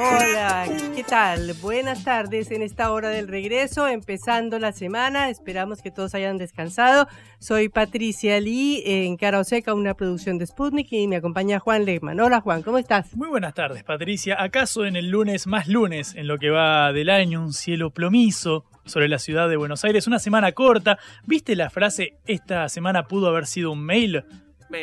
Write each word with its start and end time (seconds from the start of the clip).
Hola, 0.00 0.68
¿qué 0.94 1.02
tal? 1.02 1.54
Buenas 1.60 2.04
tardes 2.04 2.52
en 2.52 2.62
esta 2.62 2.92
hora 2.92 3.08
del 3.08 3.26
regreso, 3.26 3.88
empezando 3.88 4.60
la 4.60 4.70
semana. 4.70 5.28
Esperamos 5.28 5.82
que 5.82 5.90
todos 5.90 6.14
hayan 6.14 6.38
descansado. 6.38 7.08
Soy 7.40 7.68
Patricia 7.68 8.38
Lee 8.40 8.80
en 8.86 9.16
Cara 9.16 9.40
o 9.40 9.44
Seca, 9.44 9.74
una 9.74 9.94
producción 9.94 10.38
de 10.38 10.46
Sputnik 10.46 10.92
y 10.92 11.08
me 11.08 11.16
acompaña 11.16 11.58
Juan 11.58 11.84
Lehmann. 11.84 12.20
Hola 12.20 12.40
Juan, 12.40 12.62
¿cómo 12.62 12.78
estás? 12.78 13.16
Muy 13.16 13.26
buenas 13.26 13.54
tardes, 13.54 13.82
Patricia. 13.82 14.40
¿Acaso 14.40 14.86
en 14.86 14.94
el 14.94 15.10
lunes 15.10 15.48
más 15.48 15.66
lunes, 15.66 16.14
en 16.14 16.28
lo 16.28 16.38
que 16.38 16.50
va 16.50 16.92
del 16.92 17.10
año, 17.10 17.42
un 17.42 17.52
cielo 17.52 17.90
plomizo 17.90 18.66
sobre 18.84 19.08
la 19.08 19.18
ciudad 19.18 19.48
de 19.48 19.56
Buenos 19.56 19.84
Aires? 19.84 20.06
Una 20.06 20.20
semana 20.20 20.52
corta. 20.52 21.00
¿Viste 21.24 21.56
la 21.56 21.70
frase 21.70 22.18
esta 22.24 22.68
semana 22.68 23.08
pudo 23.08 23.26
haber 23.26 23.46
sido 23.46 23.72
un 23.72 23.84
mail? 23.84 24.22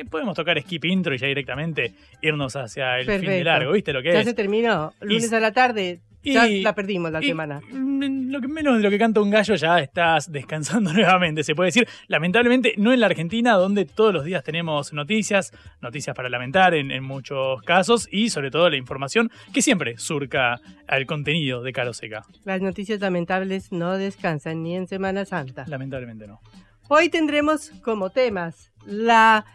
Podemos 0.09 0.35
tocar 0.35 0.61
skip 0.61 0.85
intro 0.85 1.13
y 1.13 1.17
ya 1.17 1.27
directamente 1.27 1.93
irnos 2.21 2.55
hacia 2.55 2.99
el 2.99 3.05
fin 3.05 3.29
de 3.29 3.43
largo, 3.43 3.71
¿viste 3.71 3.93
lo 3.93 4.01
que 4.01 4.09
ya 4.09 4.19
es? 4.19 4.25
Ya 4.25 4.31
se 4.31 4.35
terminó, 4.35 4.93
lunes 5.01 5.31
a 5.33 5.39
la 5.39 5.51
tarde. 5.51 6.01
Ya 6.23 6.47
la 6.47 6.73
perdimos 6.73 7.11
la 7.11 7.21
semana. 7.21 7.61
Mm, 7.71 8.31
lo 8.31 8.41
que 8.41 8.47
menos 8.47 8.77
de 8.77 8.83
lo 8.83 8.89
que 8.89 8.97
canta 8.97 9.21
un 9.21 9.29
gallo 9.29 9.55
ya 9.55 9.79
estás 9.79 10.31
descansando 10.31 10.91
nuevamente, 10.93 11.43
se 11.43 11.53
puede 11.53 11.67
decir. 11.67 11.87
Lamentablemente, 12.07 12.73
no 12.77 12.91
en 12.91 12.99
la 12.99 13.05
Argentina, 13.05 13.53
donde 13.53 13.85
todos 13.85 14.13
los 14.13 14.25
días 14.25 14.43
tenemos 14.43 14.91
noticias, 14.91 15.53
noticias 15.81 16.15
para 16.15 16.29
lamentar 16.29 16.73
en, 16.73 16.91
en 16.91 17.03
muchos 17.03 17.61
casos, 17.61 18.07
y 18.11 18.29
sobre 18.29 18.49
todo 18.49 18.69
la 18.69 18.77
información 18.77 19.29
que 19.53 19.61
siempre 19.61 19.97
surca 19.97 20.59
al 20.87 21.05
contenido 21.05 21.61
de 21.61 21.73
Caro 21.73 21.93
Seca. 21.93 22.23
Las 22.43 22.61
noticias 22.61 22.99
lamentables 22.99 23.71
no 23.71 23.97
descansan 23.97 24.63
ni 24.63 24.75
en 24.75 24.87
Semana 24.87 25.25
Santa. 25.25 25.65
Lamentablemente 25.67 26.27
no. 26.27 26.41
Hoy 26.87 27.09
tendremos 27.09 27.71
como 27.83 28.11
temas 28.11 28.71
la 28.85 29.45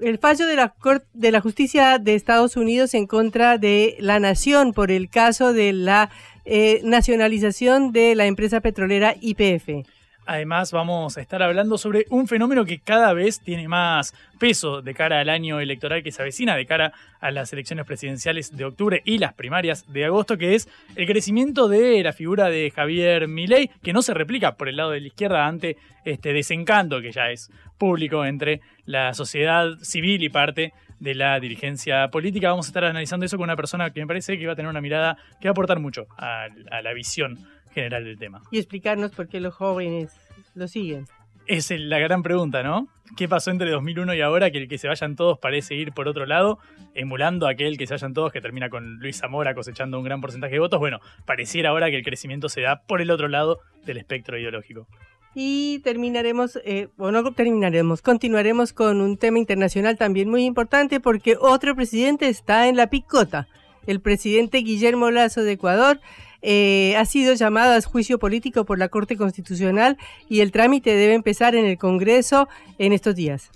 el 0.00 0.18
fallo 0.18 0.46
de 0.46 0.56
la, 0.56 0.74
de 1.12 1.32
la 1.32 1.40
Justicia 1.40 1.98
de 1.98 2.14
Estados 2.14 2.56
Unidos 2.56 2.94
en 2.94 3.06
contra 3.06 3.58
de 3.58 3.96
la 4.00 4.20
nación 4.20 4.72
por 4.72 4.90
el 4.90 5.08
caso 5.08 5.52
de 5.52 5.72
la 5.72 6.10
eh, 6.44 6.80
nacionalización 6.84 7.92
de 7.92 8.14
la 8.14 8.26
empresa 8.26 8.60
petrolera 8.60 9.14
IPF. 9.20 9.86
Además, 10.26 10.70
vamos 10.70 11.16
a 11.16 11.20
estar 11.20 11.42
hablando 11.42 11.76
sobre 11.78 12.06
un 12.10 12.28
fenómeno 12.28 12.64
que 12.64 12.78
cada 12.78 13.12
vez 13.12 13.40
tiene 13.40 13.66
más 13.68 14.14
peso 14.38 14.80
de 14.80 14.94
cara 14.94 15.20
al 15.20 15.28
año 15.28 15.60
electoral 15.60 16.02
que 16.02 16.12
se 16.12 16.22
avecina, 16.22 16.56
de 16.56 16.66
cara 16.66 16.92
a 17.20 17.30
las 17.30 17.52
elecciones 17.52 17.84
presidenciales 17.84 18.56
de 18.56 18.64
octubre 18.64 19.02
y 19.04 19.18
las 19.18 19.34
primarias 19.34 19.90
de 19.92 20.04
agosto, 20.04 20.38
que 20.38 20.54
es 20.54 20.68
el 20.94 21.06
crecimiento 21.06 21.68
de 21.68 22.02
la 22.02 22.12
figura 22.12 22.48
de 22.48 22.70
Javier 22.70 23.28
Milei, 23.28 23.70
que 23.82 23.92
no 23.92 24.02
se 24.02 24.14
replica 24.14 24.56
por 24.56 24.68
el 24.68 24.76
lado 24.76 24.90
de 24.90 25.00
la 25.00 25.08
izquierda 25.08 25.46
ante 25.46 25.76
este 26.04 26.32
desencanto 26.32 27.00
que 27.00 27.12
ya 27.12 27.30
es 27.30 27.50
público 27.78 28.24
entre 28.24 28.60
la 28.86 29.14
sociedad 29.14 29.78
civil 29.82 30.22
y 30.22 30.28
parte 30.28 30.72
de 31.00 31.14
la 31.14 31.40
dirigencia 31.40 32.08
política. 32.08 32.50
Vamos 32.50 32.66
a 32.66 32.70
estar 32.70 32.84
analizando 32.84 33.26
eso 33.26 33.36
con 33.36 33.44
una 33.44 33.56
persona 33.56 33.90
que 33.90 34.00
me 34.00 34.06
parece 34.06 34.38
que 34.38 34.46
va 34.46 34.52
a 34.52 34.56
tener 34.56 34.70
una 34.70 34.80
mirada 34.80 35.16
que 35.40 35.48
va 35.48 35.50
a 35.50 35.52
aportar 35.52 35.80
mucho 35.80 36.06
a, 36.16 36.46
a 36.70 36.82
la 36.82 36.92
visión 36.92 37.38
general 37.72 38.04
del 38.04 38.18
tema. 38.18 38.42
Y 38.50 38.58
explicarnos 38.58 39.12
por 39.12 39.28
qué 39.28 39.40
los 39.40 39.54
jóvenes 39.54 40.14
lo 40.54 40.68
siguen. 40.68 41.06
Es 41.46 41.70
la 41.70 41.98
gran 41.98 42.22
pregunta, 42.22 42.62
¿no? 42.62 42.86
¿Qué 43.16 43.28
pasó 43.28 43.50
entre 43.50 43.70
2001 43.70 44.14
y 44.14 44.20
ahora 44.20 44.52
que 44.52 44.58
el 44.58 44.68
que 44.68 44.78
se 44.78 44.86
vayan 44.86 45.16
todos 45.16 45.38
parece 45.38 45.74
ir 45.74 45.92
por 45.92 46.06
otro 46.06 46.24
lado, 46.24 46.60
emulando 46.94 47.48
aquel 47.48 47.76
que 47.76 47.88
se 47.88 47.94
vayan 47.94 48.14
todos 48.14 48.32
que 48.32 48.40
termina 48.40 48.70
con 48.70 48.98
Luis 49.00 49.18
Zamora 49.18 49.54
cosechando 49.54 49.98
un 49.98 50.04
gran 50.04 50.20
porcentaje 50.20 50.52
de 50.52 50.60
votos? 50.60 50.78
Bueno, 50.78 51.00
pareciera 51.26 51.70
ahora 51.70 51.90
que 51.90 51.96
el 51.96 52.04
crecimiento 52.04 52.48
se 52.48 52.60
da 52.60 52.82
por 52.86 53.00
el 53.00 53.10
otro 53.10 53.26
lado 53.26 53.58
del 53.84 53.96
espectro 53.96 54.38
ideológico. 54.38 54.86
Y 55.34 55.80
terminaremos, 55.80 56.58
eh, 56.64 56.88
o 56.98 57.10
no 57.10 57.32
terminaremos, 57.32 58.02
continuaremos 58.02 58.72
con 58.72 59.00
un 59.00 59.16
tema 59.16 59.38
internacional 59.38 59.96
también 59.96 60.28
muy 60.28 60.44
importante 60.44 61.00
porque 61.00 61.36
otro 61.40 61.74
presidente 61.74 62.28
está 62.28 62.68
en 62.68 62.76
la 62.76 62.88
picota. 62.88 63.48
El 63.86 64.00
presidente 64.00 64.58
Guillermo 64.58 65.10
Lazo 65.10 65.42
de 65.42 65.52
Ecuador 65.52 66.00
eh, 66.42 66.96
ha 66.96 67.04
sido 67.04 67.34
llamado 67.34 67.74
a 67.74 67.80
juicio 67.80 68.18
político 68.18 68.64
por 68.64 68.78
la 68.78 68.88
Corte 68.88 69.16
Constitucional 69.16 69.96
y 70.28 70.40
el 70.40 70.52
trámite 70.52 70.94
debe 70.94 71.14
empezar 71.14 71.54
en 71.54 71.66
el 71.66 71.78
Congreso 71.78 72.48
en 72.78 72.92
estos 72.92 73.14
días. 73.14 73.50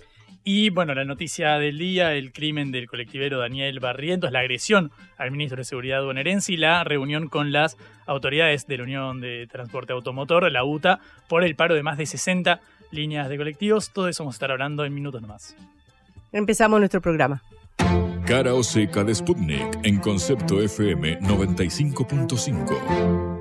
Y 0.47 0.69
bueno, 0.69 0.93
la 0.93 1.05
noticia 1.05 1.57
del 1.57 1.79
día, 1.79 2.13
el 2.13 2.31
crimen 2.31 2.71
del 2.71 2.87
colectivero 2.87 3.39
Daniel 3.39 3.79
Barrientos, 3.79 4.31
la 4.31 4.41
agresión 4.41 4.91
al 5.17 5.31
ministro 5.31 5.57
de 5.57 5.63
Seguridad 5.63 6.03
bonaerense 6.03 6.53
y 6.53 6.57
la 6.57 6.83
reunión 6.83 7.29
con 7.29 7.51
las 7.51 7.77
autoridades 8.05 8.67
de 8.67 8.77
la 8.77 8.83
Unión 8.83 9.21
de 9.21 9.47
Transporte 9.47 9.93
Automotor, 9.93 10.51
la 10.51 10.63
UTA, 10.63 10.99
por 11.27 11.43
el 11.43 11.55
paro 11.55 11.73
de 11.73 11.81
más 11.81 11.97
de 11.97 12.05
60 12.05 12.61
líneas 12.91 13.27
de 13.27 13.37
colectivos. 13.37 13.91
Todo 13.91 14.07
eso 14.07 14.21
vamos 14.23 14.35
a 14.35 14.37
estar 14.37 14.51
hablando 14.51 14.85
en 14.85 14.93
minutos 14.93 15.19
nomás. 15.19 15.55
Empezamos 16.31 16.77
nuestro 16.77 17.01
programa. 17.01 17.41
Cara 18.25 18.53
o 18.53 18.63
seca 18.63 19.03
de 19.03 19.13
Sputnik 19.13 19.79
en 19.83 19.99
concepto 19.99 20.61
FM 20.61 21.19
95.5. 21.21 23.35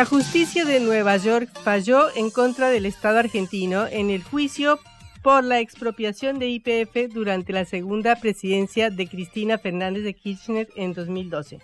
La 0.00 0.06
justicia 0.06 0.64
de 0.64 0.80
Nueva 0.80 1.18
York 1.18 1.50
falló 1.62 2.08
en 2.14 2.30
contra 2.30 2.70
del 2.70 2.86
Estado 2.86 3.18
argentino 3.18 3.86
en 3.86 4.08
el 4.08 4.22
juicio 4.22 4.80
por 5.22 5.44
la 5.44 5.60
expropiación 5.60 6.38
de 6.38 6.48
IPF 6.48 7.12
durante 7.12 7.52
la 7.52 7.64
segunda 7.64 8.16
presidencia 8.16 8.90
de 8.90 9.06
Cristina 9.06 9.58
Fernández 9.58 10.04
de 10.04 10.14
Kirchner 10.14 10.68
en 10.76 10.94
2012. 10.94 11.58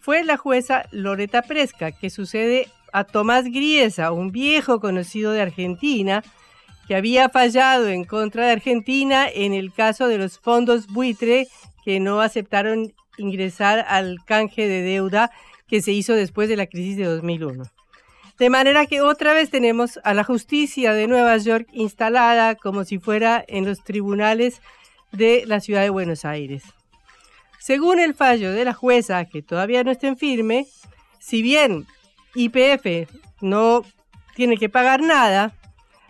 Fue 0.00 0.24
la 0.24 0.36
jueza 0.36 0.86
Loreta 0.90 1.42
Presca 1.42 1.92
que 1.92 2.08
sucede 2.10 2.68
a 2.92 3.04
Tomás 3.04 3.44
Griesa, 3.44 4.12
un 4.12 4.32
viejo 4.32 4.80
conocido 4.80 5.32
de 5.32 5.42
Argentina, 5.42 6.22
que 6.86 6.96
había 6.96 7.28
fallado 7.28 7.88
en 7.88 8.04
contra 8.04 8.46
de 8.46 8.52
Argentina 8.52 9.28
en 9.28 9.52
el 9.52 9.72
caso 9.72 10.08
de 10.08 10.16
los 10.16 10.38
fondos 10.38 10.86
buitre 10.86 11.48
que 11.84 12.00
no 12.00 12.22
aceptaron 12.22 12.94
ingresar 13.18 13.84
al 13.88 14.18
canje 14.24 14.66
de 14.66 14.82
deuda 14.82 15.30
que 15.66 15.82
se 15.82 15.92
hizo 15.92 16.14
después 16.14 16.48
de 16.48 16.56
la 16.56 16.66
crisis 16.66 16.96
de 16.96 17.04
2001. 17.04 17.64
De 18.38 18.50
manera 18.50 18.86
que 18.86 19.00
otra 19.00 19.32
vez 19.32 19.50
tenemos 19.50 19.98
a 20.04 20.14
la 20.14 20.22
justicia 20.22 20.92
de 20.92 21.08
Nueva 21.08 21.36
York 21.38 21.66
instalada 21.72 22.54
como 22.54 22.84
si 22.84 22.98
fuera 22.98 23.44
en 23.48 23.64
los 23.64 23.82
tribunales 23.82 24.62
de 25.10 25.44
la 25.46 25.58
ciudad 25.60 25.82
de 25.82 25.90
Buenos 25.90 26.24
Aires. 26.24 26.62
Según 27.58 27.98
el 27.98 28.14
fallo 28.14 28.52
de 28.52 28.64
la 28.64 28.74
jueza, 28.74 29.24
que 29.24 29.42
todavía 29.42 29.82
no 29.82 29.90
está 29.90 30.06
en 30.06 30.16
firme, 30.16 30.66
si 31.18 31.42
bien 31.42 31.86
IPF 32.36 33.10
no 33.40 33.82
tiene 34.36 34.56
que 34.56 34.68
pagar 34.68 35.00
nada, 35.02 35.52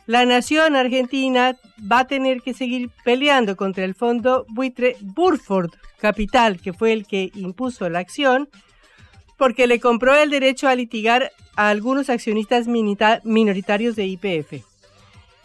la 0.05 0.27
nación 0.27 0.77
argentina 0.77 1.57
va 1.81 2.01
a 2.01 2.07
tener 2.07 2.43
que 2.43 2.53
seguir 2.53 2.91
peleando 3.05 3.57
contra 3.57 3.85
el 3.85 3.95
fondo 3.95 4.45
buitre 4.51 4.97
Burford 5.01 5.71
Capital, 5.99 6.61
que 6.61 6.75
fue 6.75 6.93
el 6.93 7.07
que 7.07 7.31
impuso 7.35 7.89
la 7.89 8.01
acción, 8.01 8.51
porque 9.39 9.67
le 9.67 9.81
compró 9.81 10.15
el 10.15 10.29
derecho 10.29 10.69
a 10.69 10.75
litigar 10.75 11.33
a 11.57 11.71
algunos 11.71 12.11
accionistas 12.11 12.67
minoritarios 12.69 13.97
de 13.97 14.07
IPF. 14.07 14.65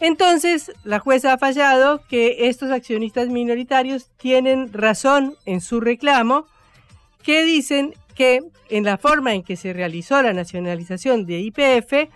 Entonces, 0.00 0.72
la 0.82 0.98
jueza 0.98 1.32
ha 1.32 1.38
fallado 1.38 2.02
que 2.08 2.48
estos 2.48 2.70
accionistas 2.70 3.28
minoritarios 3.28 4.10
tienen 4.18 4.72
razón 4.72 5.36
en 5.46 5.62
su 5.62 5.80
reclamo, 5.80 6.46
que 7.22 7.44
dicen 7.44 7.94
que 8.14 8.42
en 8.68 8.84
la 8.84 8.98
forma 8.98 9.32
en 9.32 9.42
que 9.42 9.56
se 9.56 9.72
realizó 9.72 10.20
la 10.20 10.32
nacionalización 10.32 11.24
de 11.24 11.40
IPF, 11.40 12.10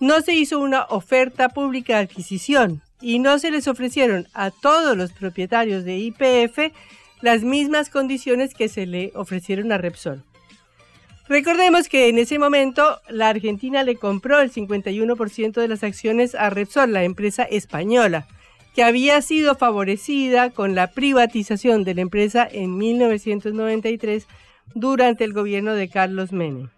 no 0.00 0.20
se 0.20 0.34
hizo 0.34 0.58
una 0.58 0.84
oferta 0.84 1.48
pública 1.48 1.96
de 1.96 2.04
adquisición 2.04 2.82
y 3.00 3.18
no 3.18 3.38
se 3.38 3.50
les 3.50 3.68
ofrecieron 3.68 4.26
a 4.32 4.50
todos 4.50 4.96
los 4.96 5.12
propietarios 5.12 5.84
de 5.84 5.98
IPF 5.98 6.72
las 7.20 7.42
mismas 7.42 7.90
condiciones 7.90 8.54
que 8.54 8.68
se 8.68 8.86
le 8.86 9.12
ofrecieron 9.14 9.72
a 9.72 9.78
Repsol. 9.78 10.22
Recordemos 11.26 11.88
que 11.88 12.08
en 12.08 12.18
ese 12.18 12.38
momento 12.38 13.00
la 13.08 13.30
Argentina 13.30 13.82
le 13.82 13.96
compró 13.96 14.40
el 14.40 14.52
51% 14.52 15.52
de 15.52 15.68
las 15.68 15.82
acciones 15.82 16.34
a 16.34 16.50
Repsol, 16.50 16.92
la 16.92 17.04
empresa 17.04 17.44
española, 17.44 18.26
que 18.74 18.82
había 18.82 19.22
sido 19.22 19.54
favorecida 19.54 20.50
con 20.50 20.74
la 20.74 20.88
privatización 20.88 21.82
de 21.84 21.94
la 21.94 22.02
empresa 22.02 22.46
en 22.50 22.76
1993 22.76 24.26
durante 24.74 25.24
el 25.24 25.32
gobierno 25.32 25.74
de 25.74 25.88
Carlos 25.88 26.32
Menem. 26.32 26.68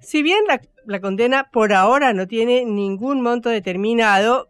Si 0.00 0.22
bien 0.22 0.38
la, 0.48 0.62
la 0.86 1.00
condena 1.00 1.50
por 1.50 1.74
ahora 1.74 2.14
no 2.14 2.26
tiene 2.26 2.64
ningún 2.64 3.20
monto 3.20 3.50
determinado, 3.50 4.48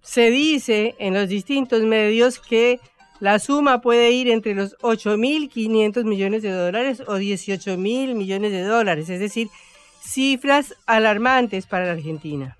se 0.00 0.30
dice 0.30 0.96
en 0.98 1.14
los 1.14 1.28
distintos 1.28 1.82
medios 1.82 2.40
que 2.40 2.80
la 3.20 3.38
suma 3.38 3.80
puede 3.80 4.12
ir 4.12 4.28
entre 4.28 4.54
los 4.54 4.76
8.500 4.78 6.04
millones 6.04 6.42
de 6.42 6.52
dólares 6.52 7.02
o 7.06 7.18
18.000 7.18 8.14
millones 8.14 8.52
de 8.52 8.62
dólares, 8.62 9.08
es 9.08 9.20
decir, 9.20 9.48
cifras 10.00 10.74
alarmantes 10.86 11.66
para 11.66 11.86
la 11.86 11.92
Argentina. 11.92 12.56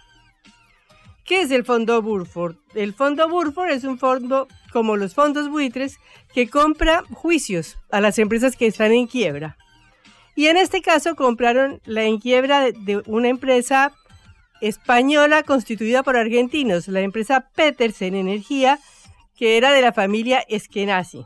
¿Qué 1.25 1.43
es 1.43 1.51
el 1.51 1.65
fondo 1.65 2.01
Burford? 2.01 2.57
El 2.75 2.95
fondo 2.95 3.29
Burford 3.29 3.71
es 3.71 3.85
un 3.85 3.99
fondo 3.99 4.49
como 4.73 4.97
los 4.97 5.15
fondos 5.15 5.51
buitres 5.51 5.99
que 6.35 6.49
compra 6.49 7.05
juicios 7.11 7.77
a 7.91 8.01
las 8.01 8.19
empresas 8.19 8.57
que 8.57 8.67
están 8.67 8.93
en 8.93 9.07
quiebra. 9.07 9.57
Y 10.35 10.47
en 10.47 10.57
este 10.57 10.83
caso 10.83 11.17
compraron 11.17 11.81
la 11.85 12.05
en 12.05 12.19
quiebra 12.19 12.71
de 12.71 13.03
una 13.07 13.29
empresa 13.29 13.93
española 14.61 15.43
constituida 15.43 16.03
por 16.03 16.17
argentinos, 16.17 16.89
la 16.89 17.01
empresa 17.01 17.49
Petersen 17.55 18.15
Energía, 18.15 18.79
que 19.39 19.57
era 19.57 19.73
de 19.73 19.81
la 19.81 19.93
familia 19.93 20.45
Eskenazi 20.49 21.25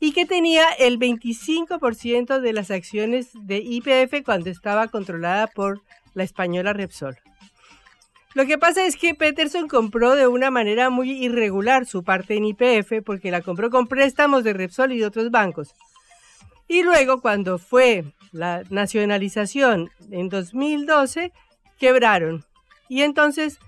y 0.00 0.12
que 0.12 0.26
tenía 0.26 0.68
el 0.72 0.98
25% 0.98 2.40
de 2.40 2.52
las 2.52 2.70
acciones 2.70 3.30
de 3.32 3.58
IPF 3.58 4.24
cuando 4.24 4.50
estaba 4.50 4.88
controlada 4.88 5.46
por 5.46 5.80
la 6.14 6.24
española 6.24 6.72
Repsol. 6.72 7.16
Lo 8.34 8.46
que 8.46 8.58
pasa 8.58 8.84
es 8.84 8.96
que 8.96 9.14
Peterson 9.14 9.68
compró 9.68 10.16
de 10.16 10.26
una 10.26 10.50
manera 10.50 10.90
muy 10.90 11.12
irregular 11.12 11.86
su 11.86 12.02
parte 12.02 12.34
en 12.34 12.44
IPF 12.44 13.04
porque 13.06 13.30
la 13.30 13.40
compró 13.40 13.70
con 13.70 13.86
préstamos 13.86 14.42
de 14.42 14.52
Repsol 14.52 14.92
y 14.92 14.98
de 14.98 15.06
otros 15.06 15.30
bancos. 15.30 15.74
Y 16.66 16.82
luego 16.82 17.20
cuando 17.20 17.58
fue 17.58 18.04
la 18.32 18.64
nacionalización 18.70 19.90
en 20.10 20.28
2012, 20.28 21.30
quebraron. 21.78 22.44
Y 22.88 23.02
entonces 23.02 23.60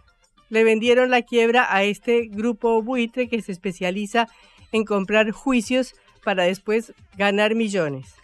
le 0.48 0.64
vendieron 0.64 1.10
la 1.10 1.22
quiebra 1.22 1.66
a 1.74 1.82
este 1.84 2.26
grupo 2.26 2.82
buitre 2.82 3.28
que 3.28 3.42
se 3.42 3.52
especializa 3.52 4.28
en 4.72 4.84
comprar 4.84 5.30
juicios 5.30 5.94
para 6.24 6.44
después 6.44 6.92
ganar 7.16 7.54
millones. 7.54 8.14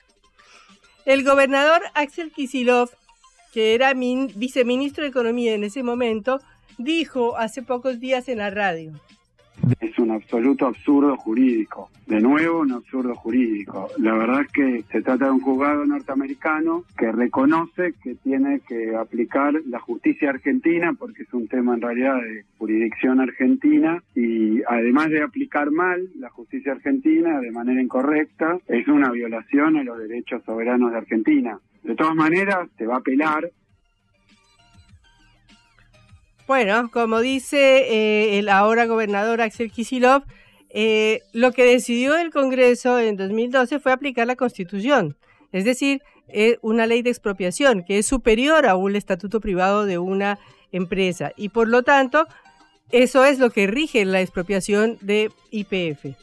El 1.05 1.25
gobernador 1.25 1.83
Axel 1.95 2.31
Kisilov, 2.31 2.91
que 3.53 3.75
era 3.75 3.93
viceministro 3.95 5.03
de 5.03 5.11
Economía 5.11 5.55
en 5.55 5.65
ese 5.65 5.83
momento, 5.83 6.41
dijo 6.79 7.37
hace 7.37 7.63
pocos 7.63 8.01
días 8.01 8.29
en 8.29 8.39
la 8.39 8.51
radio, 8.51 8.93
es 9.81 9.99
un 9.99 10.11
absoluto 10.11 10.67
absurdo 10.67 11.17
jurídico. 11.17 11.91
De 12.07 12.21
nuevo, 12.21 12.61
un 12.61 12.73
absurdo 12.73 13.15
jurídico. 13.15 13.89
La 13.99 14.15
verdad 14.15 14.43
es 14.43 14.53
que 14.53 14.85
se 14.91 15.03
trata 15.03 15.27
de 15.27 15.31
un 15.31 15.41
juzgado 15.41 15.85
norteamericano 15.87 16.85
que 16.97 17.11
reconoce 17.13 17.95
que 18.03 18.15
tiene 18.17 18.61
que 18.61 18.97
aplicar 18.97 19.55
la 19.67 19.79
justicia 19.81 20.31
argentina, 20.31 20.93
porque 20.99 21.23
es 21.23 21.33
un 21.33 21.49
tema 21.49 21.75
en 21.75 21.81
realidad 21.81 22.17
de 22.17 22.45
jurisdicción 22.59 23.21
argentina, 23.21 24.03
y 24.15 24.63
además 24.69 25.11
de 25.11 25.23
aplicar 25.23 25.71
mal 25.71 26.09
la 26.19 26.31
justicia 26.31 26.73
argentina 26.73 27.41
de 27.41 27.51
manera 27.51 27.81
incorrecta, 27.81 28.59
es 28.67 28.87
una 28.89 29.11
violación 29.11 29.77
a 29.77 29.85
los 29.85 29.99
derechos 29.99 30.43
soberanos 30.45 30.93
de 30.93 30.99
Argentina. 30.99 31.59
De 31.83 31.95
todas 31.97 32.15
maneras, 32.15 32.69
se 32.79 32.87
va 32.87 32.97
a 32.97 32.99
apelar 32.99 33.51
bueno, 36.47 36.91
como 36.91 37.21
dice 37.21 37.59
eh, 37.59 38.39
el 38.39 38.49
ahora 38.49 38.87
gobernador 38.87 39.41
Axel 39.41 39.71
Kisilov, 39.71 40.23
eh, 40.71 41.23
lo 41.33 41.53
que 41.53 41.65
decidió 41.65 42.17
el 42.17 42.31
Congreso 42.31 42.99
en 42.99 43.17
2012 43.17 43.79
fue 43.79 43.93
aplicar 43.93 44.27
la 44.27 44.37
Constitución, 44.37 45.17
es 45.53 45.65
decir, 45.65 46.03
eh, 46.29 46.59
una 46.63 46.87
ley 46.87 47.03
de 47.03 47.11
expropiación 47.11 47.85
que 47.85 47.99
es 47.99 48.07
superior 48.07 48.67
a 48.67 48.75
un 48.75 48.97
estatuto 48.97 49.41
privado 49.41 49.85
de 49.85 49.99
una 49.99 50.39
empresa 50.73 51.33
y 51.37 51.51
por 51.51 51.69
lo 51.69 51.83
tanto 51.83 52.27
eso 52.91 53.25
es 53.25 53.39
lo 53.39 53.51
que 53.51 53.67
rige 53.67 54.05
la 54.05 54.21
expropiación 54.21 54.99
de 55.03 55.31
IPF. 55.51 56.17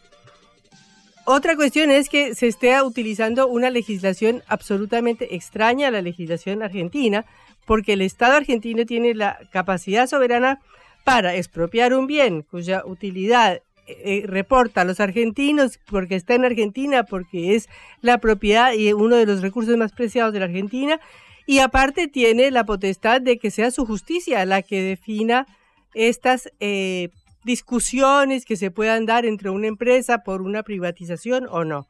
Otra 1.25 1.55
cuestión 1.55 1.91
es 1.91 2.09
que 2.09 2.33
se 2.33 2.47
esté 2.47 2.81
utilizando 2.81 3.47
una 3.47 3.69
legislación 3.69 4.41
absolutamente 4.47 5.35
extraña 5.35 5.89
a 5.89 5.91
la 5.91 6.01
legislación 6.01 6.63
argentina, 6.63 7.25
porque 7.69 7.93
el 7.93 8.01
Estado 8.01 8.33
argentino 8.33 8.83
tiene 8.83 9.13
la 9.13 9.37
capacidad 9.51 10.07
soberana 10.07 10.59
para 11.03 11.35
expropiar 11.35 11.93
un 11.93 12.07
bien 12.07 12.41
cuya 12.41 12.83
utilidad 12.83 13.57
eh, 13.57 13.61
eh, 13.85 14.23
reporta 14.25 14.81
a 14.81 14.85
los 14.85 14.99
argentinos 14.99 15.79
porque 15.85 16.15
está 16.15 16.33
en 16.33 16.45
Argentina, 16.45 17.03
porque 17.03 17.53
es 17.53 17.69
la 18.01 18.17
propiedad 18.17 18.73
y 18.73 18.91
uno 18.91 19.17
de 19.17 19.27
los 19.27 19.43
recursos 19.43 19.77
más 19.77 19.91
preciados 19.91 20.33
de 20.33 20.39
la 20.39 20.45
Argentina, 20.45 20.99
y 21.45 21.59
aparte 21.59 22.07
tiene 22.07 22.49
la 22.49 22.63
potestad 22.63 23.21
de 23.21 23.37
que 23.37 23.51
sea 23.51 23.69
su 23.69 23.85
justicia 23.85 24.43
la 24.47 24.63
que 24.63 24.81
defina 24.81 25.45
estas 25.93 26.51
eh, 26.59 27.09
discusiones 27.43 28.45
que 28.45 28.55
se 28.55 28.71
puedan 28.71 29.05
dar 29.05 29.27
entre 29.27 29.51
una 29.51 29.67
empresa 29.67 30.23
por 30.23 30.41
una 30.41 30.63
privatización 30.63 31.45
o 31.51 31.65
no. 31.65 31.85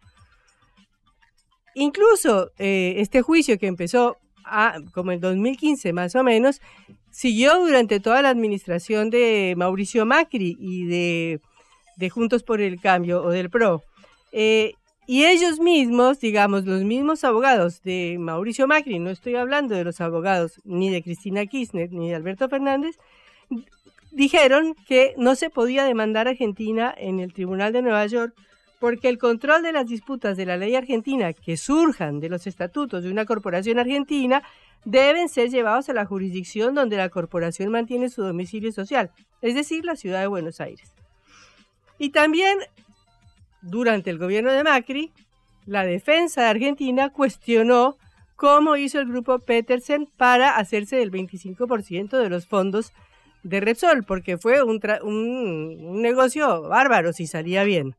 Incluso 1.73 2.51
este 2.57 3.21
juicio 3.21 3.57
que 3.57 3.67
empezó 3.67 4.17
como 4.93 5.11
en 5.11 5.19
2015 5.19 5.93
más 5.93 6.15
o 6.15 6.23
menos, 6.23 6.61
siguió 7.11 7.59
durante 7.59 7.99
toda 7.99 8.21
la 8.21 8.29
administración 8.29 9.09
de 9.09 9.53
Mauricio 9.57 10.05
Macri 10.05 10.57
y 10.59 10.85
de, 10.85 11.39
Juntos 12.09 12.43
por 12.43 12.61
el 12.61 12.79
Cambio 12.79 13.21
o 13.23 13.29
del 13.29 13.49
PRO. 13.49 13.83
Eh, 14.31 14.73
y 15.05 15.25
ellos 15.25 15.59
mismos, 15.59 16.19
digamos, 16.19 16.65
los 16.65 16.83
mismos 16.83 17.23
abogados 17.23 17.81
de 17.81 18.17
Mauricio 18.19 18.67
Macri, 18.67 18.99
no 18.99 19.09
estoy 19.09 19.35
hablando 19.35 19.75
de 19.75 19.83
los 19.83 20.01
abogados 20.01 20.61
ni 20.63 20.89
de 20.91 21.01
Cristina 21.01 21.45
Kirchner 21.45 21.91
ni 21.91 22.09
de 22.09 22.15
Alberto 22.15 22.47
Fernández, 22.47 22.97
dijeron 24.11 24.75
que 24.87 25.15
no 25.17 25.35
se 25.35 25.49
podía 25.49 25.83
demandar 25.83 26.27
a 26.27 26.31
Argentina 26.31 26.93
en 26.95 27.19
el 27.19 27.33
Tribunal 27.33 27.73
de 27.73 27.81
Nueva 27.81 28.05
York 28.05 28.35
porque 28.79 29.09
el 29.09 29.17
control 29.17 29.61
de 29.61 29.73
las 29.73 29.85
disputas 29.85 30.37
de 30.37 30.45
la 30.45 30.57
ley 30.57 30.75
argentina 30.75 31.33
que 31.33 31.57
surjan 31.57 32.19
de 32.19 32.29
los 32.29 32.47
estatutos 32.47 33.03
de 33.03 33.11
una 33.11 33.25
corporación 33.25 33.77
argentina 33.77 34.41
deben 34.85 35.27
ser 35.27 35.49
llevados 35.49 35.89
a 35.89 35.93
la 35.93 36.05
jurisdicción 36.05 36.73
donde 36.73 36.95
la 36.95 37.09
corporación 37.09 37.71
mantiene 37.71 38.09
su 38.09 38.23
domicilio 38.23 38.71
social, 38.71 39.11
es 39.41 39.53
decir, 39.53 39.83
la 39.83 39.97
ciudad 39.97 40.21
de 40.21 40.27
Buenos 40.27 40.61
Aires. 40.61 40.93
Y 41.97 42.11
también, 42.11 42.57
durante 43.61 44.09
el 44.09 44.17
gobierno 44.17 44.53
de 44.53 44.63
Macri, 44.63 45.11
la 45.65 45.83
defensa 45.83 46.43
de 46.43 46.47
Argentina 46.47 47.09
cuestionó 47.09 47.97
cómo 48.37 48.77
hizo 48.77 49.01
el 49.01 49.09
grupo 49.09 49.39
Petersen 49.39 50.07
para 50.15 50.55
hacerse 50.55 50.95
del 50.95 51.11
25% 51.11 52.17
de 52.17 52.29
los 52.29 52.47
fondos 52.47 52.93
de 53.43 53.59
Repsol, 53.59 54.05
porque 54.05 54.37
fue 54.37 54.63
un, 54.63 54.79
un 55.03 56.01
negocio 56.01 56.61
bárbaro 56.61 57.11
si 57.11 57.27
salía 57.27 57.65
bien 57.65 57.95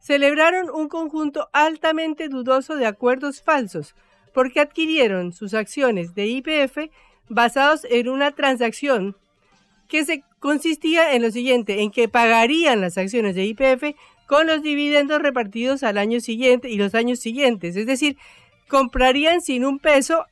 celebraron 0.00 0.70
un 0.70 0.88
conjunto 0.88 1.48
altamente 1.52 2.28
dudoso 2.28 2.76
de 2.76 2.86
acuerdos 2.86 3.42
falsos, 3.42 3.94
porque 4.32 4.60
adquirieron 4.60 5.32
sus 5.32 5.54
acciones 5.54 6.14
de 6.14 6.26
IPF 6.26 6.90
basados 7.28 7.86
en 7.88 8.08
una 8.08 8.32
transacción 8.32 9.16
que 9.88 10.04
se 10.04 10.24
consistía 10.38 11.14
en 11.14 11.22
lo 11.22 11.30
siguiente, 11.30 11.82
en 11.82 11.90
que 11.90 12.08
pagarían 12.08 12.80
las 12.80 12.96
acciones 12.96 13.34
de 13.34 13.44
IPF 13.44 13.96
con 14.26 14.46
los 14.46 14.62
dividendos 14.62 15.20
repartidos 15.20 15.82
al 15.82 15.98
año 15.98 16.20
siguiente 16.20 16.70
y 16.70 16.76
los 16.76 16.94
años 16.94 17.18
siguientes, 17.18 17.76
es 17.76 17.86
decir, 17.86 18.16
comprarían 18.68 19.40
sin 19.42 19.64
un 19.64 19.78
peso 19.80 20.24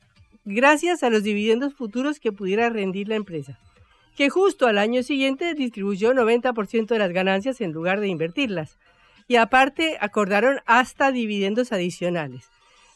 gracias 0.45 1.03
a 1.03 1.09
los 1.09 1.23
dividendos 1.23 1.73
futuros 1.73 2.19
que 2.19 2.31
pudiera 2.31 2.69
rendir 2.69 3.09
la 3.09 3.15
empresa, 3.15 3.59
que 4.15 4.29
justo 4.29 4.65
al 4.65 4.77
año 4.77 5.03
siguiente 5.03 5.53
distribuyó 5.53 6.13
90% 6.13 6.87
de 6.87 6.99
las 6.99 7.11
ganancias 7.11 7.61
en 7.61 7.73
lugar 7.73 7.99
de 7.99 8.07
invertirlas 8.07 8.77
y 9.29 9.35
aparte 9.35 9.97
acordaron 10.01 10.59
hasta 10.65 11.11
dividendos 11.11 11.71
adicionales. 11.71 12.49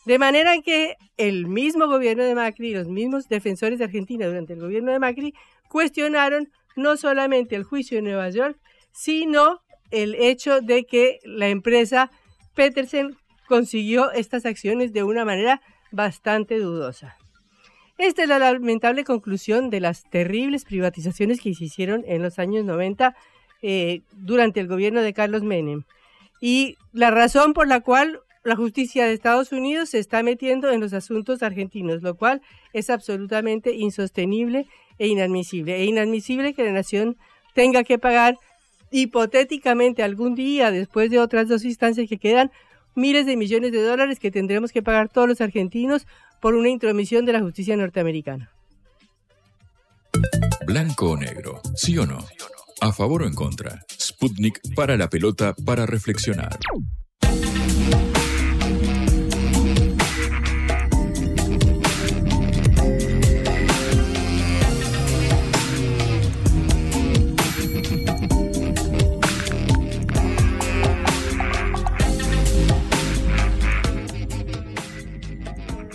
De 0.06 0.18
manera 0.18 0.60
que 0.62 0.98
el 1.16 1.46
mismo 1.46 1.88
gobierno 1.88 2.24
de 2.24 2.34
Macri 2.34 2.70
y 2.70 2.74
los 2.74 2.88
mismos 2.88 3.30
defensores 3.30 3.78
de 3.78 3.86
Argentina 3.86 4.26
durante 4.26 4.54
el 4.54 4.60
gobierno 4.60 4.92
de 4.92 5.00
Macri 5.00 5.36
cuestionaron 5.70 6.52
no 6.76 6.98
solamente 6.98 7.56
el 7.56 7.64
juicio 7.64 8.00
en 8.00 8.06
Nueva 8.06 8.30
York, 8.32 8.58
sino 8.92 9.62
el 9.92 10.16
hecho 10.16 10.60
de 10.60 10.86
que 10.86 11.20
la 11.24 11.50
empresa 11.50 12.10
Petersen 12.56 13.16
consiguió 13.48 14.12
estas 14.12 14.48
acciones 14.48 14.92
de 14.92 15.04
una 15.04 15.26
manera 15.26 15.62
bastante 15.92 16.58
dudosa. 16.58 17.16
Esta 18.00 18.24
es 18.24 18.30
la 18.30 18.40
lamentable 18.40 19.04
conclusión 19.04 19.70
de 19.70 19.82
las 19.82 20.10
terribles 20.10 20.66
privatizaciones 20.66 21.40
que 21.40 21.54
se 21.54 21.66
hicieron 21.66 22.04
en 22.08 22.24
los 22.24 22.40
años 22.40 22.66
90 22.66 23.16
eh, 23.62 24.02
durante 24.14 24.60
el 24.62 24.68
gobierno 24.68 25.04
de 25.04 25.14
Carlos 25.14 25.44
Menem. 25.44 25.84
Y 26.46 26.78
la 26.92 27.10
razón 27.10 27.54
por 27.54 27.70
la 27.70 27.80
cual 27.80 28.20
la 28.44 28.58
justicia 28.58 29.06
de 29.06 29.14
Estados 29.14 29.54
Unidos 29.54 29.92
se 29.92 30.00
está 30.00 30.24
metiendo 30.24 30.70
en 30.72 30.82
los 30.82 30.92
asuntos 30.92 31.42
argentinos, 31.42 32.02
lo 32.02 32.16
cual 32.16 32.42
es 32.74 32.90
absolutamente 32.90 33.72
insostenible 33.72 34.68
e 35.00 35.08
inadmisible. 35.08 35.78
E 35.78 35.86
inadmisible 35.86 36.54
que 36.54 36.66
la 36.66 36.74
nación 36.74 37.16
tenga 37.54 37.86
que 37.86 37.98
pagar 37.98 38.40
hipotéticamente 38.92 40.04
algún 40.04 40.36
día, 40.36 40.70
después 40.70 41.10
de 41.10 41.20
otras 41.20 41.48
dos 41.48 41.64
instancias 41.64 42.10
que 42.10 42.18
quedan, 42.18 42.52
miles 42.94 43.26
de 43.26 43.38
millones 43.38 43.72
de 43.72 43.82
dólares 43.82 44.20
que 44.20 44.30
tendremos 44.30 44.74
que 44.74 44.84
pagar 44.84 45.08
todos 45.08 45.30
los 45.30 45.40
argentinos 45.40 46.06
por 46.42 46.56
una 46.56 46.68
intromisión 46.68 47.26
de 47.26 47.32
la 47.32 47.40
justicia 47.40 47.78
norteamericana. 47.78 48.52
Blanco 50.68 51.12
o 51.12 51.16
negro, 51.16 51.62
sí 51.74 51.98
o 51.98 52.06
no. 52.06 52.18
A 52.82 52.92
favor 52.92 53.24
o 53.24 53.28
en 53.28 53.34
contra. 53.34 53.86
Sputnik 54.24 54.62
para 54.74 54.96
la 54.96 55.10
pelota 55.10 55.54
para 55.66 55.86
reflexionar. 55.86 56.58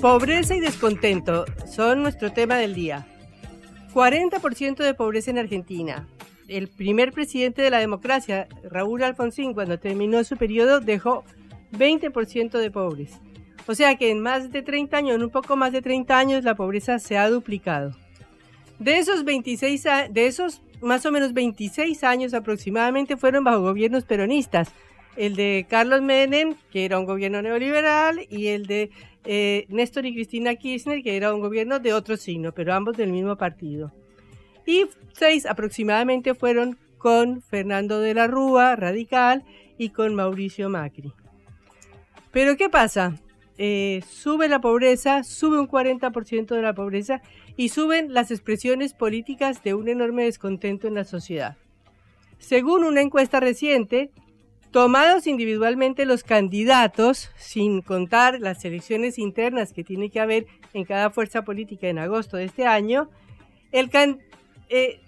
Pobreza 0.03 0.55
y 0.55 0.61
descontento 0.61 1.47
son 1.67 2.03
nuestro 2.03 2.31
tema 2.33 2.57
del 2.57 2.75
día. 2.75 3.07
40% 3.95 4.85
de 4.85 4.93
pobreza 4.93 5.31
en 5.31 5.39
Argentina. 5.39 6.07
El 6.49 6.69
primer 6.69 7.13
presidente 7.13 7.61
de 7.61 7.69
la 7.69 7.79
democracia, 7.79 8.49
Raúl 8.65 9.03
Alfonsín, 9.03 9.53
cuando 9.53 9.79
terminó 9.79 10.25
su 10.25 10.39
periodo, 10.39 10.81
dejó 10.81 11.23
20% 11.73 12.59
de 12.59 12.71
pobres. 12.71 13.21
O 13.67 13.75
sea 13.75 13.97
que 13.97 14.11
en 14.11 14.21
más 14.21 14.51
de 14.51 14.63
30 14.63 14.97
años, 14.97 15.17
en 15.17 15.25
un 15.25 15.31
poco 15.31 15.57
más 15.57 15.73
de 15.73 15.83
30 15.83 16.19
años, 16.19 16.45
la 16.45 16.55
pobreza 16.55 16.99
se 16.99 17.19
ha 17.19 17.29
duplicado. 17.29 17.95
De 18.79 18.97
esos 18.97 19.25
26, 19.25 19.85
de 20.11 20.27
esos 20.27 20.63
más 20.81 21.05
o 21.05 21.13
menos 21.13 21.35
26 21.35 22.03
años 22.05 22.33
aproximadamente 22.33 23.19
fueron 23.19 23.45
bajo 23.45 23.61
gobiernos 23.61 24.05
peronistas. 24.05 24.73
El 25.19 25.37
de 25.37 25.67
Carlos 25.69 26.01
Menem, 26.01 26.55
que 26.71 26.87
era 26.87 26.99
un 26.99 27.05
gobierno 27.05 27.43
neoliberal, 27.43 28.27
y 28.31 28.47
el 28.47 28.67
de 28.67 28.91
eh, 29.25 29.67
Néstor 29.69 30.07
y 30.07 30.15
Cristina 30.15 30.55
Kirchner, 30.55 31.03
que 31.03 31.15
era 31.15 31.35
un 31.35 31.41
gobierno 31.41 31.79
de 31.79 31.93
otro 31.93 32.17
signo, 32.17 32.53
pero 32.53 32.73
ambos 32.73 32.97
del 32.97 33.13
mismo 33.13 33.37
partido. 33.37 33.93
Y 34.69 34.85
seis 35.15 35.47
aproximadamente 35.47 36.35
fueron 36.35 36.77
con 36.99 37.41
Fernando 37.41 38.01
de 38.01 38.13
la 38.13 38.27
Rúa, 38.27 38.77
radical, 38.77 39.43
y 39.79 39.89
con 39.89 40.15
Mauricio 40.15 40.69
Macri. 40.69 41.15
Pero 42.33 42.59
¿qué 42.59 42.69
pasa? 42.69 43.15
Eh, 43.57 44.03
sube 44.07 44.47
la 44.47 44.61
pobreza, 44.61 45.25
sube 45.25 45.59
un 45.59 45.69
40% 45.69 46.55
de 46.55 46.61
la 46.61 46.75
pobreza 46.75 47.23
y 47.57 47.71
suben 47.71 48.13
las 48.13 48.31
expresiones 48.31 48.93
políticas 48.93 49.65
de 49.65 49.73
un 49.73 49.89
enorme 49.89 50.25
descontento 50.25 50.87
en 50.87 50.97
la 50.97 51.05
sociedad. 51.05 51.57
Según 52.39 52.85
una 52.85 53.01
encuesta 53.01 53.41
reciente, 53.41 54.11
Tomados 54.71 55.27
individualmente 55.27 56.05
los 56.05 56.25
candidatos, 56.25 57.31
sin 57.39 57.81
contar 57.81 58.39
las 58.39 58.63
elecciones 58.67 59.19
internas 59.19 59.73
que 59.73 59.83
tiene 59.83 60.11
que 60.11 60.21
haber 60.21 60.47
en 60.75 60.85
cada 60.85 61.09
fuerza 61.09 61.41
política 61.41 61.89
en 61.89 61.99
agosto 61.99 62.37
de 62.37 62.45
este 62.45 62.67
año, 62.67 63.09
el 63.73 63.89
eh, 64.69 65.01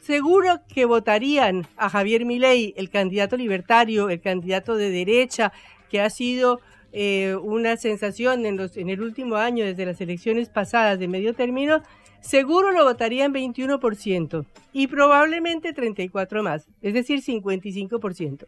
seguro 0.00 0.60
que 0.72 0.84
votarían 0.84 1.66
a 1.76 1.88
Javier 1.88 2.24
Milei, 2.24 2.74
el 2.76 2.90
candidato 2.90 3.36
libertario, 3.36 4.10
el 4.10 4.20
candidato 4.20 4.76
de 4.76 4.90
derecha, 4.90 5.52
que 5.88 6.00
ha 6.00 6.10
sido 6.10 6.60
eh, 6.92 7.36
una 7.40 7.76
sensación 7.76 8.46
en, 8.46 8.56
los, 8.56 8.76
en 8.76 8.90
el 8.90 9.02
último 9.02 9.36
año 9.36 9.64
desde 9.64 9.86
las 9.86 10.00
elecciones 10.00 10.48
pasadas 10.48 10.98
de 10.98 11.06
medio 11.06 11.34
término, 11.34 11.82
seguro 12.20 12.72
lo 12.72 12.84
votarían 12.84 13.32
21% 13.32 14.44
y 14.72 14.86
probablemente 14.88 15.72
34 15.72 16.42
más, 16.42 16.66
es 16.82 16.94
decir, 16.94 17.22
55%. 17.22 18.46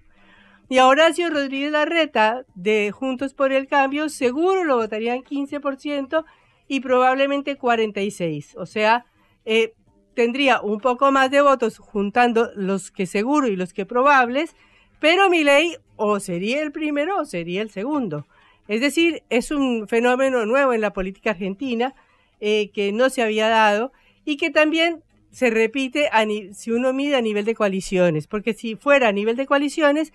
Y 0.69 0.79
a 0.79 0.87
Horacio 0.87 1.29
Rodríguez 1.31 1.73
Larreta 1.73 2.45
de 2.55 2.91
Juntos 2.93 3.35
por 3.35 3.53
el 3.53 3.67
Cambio 3.67 4.09
seguro 4.09 4.65
lo 4.65 4.77
votarían 4.77 5.23
15% 5.23 6.25
y 6.67 6.81
probablemente 6.81 7.57
46, 7.57 8.57
o 8.57 8.67
sea, 8.67 9.05
eh, 9.45 9.75
tendría 10.15 10.61
un 10.61 10.81
poco 10.81 11.11
más 11.13 11.31
de 11.31 11.41
votos 11.41 11.79
juntando 11.79 12.51
los 12.55 12.91
que 12.91 13.07
seguro 13.07 13.49
y 13.49 13.57
los 13.57 13.73
que 13.73 13.87
probables, 13.87 14.55
pero 15.01 15.31
mi 15.31 15.45
ley 15.45 15.77
o 15.97 16.21
sería 16.21 16.63
el 16.63 16.73
primero 16.73 17.21
o 17.21 17.25
sería 17.25 17.63
el 17.63 17.71
segundo. 17.71 18.27
Es 18.69 18.81
decir, 18.81 19.23
es 19.31 19.51
un 19.51 19.89
fenómeno 19.89 20.47
nuevo 20.47 20.73
en 20.73 20.81
la 20.81 20.93
política 20.93 21.31
argentina 21.31 21.95
eh, 22.41 22.71
que 22.71 22.93
no 22.93 23.11
se 23.11 23.23
había 23.23 23.49
dado 23.49 23.93
y 24.25 24.37
que 24.37 24.51
también 24.51 25.03
se 25.31 25.51
repite 25.51 26.11
si 26.53 26.71
uno 26.71 26.93
mide 26.93 27.17
a 27.17 27.21
nivel 27.23 27.45
de 27.45 27.55
coaliciones, 27.55 28.27
porque 28.27 28.53
si 28.53 28.77
fuera 28.77 29.09
a 29.09 29.13
nivel 29.13 29.35
de 29.35 29.47
coaliciones, 29.47 30.13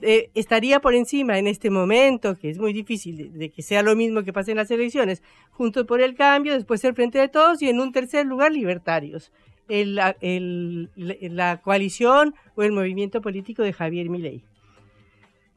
eh, 0.00 0.30
estaría 0.34 0.80
por 0.80 0.94
encima 0.94 1.38
en 1.38 1.46
este 1.46 1.70
momento, 1.70 2.36
que 2.36 2.50
es 2.50 2.58
muy 2.58 2.72
difícil 2.72 3.32
de, 3.36 3.50
que 3.50 3.62
sea 3.62 3.82
lo 3.82 3.96
mismo 3.96 4.22
que 4.22 4.32
pase 4.32 4.52
en 4.52 4.58
las 4.58 4.70
elecciones, 4.70 5.22
junto 5.50 5.86
por 5.86 6.00
el 6.00 6.14
cambio, 6.14 6.54
después 6.54 6.84
el 6.84 6.94
Frente 6.94 7.18
de 7.18 7.28
Todos 7.28 7.60
y 7.62 7.68
en 7.68 7.80
un 7.80 7.92
tercer 7.92 8.26
lugar 8.26 8.52
libertarios, 8.52 9.32
la 9.68 11.60
coalición 11.62 12.34
o 12.54 12.62
el 12.62 12.72
movimiento 12.72 13.20
político 13.20 13.62
de 13.62 13.72
Javier 13.72 14.08
Milei. 14.08 14.44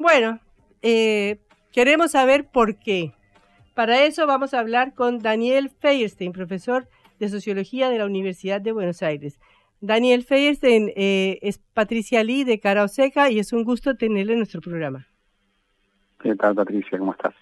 Bueno, 0.01 0.39
eh, 0.81 1.37
queremos 1.71 2.11
saber 2.11 2.49
por 2.49 2.77
qué. 2.77 3.13
Para 3.75 4.03
eso 4.03 4.25
vamos 4.25 4.55
a 4.55 4.59
hablar 4.59 4.95
con 4.95 5.19
Daniel 5.19 5.69
Feierstein, 5.69 6.31
profesor 6.31 6.89
de 7.19 7.29
Sociología 7.29 7.89
de 7.91 7.99
la 7.99 8.05
Universidad 8.05 8.59
de 8.59 8.71
Buenos 8.71 9.03
Aires. 9.03 9.39
Daniel 9.81 10.23
Feierstein 10.23 10.93
eh, 10.95 11.39
es 11.41 11.57
Patricia 11.57 12.23
Lee 12.23 12.43
de 12.43 12.59
Cara 12.59 12.83
Oseca 12.83 13.31
y 13.31 13.39
es 13.39 13.51
un 13.51 13.63
gusto 13.63 13.97
tenerle 13.97 14.33
en 14.33 14.39
nuestro 14.39 14.61
programa. 14.61 15.07
¿Qué 16.21 16.35
tal, 16.35 16.53
Patricia? 16.53 16.99
¿Cómo 16.99 17.13
estás? 17.13 17.33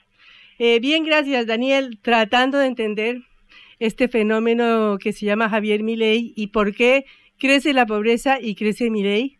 Eh, 0.57 0.79
bien, 0.79 1.03
gracias, 1.03 1.45
Daniel. 1.45 1.99
Tratando 2.01 2.57
de 2.57 2.67
entender 2.67 3.21
este 3.77 4.07
fenómeno 4.07 4.97
que 4.99 5.11
se 5.11 5.25
llama 5.25 5.49
Javier 5.49 5.83
Milei 5.83 6.33
y 6.35 6.47
por 6.47 6.73
qué 6.73 7.05
crece 7.37 7.73
la 7.73 7.85
pobreza 7.85 8.39
y 8.39 8.55
crece 8.55 8.89
Milei. 8.89 9.37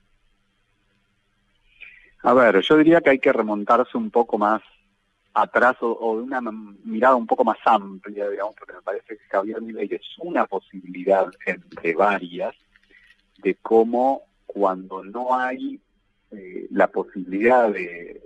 A 2.22 2.34
ver, 2.34 2.60
yo 2.62 2.76
diría 2.76 3.00
que 3.00 3.12
hay 3.12 3.20
que 3.20 3.32
remontarse 3.32 3.98
un 3.98 4.12
poco 4.12 4.38
más 4.38 4.62
atrás 5.34 5.78
o, 5.80 6.18
de 6.18 6.24
una 6.24 6.42
mirada 6.84 7.16
un 7.16 7.28
poco 7.28 7.46
más 7.46 7.58
amplia, 7.64 8.30
digamos, 8.30 8.56
porque 8.56 8.74
me 8.74 8.82
parece 8.82 9.16
que 9.16 9.24
Javier 9.30 9.62
Milei 9.62 9.88
es 9.90 10.02
una 10.18 10.46
posibilidad 10.46 11.28
entre 11.46 11.94
varias 11.94 12.56
de 13.42 13.56
cómo 13.56 14.24
cuando 14.46 15.04
no 15.04 15.36
hay 15.36 15.80
eh, 16.32 16.68
la 16.72 16.88
posibilidad 16.88 17.72
de, 17.72 18.22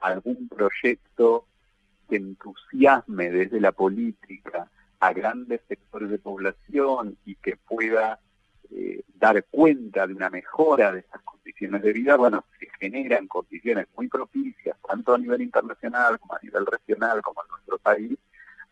algún 0.00 0.48
proyecto 0.48 1.46
que 2.08 2.16
entusiasme 2.16 3.30
desde 3.30 3.60
la 3.60 3.72
política 3.72 4.68
a 5.00 5.12
grandes 5.12 5.60
sectores 5.68 6.10
de 6.10 6.18
población 6.18 7.16
y 7.24 7.36
que 7.36 7.56
pueda 7.56 8.18
eh, 8.70 9.02
dar 9.14 9.44
cuenta 9.44 10.06
de 10.06 10.14
una 10.14 10.30
mejora 10.30 10.92
de 10.92 11.00
esas 11.00 11.22
condiciones 11.22 11.82
de 11.82 11.92
vida, 11.92 12.16
bueno, 12.16 12.44
se 12.58 12.68
generan 12.80 13.28
condiciones 13.28 13.86
muy 13.96 14.08
propicias, 14.08 14.76
tanto 14.86 15.14
a 15.14 15.18
nivel 15.18 15.42
internacional 15.42 16.18
como 16.18 16.34
a 16.34 16.40
nivel 16.42 16.66
regional, 16.66 17.22
como 17.22 17.42
en 17.42 17.48
nuestro 17.50 17.78
país, 17.78 18.18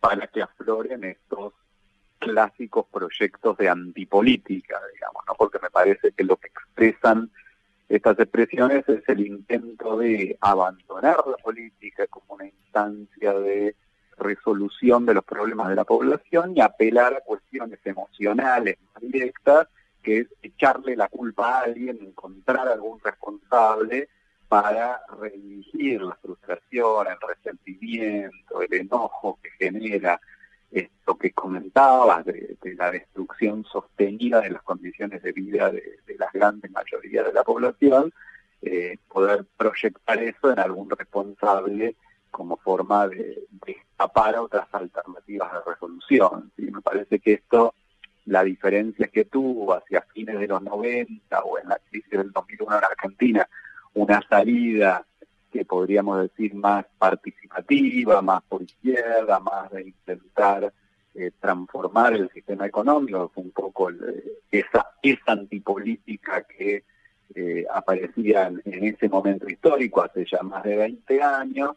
para 0.01 0.27
que 0.27 0.43
afloren 0.43 1.05
estos 1.05 1.53
clásicos 2.21 2.87
proyectos 2.93 3.57
de 3.57 3.69
antipolítica, 3.69 4.79
digamos, 4.95 5.25
¿no? 5.27 5.35
Porque 5.35 5.59
me 5.61 5.71
parece 5.71 6.13
que 6.13 6.23
lo 6.23 6.37
que 6.37 6.49
expresan 6.49 7.31
estas 7.89 8.21
expresiones 8.21 8.89
es 8.89 9.03
el 9.09 9.27
intento 9.27 9.97
de 9.97 10.39
abandonar 10.41 11.17
la 11.27 11.37
política 11.43 12.07
como 12.07 12.35
una 12.35 12.47
instancia 12.47 13.33
de 13.33 13.75
resolución 14.17 15.07
de 15.07 15.15
los 15.15 15.25
problemas 15.25 15.69
de 15.71 15.75
la 15.75 15.85
población 15.85 16.53
y 16.55 16.61
apelar 16.61 17.15
a 17.15 17.21
cuestiones 17.21 17.81
emocionales 17.85 18.77
más 18.95 19.03
directas 19.03 19.67
que 20.03 20.19
es 20.19 20.27
echarle 20.43 20.95
la 20.95 21.09
culpa 21.09 21.59
a 21.59 21.63
alguien, 21.63 21.99
encontrar 22.01 22.69
algún 22.69 23.01
responsable 23.01 24.09
para 24.49 25.01
redirigir 25.21 26.03
la 26.03 26.15
frustración, 26.17 27.07
el 27.09 27.29
resentimiento, 27.29 28.63
el 28.63 28.75
enojo 28.75 29.39
que 29.43 29.51
genera 29.51 30.21
esto 30.71 31.17
que 31.17 31.33
comentabas 31.33 32.25
de, 32.25 32.57
la 32.77 32.91
destrucción 32.91 33.65
sostenida 33.65 34.41
de 34.41 34.51
las 34.51 34.63
condiciones 34.63 35.23
de 35.23 35.33
vida 35.33 35.71
de, 35.71 35.99
la 36.19 36.29
grande 36.33 36.69
mayoría 36.69 37.23
de 37.23 37.33
la 37.33 37.43
población, 37.43 38.13
eh, 38.63 38.99
poder 39.09 39.45
proyectar 39.57 40.23
eso 40.23 40.53
en 40.53 40.59
algún 40.59 40.91
responsable 40.91 41.97
como 42.31 42.57
forma 42.59 43.09
de, 43.09 43.47
tapar 43.97 44.39
otras 44.39 44.67
alternativas 44.73 45.53
de 45.53 45.73
resolución. 45.73 46.51
¿sí? 46.57 46.71
Me 46.71 46.81
parece 46.81 47.19
que 47.19 47.35
esto, 47.35 47.75
la 48.25 48.43
diferencia 48.45 49.09
que 49.09 49.27
tuvo 49.27 49.75
hacia 49.75 50.03
fines 50.15 50.39
de 50.39 50.47
los 50.47 50.63
90 50.63 51.43
o 51.43 51.59
en 51.59 51.69
la 51.69 51.79
crisis 51.91 52.11
del 52.11 52.33
2001 52.33 52.79
en 52.79 52.85
Argentina, 52.85 53.49
una 53.95 54.23
salida 54.29 55.05
que 55.51 55.65
podríamos 55.65 56.23
decir 56.23 56.55
más 56.55 56.87
participativa, 56.99 58.23
más 58.23 58.43
por 58.49 58.63
izquierda, 58.63 59.41
más 59.41 59.71
de 59.71 59.83
intentar 59.83 60.73
eh, 61.15 61.33
transformar 61.41 62.15
el 62.15 62.31
sistema 62.31 62.67
económico, 62.67 63.33
un 63.35 63.51
poco 63.51 63.91
esa, 64.51 64.87
esa 65.03 65.33
antipolítica 65.33 66.43
que 66.43 66.85
eh, 67.35 67.65
aparecía 67.73 68.47
en, 68.47 68.63
ese 68.65 69.09
momento 69.09 69.49
histórico 69.49 70.03
hace 70.03 70.25
ya 70.25 70.43
más 70.43 70.63
de 70.65 70.77
20 70.77 71.23
años 71.23 71.73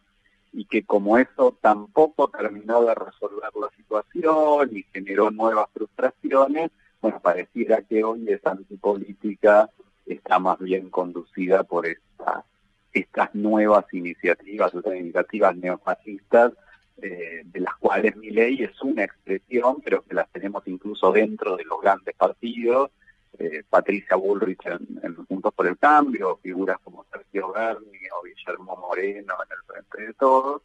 y 0.51 0.65
que 0.65 0.83
como 0.83 1.17
eso 1.17 1.57
tampoco 1.61 2.29
terminó 2.29 2.83
de 2.83 2.95
resolver 2.95 3.49
la 3.59 3.69
situación 3.75 4.69
y 4.75 4.83
generó 4.93 5.31
nuevas 5.31 5.67
frustraciones, 5.73 6.71
bueno, 7.01 7.19
pareciera 7.19 7.81
que 7.81 8.03
hoy 8.03 8.29
esa 8.29 8.51
antipolítica 8.51 9.69
está 10.05 10.39
más 10.39 10.59
bien 10.59 10.89
conducida 10.89 11.63
por 11.63 11.85
esta, 11.85 12.45
estas 12.93 13.33
nuevas 13.33 13.85
iniciativas, 13.93 14.73
estas 14.73 14.95
iniciativas 14.95 15.55
neofascistas, 15.57 16.53
eh, 17.01 17.41
de 17.43 17.59
las 17.59 17.75
cuales 17.77 18.15
mi 18.15 18.29
ley 18.29 18.63
es 18.63 18.79
una 18.81 19.03
expresión, 19.03 19.81
pero 19.83 20.03
que 20.03 20.13
las 20.13 20.29
tenemos 20.29 20.63
incluso 20.67 21.11
dentro 21.11 21.57
de 21.57 21.65
los 21.65 21.81
grandes 21.81 22.15
partidos, 22.15 22.91
eh, 23.39 23.63
Patricia 23.67 24.15
Bullrich 24.15 24.63
en, 24.67 25.15
Juntos 25.27 25.53
por 25.55 25.65
el 25.65 25.77
Cambio, 25.77 26.37
figuras 26.43 26.77
como 26.83 27.03
Sergio 27.11 27.51
Berni 27.51 27.99
o 28.15 28.23
Guillermo 28.23 28.77
Moreno 28.77 29.33
en 29.43 29.51
el 29.51 29.63
frente 29.65 30.07
de 30.07 30.13
todos, 30.13 30.61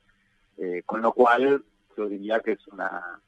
eh, 0.58 0.82
con 0.84 1.00
lo 1.00 1.12
cual 1.12 1.64
yo 1.96 2.08
diría 2.08 2.40
que 2.40 2.52
es 2.52 2.68
una 2.68 3.20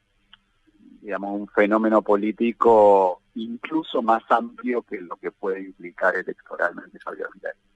digamos 1.01 1.31
un 1.31 1.47
fenómeno 1.47 2.03
político 2.03 3.23
incluso 3.33 4.03
más 4.03 4.21
amplio 4.29 4.83
que 4.83 5.01
lo 5.01 5.15
que 5.15 5.31
puede 5.31 5.61
implicar 5.61 6.15
electoralmente 6.15 6.99
Javier 6.99 7.27
Milei. 7.33 7.70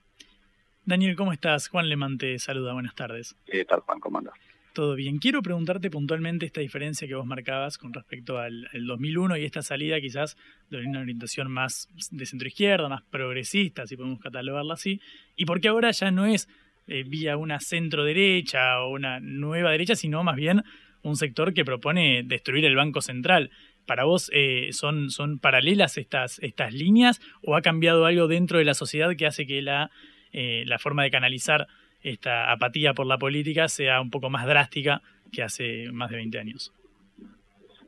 Daniel, 0.88 1.16
¿cómo 1.16 1.34
estás? 1.34 1.68
Juan 1.68 1.90
Lemán 1.90 2.20
te 2.20 2.38
saluda, 2.38 2.74
buenas 2.74 2.94
tardes. 2.94 3.36
¿Qué 3.48 3.66
tal, 3.66 3.80
Juan? 3.80 4.00
¿Cómo 4.00 4.20
andas? 4.20 4.36
Todo 4.72 4.94
bien. 4.94 5.18
Quiero 5.18 5.42
preguntarte 5.42 5.90
puntualmente 5.90 6.46
esta 6.46 6.62
diferencia 6.62 7.08
que 7.08 7.16
vos 7.16 7.26
marcabas 7.26 7.80
con 7.80 7.92
respecto 7.92 8.38
al, 8.38 8.70
2001 8.72 9.38
y 9.38 9.46
esta 9.46 9.64
salida 9.64 10.00
quizás 10.00 10.38
de 10.70 10.86
una 10.86 11.00
orientación 11.00 11.50
más 11.50 11.90
de 12.12 12.26
centro-izquierda, 12.28 12.88
más 12.88 13.02
progresista, 13.02 13.88
si 13.88 13.98
podemos 13.98 14.20
catalogarla 14.20 14.76
así, 14.76 15.02
y 15.36 15.46
por 15.46 15.60
qué 15.60 15.70
ahora 15.70 15.90
ya 15.90 16.12
no 16.12 16.28
es 16.28 16.48
eh, 16.86 17.04
vía 17.04 17.36
una 17.36 17.60
centro-derecha 17.60 18.82
o 18.82 18.92
una 18.92 19.20
nueva 19.20 19.72
derecha, 19.72 19.96
sino 19.96 20.24
más 20.24 20.36
bien 20.36 20.62
un 21.02 21.16
sector 21.16 21.56
que 21.56 21.66
propone 21.66 22.22
destruir 22.24 22.64
el 22.66 22.76
Banco 22.76 23.02
Central. 23.02 23.50
¿Para 23.88 24.04
vos 24.04 24.30
eh, 24.34 24.70
son, 24.72 25.10
son 25.10 25.40
paralelas 25.40 25.98
estas, 25.98 26.38
estas 26.40 26.74
líneas 26.74 27.22
o 27.42 27.56
ha 27.56 27.64
cambiado 27.64 28.06
algo 28.06 28.28
dentro 28.28 28.60
de 28.60 28.66
la 28.66 28.76
sociedad 28.76 29.16
que 29.16 29.26
hace 29.26 29.48
que 29.48 29.64
la, 29.64 29.90
eh, 30.38 30.66
la 30.66 30.78
forma 30.78 31.04
de 31.04 31.12
canalizar 31.12 31.66
esta 32.02 32.52
apatía 32.52 32.94
por 32.94 33.06
la 33.06 33.18
política 33.18 33.70
sea 33.70 34.02
un 34.02 34.10
poco 34.10 34.30
más 34.30 34.46
drástica 34.46 35.02
que 35.32 35.42
hace 35.42 35.90
más 35.94 36.10
de 36.10 36.18
20 36.18 36.38
años. 36.38 36.74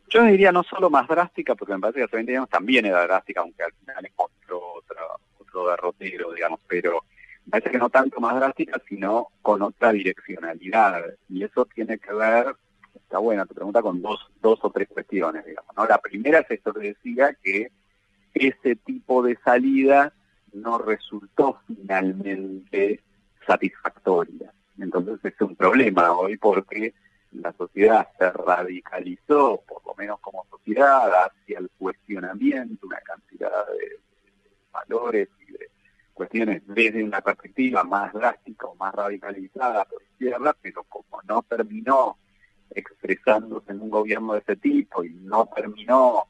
Yo 0.10 0.24
diría 0.24 0.54
no 0.54 0.63
solo 0.63 0.89
más 0.89 1.10
drástica, 1.10 1.56
porque 1.56 1.74
me 1.74 1.82
parece 1.82 2.00
que 2.00 2.06
hace 2.06 2.16
20 2.16 2.38
años 2.38 2.50
también 2.50 2.86
era 2.86 3.04
drástica, 3.04 3.42
aunque 3.42 3.63
al 3.63 3.74
final 3.74 4.06
encontró 4.06 4.62
otro, 4.75 5.20
otro 5.39 5.70
derrotero, 5.70 6.32
digamos, 6.32 6.62
pero 6.66 7.04
me 7.48 7.51
parece 7.51 7.70
que 7.70 7.80
no 7.80 7.89
tanto 7.89 8.22
más 8.22 8.38
drástica, 8.38 8.82
sino 8.88 9.27
con 9.42 9.62
otra 9.62 9.92
direccionalidad. 9.92 11.04
Y 11.27 11.44
eso 11.44 11.66
tiene 11.66 12.00
que 12.00 12.13
ver, 12.13 12.56
está 12.96 13.18
buena 13.18 13.46
tu 13.46 13.56
pregunta, 13.56 13.82
con 13.82 14.01
dos, 14.01 14.25
dos 14.42 14.58
o 14.62 14.72
tres 14.72 14.88
cuestiones, 14.88 15.46
digamos. 15.46 15.75
¿no? 15.75 15.86
La 15.86 15.98
primera 15.98 16.39
es 16.39 16.50
esto 16.50 16.74
que 16.74 16.94
decía 16.96 17.36
que 17.44 17.72
ese 18.34 18.77
tipo 18.77 19.22
de 19.22 19.38
salida 19.44 20.13
no 20.62 20.78
resultó 20.78 21.60
finalmente 21.67 23.02
satisfactoria. 23.46 24.54
Entonces 24.80 25.20
es 25.24 25.41
un 25.41 25.56
problema 25.56 26.12
hoy 26.12 26.38
porque 26.38 26.93
la 27.32 27.54
sociedad 27.54 28.08
se 28.17 28.32
radicalizó, 28.32 29.62
por 29.67 29.86
lo 29.86 29.96
menos 29.96 30.20
como 30.20 30.46
sociedad, 30.50 31.26
hacia 31.26 31.60
el 31.60 31.70
cuestionamiento, 31.78 32.88
una 32.88 33.00
cantidad 33.02 33.67
de 33.67 34.00
valores 34.72 35.30
y 35.48 35.52
de 35.52 35.70
cuestiones 36.13 36.63
desde 36.67 37.04
una 37.04 37.22
perspectiva 37.22 37.84
más 37.84 38.13
drástica 38.13 38.67
o 38.67 38.76
más 38.76 38.93
radicalizada 38.93 39.86
por 39.86 40.02
izquierda, 40.02 40.56
pero 40.62 40.84
como 40.84 41.22
no 41.28 41.43
terminó 41.43 42.17
expresándose 42.72 43.72
en 43.72 43.82
un 43.82 43.89
gobierno 43.89 44.34
de 44.34 44.39
ese 44.39 44.56
tipo 44.56 45.04
y 45.04 45.10
no 45.10 45.48
terminó 45.56 46.26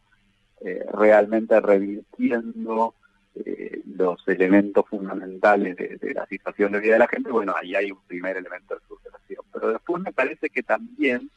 eh, 0.62 0.86
realmente 0.92 1.60
revirtiendo 1.60 2.96
eh, 3.46 3.82
los 3.96 4.26
elementos 4.28 4.86
fundamentales 4.88 5.76
de, 5.76 6.14
la 6.14 6.26
situación 6.28 6.72
de 6.72 6.80
vida 6.80 6.94
de 6.94 7.00
la 7.00 7.08
gente, 7.08 7.32
bueno, 7.32 7.54
ahí 7.60 7.76
hay 7.76 7.92
un 7.92 8.02
primer 8.08 8.38
elemento 8.38 8.76
de 8.76 8.82
frustración. 8.82 9.44
Pero 9.52 9.70
después 9.74 10.02
me 10.04 10.12
parece 10.12 10.50
que 10.50 10.64
también 10.64 11.30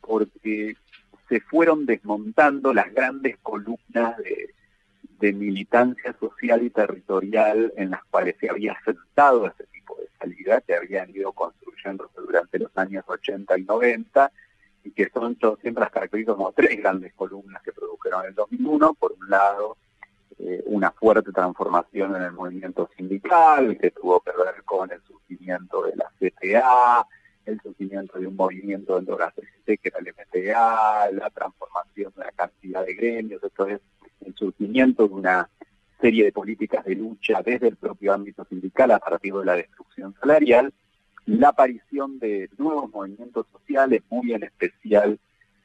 porque 0.00 0.76
se 1.28 1.40
fueron 1.40 1.86
desmontando 1.86 2.72
las 2.74 2.92
grandes 2.92 3.38
columnas 3.38 4.16
de, 4.18 4.50
militancia 5.32 6.14
social 6.20 6.62
y 6.62 6.68
territorial 6.68 7.72
en 7.78 7.92
las 7.92 8.04
cuales 8.04 8.36
se 8.38 8.50
había 8.50 8.76
sentado 8.84 9.46
ese 9.46 9.64
tipo 9.72 9.96
de 9.96 10.06
salida 10.18 10.60
que 10.60 10.74
habían 10.74 11.08
ido 11.16 11.32
construyéndose 11.32 12.20
durante 12.20 12.58
los 12.58 12.76
años 12.76 13.06
80 13.08 13.56
y 13.58 13.62
90 13.62 14.30
y 14.84 14.90
que 14.90 15.08
son 15.08 15.38
siempre 15.62 15.80
las 15.80 15.90
características 15.90 16.36
como 16.36 16.52
tres 16.52 16.76
grandes 16.76 17.14
columnas 17.14 17.62
que 17.62 17.72
produjeron 17.72 18.26
el 18.26 18.34
2001. 18.34 18.92
Por 18.92 19.12
un 19.12 19.30
lado, 19.30 19.78
eh, 20.38 20.62
una 20.66 20.90
fuerte 20.90 21.32
transformación 21.32 22.16
en 22.16 22.22
el 22.22 22.32
movimiento 22.32 22.88
sindical 22.96 23.78
que 23.78 23.90
tuvo 23.90 24.20
que 24.20 24.30
ver 24.30 24.62
con 24.64 24.90
el 24.90 25.00
surgimiento 25.02 25.82
de 25.82 25.96
la 25.96 26.10
CTA, 26.18 27.06
el 27.46 27.60
surgimiento 27.60 28.18
de 28.18 28.26
un 28.26 28.36
movimiento 28.36 28.96
dentro 28.96 29.16
de 29.16 29.24
la 29.24 29.30
CGT 29.30 29.80
que 29.80 29.88
era 29.88 29.98
el 29.98 30.08
MTA, 30.08 31.10
la 31.12 31.30
transformación 31.30 32.12
de 32.16 32.24
la 32.24 32.32
cantidad 32.32 32.84
de 32.84 32.94
gremios, 32.94 33.42
esto 33.42 33.66
es 33.66 33.80
el 34.24 34.34
surgimiento 34.34 35.06
de 35.06 35.14
una 35.14 35.48
serie 36.00 36.24
de 36.24 36.32
políticas 36.32 36.84
de 36.84 36.96
lucha 36.96 37.42
desde 37.42 37.68
el 37.68 37.76
propio 37.76 38.12
ámbito 38.12 38.44
sindical 38.44 38.90
a 38.90 38.98
partir 38.98 39.34
de 39.34 39.44
la 39.44 39.56
destrucción 39.56 40.14
salarial, 40.20 40.72
la 41.26 41.48
aparición 41.48 42.18
de 42.18 42.50
nuevos 42.58 42.90
movimientos 42.90 43.46
sociales, 43.52 44.02
muy 44.10 44.32
en 44.32 44.42
especial 44.42 45.18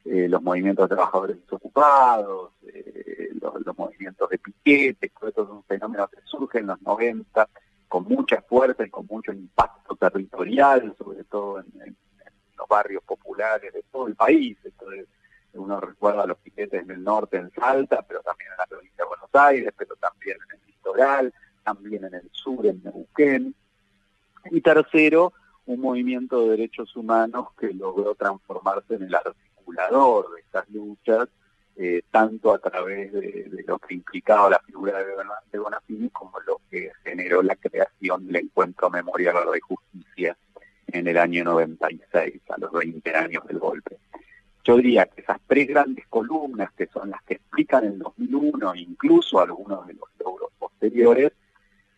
eh, 0.04 0.28
los 0.28 0.42
movimientos 0.42 0.88
de 0.88 0.94
trabajadores 0.94 1.40
desocupados, 1.42 2.52
eh, 2.62 3.30
los, 3.40 3.76
movimientos 3.76 4.28
de 4.30 4.38
piquete, 4.38 5.10
todo 5.10 5.28
esto 5.28 5.42
es 5.42 5.48
un 5.50 5.64
fenómeno 5.64 6.08
que 6.08 6.18
surge 6.24 6.58
en 6.58 6.68
los 6.68 6.80
90 6.82 7.48
con 7.88 8.04
mucha 8.04 8.40
fuerza 8.42 8.84
y 8.84 8.90
con 8.90 9.06
mucho 9.06 9.32
impacto 9.32 9.96
territorial, 9.96 10.94
sobre 10.96 11.24
todo 11.24 11.60
en, 11.60 11.96
los 12.56 12.68
barrios 12.68 13.02
populares 13.04 13.72
de 13.72 13.82
todo 13.90 14.06
el 14.06 14.14
país. 14.14 14.56
Entonces, 14.64 15.06
uno 15.54 15.80
recuerda 15.80 16.26
los 16.26 16.38
piquetes 16.38 16.82
en 16.82 16.90
el 16.90 17.02
norte, 17.02 17.38
en 17.38 17.50
Salta, 17.52 18.02
pero 18.02 18.20
también 18.22 18.52
en 18.52 18.58
la 18.58 18.66
provincia 18.66 19.04
de 19.04 19.08
Buenos 19.08 19.30
Aires, 19.32 19.72
pero 19.76 19.96
también 19.96 20.36
en 20.36 20.60
el 20.60 20.66
litoral, 20.66 21.34
también 21.64 22.04
en 22.04 22.14
el 22.14 22.30
sur, 22.32 22.66
en 22.66 22.82
Neuquén. 22.82 23.54
Y 24.50 24.60
tercero, 24.60 25.32
un 25.66 25.80
movimiento 25.80 26.42
de 26.42 26.50
derechos 26.50 26.94
humanos 26.96 27.48
que 27.58 27.72
logró 27.72 28.14
transformarse 28.14 28.94
en 28.94 29.04
el 29.04 29.14
de 29.70 30.40
estas 30.40 30.68
luchas, 30.70 31.28
eh, 31.76 32.02
tanto 32.10 32.52
a 32.52 32.58
través 32.58 33.12
de, 33.12 33.64
lo 33.66 33.78
que 33.78 33.94
implicaba 33.94 34.50
la 34.50 34.58
figura 34.60 34.98
de, 34.98 35.58
Bonafini 35.58 36.10
como 36.10 36.38
lo 36.40 36.60
que 36.70 36.90
generó 37.04 37.42
la 37.42 37.56
creación 37.56 38.26
del 38.26 38.36
Encuentro 38.36 38.90
Memorial 38.90 39.36
de 39.52 39.60
Justicia 39.60 40.36
en 40.88 41.06
el 41.06 41.16
año 41.16 41.44
96, 41.44 42.42
a 42.50 42.58
los 42.58 42.72
20 42.72 43.14
años 43.14 43.46
del 43.46 43.58
golpe. 43.58 43.98
Yo 44.64 44.76
diría 44.76 45.06
que 45.06 45.22
esas 45.22 45.38
tres 45.46 45.68
grandes 45.68 46.06
columnas, 46.08 46.70
que 46.72 46.86
son 46.88 47.10
las 47.10 47.22
que 47.22 47.34
explican 47.34 47.84
el 47.84 47.98
2001, 47.98 48.74
incluso 48.74 49.40
algunos 49.40 49.86
de 49.86 49.94
los 49.94 50.08
logros 50.18 50.50
posteriores, 50.58 51.32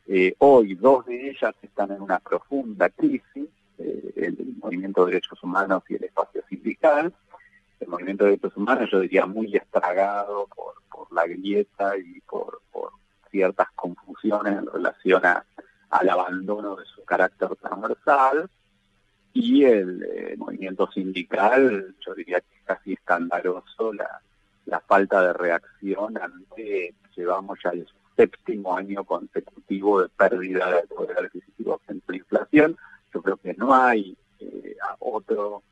eh, 0.07 0.35
hoy 0.39 0.75
dos 0.75 1.07
de 1.07 1.31
ellas 1.31 1.55
están 1.63 1.91
en 1.93 2.03
una 2.03 2.19
profunda 2.19 2.91
crisis, 2.91 3.49
eh, 3.79 4.13
el 4.17 4.37
movimiento 4.61 5.05
de 5.05 5.13
derechos 5.13 5.43
humanos 5.43 5.83
y 5.89 5.95
el 5.95 6.05
espacio 6.05 6.43
sindical, 6.49 7.13
el 7.83 7.89
movimiento 7.89 8.25
de 8.25 8.31
derechos 8.31 8.57
humanos, 8.57 8.89
yo 8.91 9.01
diría 9.01 9.27
muy 9.27 9.55
estragado 9.55 10.49
por, 10.55 10.73
la 11.13 11.27
grieta 11.27 11.97
y 11.99 12.21
por, 12.23 12.61
ciertas 13.31 13.69
confusiones 13.75 14.59
en 14.59 14.67
relación 14.67 15.23
al 15.25 16.09
abandono 16.11 16.77
de 16.77 16.85
su 16.85 17.03
carácter 17.05 17.57
transversal, 17.57 18.51
y 19.33 19.65
el 19.65 20.03
eh, 20.03 20.35
movimiento 20.37 20.91
sindical, 20.93 21.95
yo 22.05 22.15
diría 22.15 22.41
que 22.41 22.59
es 22.59 22.65
casi 22.65 22.93
escandaloso 22.93 23.95
la, 23.95 24.21
la 24.67 24.81
falta 24.81 25.23
de 25.23 25.33
reacción 25.33 26.19
ante, 26.19 26.95
llevamos 27.17 27.59
ya 27.65 27.71
el 27.71 27.89
séptimo 28.17 28.77
año 28.77 29.05
consecutivo 29.05 30.03
de 30.03 30.09
pérdida 30.11 30.71
de 30.71 30.87
poder 30.87 31.19
adquisitivo 31.19 31.81
frente 31.87 32.05
a 32.09 32.13
la 32.13 32.19
inflación, 32.19 32.77
yo 33.15 33.23
creo 33.23 33.37
que 33.39 33.55
no 33.55 33.75
hay 33.75 34.17
eh, 34.41 34.77
otro 34.99 35.63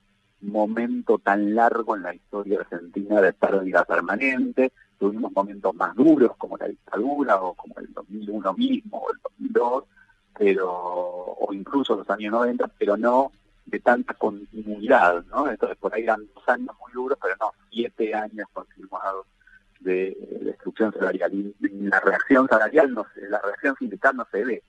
momento 0.42 1.18
tan 1.18 1.54
largo 1.54 1.96
en 1.96 2.02
la 2.02 2.14
historia 2.14 2.60
argentina 2.60 3.20
de 3.20 3.32
pérdida 3.32 3.84
permanente. 3.84 4.72
Tuvimos 4.98 5.32
momentos 5.32 5.74
más 5.74 5.94
duros 5.94 6.36
como 6.36 6.56
la 6.56 6.68
dictadura 6.68 7.40
o 7.40 7.54
como 7.54 7.74
el 7.78 7.92
2001 7.92 8.54
mismo 8.54 8.98
o 8.98 9.12
el 9.12 9.18
2002, 9.22 9.84
pero, 10.38 10.70
o 10.70 11.52
incluso 11.52 11.96
los 11.96 12.08
años 12.10 12.32
90, 12.32 12.68
pero 12.78 12.96
no 12.96 13.32
de 13.66 13.80
tanta 13.80 14.14
continuidad, 14.14 15.24
¿no? 15.26 15.48
Entonces 15.48 15.78
por 15.78 15.94
ahí 15.94 16.02
eran 16.02 16.26
dos 16.34 16.48
años 16.48 16.74
muy 16.80 16.92
duros, 16.92 17.18
pero 17.20 17.34
no 17.40 17.52
siete 17.70 18.14
años 18.14 18.46
continuados 18.52 19.26
de 19.80 20.16
destrucción 20.42 20.92
salarial. 20.92 21.32
Y 21.32 21.54
la 21.86 22.00
reacción 22.00 22.48
salarial, 22.48 22.92
no 22.92 23.06
se, 23.14 23.28
la 23.28 23.40
reacción 23.40 23.76
sindical 23.76 24.16
no 24.16 24.26
se 24.30 24.44
ve. 24.44 24.62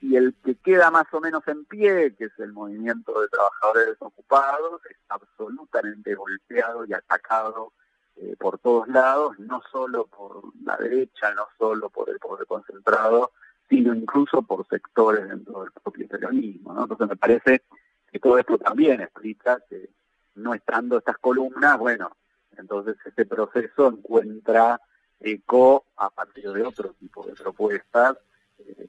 Y 0.00 0.16
el 0.16 0.34
que 0.44 0.56
queda 0.56 0.90
más 0.90 1.06
o 1.12 1.20
menos 1.20 1.46
en 1.48 1.64
pie, 1.64 2.14
que 2.16 2.26
es 2.26 2.38
el 2.38 2.52
movimiento 2.52 3.20
de 3.20 3.28
trabajadores 3.28 3.86
desocupados, 3.86 4.80
es 4.90 4.96
absolutamente 5.08 6.14
golpeado 6.14 6.84
y 6.84 6.92
atacado 6.92 7.72
eh, 8.16 8.36
por 8.38 8.58
todos 8.58 8.88
lados, 8.88 9.38
no 9.38 9.62
solo 9.70 10.06
por 10.06 10.42
la 10.64 10.76
derecha, 10.76 11.34
no 11.34 11.46
solo 11.58 11.90
por 11.90 12.08
el 12.10 12.18
poder 12.18 12.46
concentrado, 12.46 13.32
sino 13.68 13.94
incluso 13.94 14.42
por 14.42 14.66
sectores 14.68 15.28
dentro 15.28 15.62
del 15.62 15.72
propio 15.72 16.08
peronismo. 16.08 16.78
Entonces 16.80 17.08
me 17.08 17.16
parece 17.16 17.62
que 18.10 18.18
todo 18.18 18.38
esto 18.38 18.58
también 18.58 19.00
explica 19.00 19.60
que 19.68 19.90
no 20.36 20.54
estando 20.54 20.98
estas 20.98 21.18
columnas, 21.18 21.78
bueno, 21.78 22.16
entonces 22.56 22.96
este 23.04 23.26
proceso 23.26 23.88
encuentra 23.88 24.80
eco 25.20 25.86
a 25.96 26.10
partir 26.10 26.50
de 26.52 26.62
otro 26.62 26.94
tipo 26.94 27.26
de 27.26 27.34
propuestas 27.34 28.16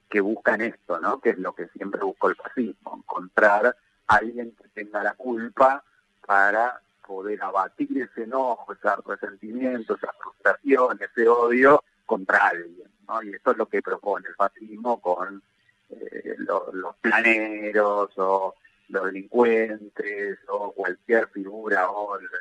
que 0.10 0.21
buscan 0.21 0.62
esto, 0.62 0.99
¿no? 0.99 1.19
Que 1.19 1.32
es 1.32 1.38
lo 1.38 1.53
que 1.53 1.67
siempre 1.69 2.01
buscó 2.01 2.30
el 2.30 2.36
fascismo, 2.36 2.97
encontrar 2.97 3.65
a 4.08 4.15
alguien 4.15 4.56
que 4.56 4.67
tenga 4.69 5.03
la 5.03 5.13
culpa 5.13 5.84
para 6.25 6.82
poder 7.06 7.41
abatir 7.41 8.01
ese 8.01 8.23
enojo, 8.23 8.73
ese 8.73 8.89
resentimiento, 9.06 9.95
esa 9.95 10.13
frustración, 10.19 10.99
ese 11.01 11.27
odio 11.27 11.84
contra 12.06 12.47
alguien, 12.47 12.89
¿no? 13.08 13.21
Y 13.23 13.34
eso 13.34 13.51
es 13.51 13.58
lo 13.58 13.65
que 13.65 13.82
propone 13.82 14.27
el 14.27 14.36
fascismo 14.36 15.01
con 15.01 15.41
eh, 15.89 16.36
los 16.38 16.95
planeros 17.01 18.12
o 18.17 18.56
los 18.89 19.06
delincuentes 19.06 20.39
o 20.47 20.71
cualquier 20.71 21.27
figura 21.30 21.89
o 21.89 22.17
los 22.19 22.32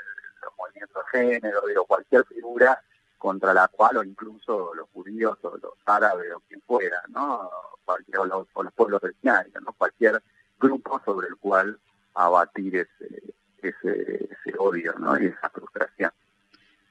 movimientos 0.56 1.04
de 1.12 1.18
género, 1.18 1.62
digo, 1.66 1.84
cualquier 1.86 2.24
figura 2.26 2.80
contra 3.18 3.54
la 3.54 3.68
cual 3.68 3.98
o 3.98 4.04
incluso 4.04 4.74
los 4.74 4.88
judíos 4.90 5.38
o 5.42 5.56
los 5.56 5.74
árabes 5.84 6.32
o 6.34 6.40
quien 6.48 6.60
fuera, 6.62 7.02
¿no? 7.08 7.50
Cualquier, 7.84 8.18
o, 8.18 8.26
los, 8.26 8.72
pueblos 8.74 9.02
originarios, 9.02 9.62
¿no? 9.62 9.72
Cualquier 9.72 10.22
grupo 10.58 11.00
sobre 11.04 11.28
el 11.28 11.36
cual 11.36 11.78
abatir 12.14 12.76
ese, 12.76 13.22
ese, 13.58 14.28
ese 14.30 14.58
odio, 14.58 14.94
¿no? 14.98 15.20
Y 15.20 15.26
esa 15.26 15.50
frustración. 15.50 16.10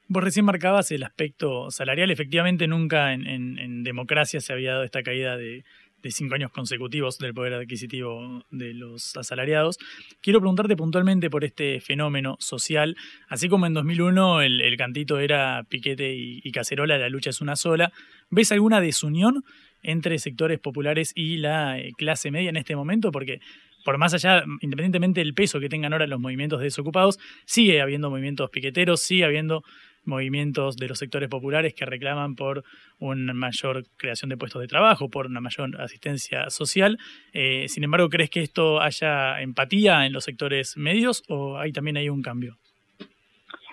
Vos 0.07 0.23
recién 0.23 0.45
marcabas 0.45 0.91
el 0.91 1.03
aspecto 1.03 1.71
salarial. 1.71 2.11
Efectivamente, 2.11 2.67
nunca 2.67 3.13
en, 3.13 3.25
en 3.27 3.83
democracia 3.83 4.39
se 4.39 4.53
había 4.53 4.73
dado 4.73 4.83
esta 4.83 5.01
caída 5.01 5.35
de, 5.35 5.65
de 6.05 6.11
cinco 6.11 6.35
años 6.35 6.51
consecutivos 6.51 7.17
del 7.17 7.33
poder 7.33 7.55
adquisitivo 7.55 8.45
de 8.51 8.75
los 8.75 9.17
asalariados. 9.17 9.79
Quiero 10.21 10.39
preguntarte 10.39 10.75
puntualmente 10.75 11.31
por 11.31 11.43
este 11.43 11.81
fenómeno 11.81 12.37
social. 12.39 12.95
Así 13.27 13.49
como 13.49 13.65
en 13.65 13.73
2001 13.73 14.41
el, 14.43 14.77
cantito 14.77 15.17
era 15.17 15.63
piquete 15.67 16.13
y, 16.13 16.51
cacerola, 16.51 16.99
la 16.99 17.09
lucha 17.09 17.31
es 17.31 17.41
una 17.41 17.55
sola. 17.55 17.91
¿Ves 18.29 18.51
alguna 18.51 18.81
desunión 18.81 19.43
entre 19.81 20.19
sectores 20.19 20.59
populares 20.59 21.11
y 21.15 21.37
la 21.37 21.79
eh, 21.79 21.91
clase 21.97 22.29
media 22.29 22.51
en 22.51 22.57
este 22.57 22.75
momento? 22.75 23.11
Porque 23.11 23.39
por 23.83 23.97
más 23.97 24.13
allá, 24.13 24.43
independientemente 24.61 25.21
del 25.21 25.33
peso 25.33 25.59
que 25.59 25.69
tengan 25.69 25.91
ahora 25.93 26.05
los 26.05 26.19
movimientos 26.19 26.61
desocupados, 26.61 27.17
sigue 27.45 27.81
habiendo 27.81 28.11
movimientos 28.11 28.51
piqueteros, 28.51 29.01
sigue 29.01 29.25
habiendo 29.25 29.63
movimientos 30.05 30.77
de 30.77 30.87
los 30.87 30.99
sectores 30.99 31.29
populares 31.29 31.73
que 31.73 31.85
reclaman 31.85 32.35
por 32.35 32.63
una 32.99 33.33
mayor 33.33 33.83
creación 33.97 34.29
de 34.29 34.37
puestos 34.37 34.61
de 34.61 34.67
trabajo, 34.67 35.09
por 35.09 35.27
una 35.27 35.41
mayor 35.41 35.79
asistencia 35.81 36.49
social. 36.49 36.97
Eh, 37.33 37.67
sin 37.67 37.83
embargo, 37.83 38.09
¿crees 38.09 38.29
que 38.29 38.41
esto 38.41 38.81
haya 38.81 39.41
empatía 39.41 40.05
en 40.05 40.13
los 40.13 40.23
sectores 40.23 40.77
medios 40.77 41.23
o 41.27 41.57
hay 41.57 41.71
también 41.71 41.97
hay 41.97 42.09
un 42.09 42.21
cambio? 42.21 42.57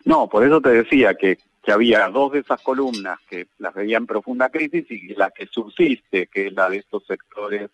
No, 0.05 0.29
por 0.29 0.45
eso 0.45 0.61
te 0.61 0.71
decía 0.71 1.15
que, 1.15 1.39
había 1.69 2.09
dos 2.09 2.33
de 2.33 2.41
esas 2.41 2.61
columnas 2.61 3.21
que 3.31 3.47
las 3.59 3.73
veían 3.73 4.03
en 4.03 4.07
profunda 4.09 4.49
crisis 4.49 4.85
y 4.91 5.15
la 5.15 5.31
que 5.31 5.47
subsiste, 5.47 6.27
que 6.27 6.49
es 6.49 6.53
la 6.53 6.69
de 6.69 6.79
estos 6.79 7.07
sectores 7.07 7.71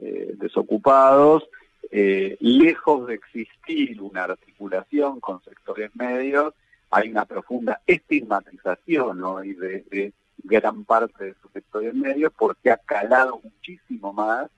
eh, 0.00 0.32
desocupados, 0.34 1.48
eh, 1.92 2.36
lejos 2.40 3.06
de 3.06 3.14
existir 3.14 4.02
una 4.02 4.24
articulación 4.24 5.20
con 5.20 5.42
sectores 5.42 5.94
medios, 5.94 6.54
hay 6.90 7.10
una 7.10 7.24
profunda 7.24 7.80
estigmatización 7.86 9.22
hoy 9.22 9.54
de, 9.54 10.12
gran 10.42 10.84
parte 10.84 11.24
de 11.26 11.34
sus 11.40 11.52
sectores 11.52 11.94
medios 11.94 12.32
porque 12.36 12.70
ha 12.70 12.78
calado 12.78 13.40
muchísimo 13.42 14.12
más 14.12 14.50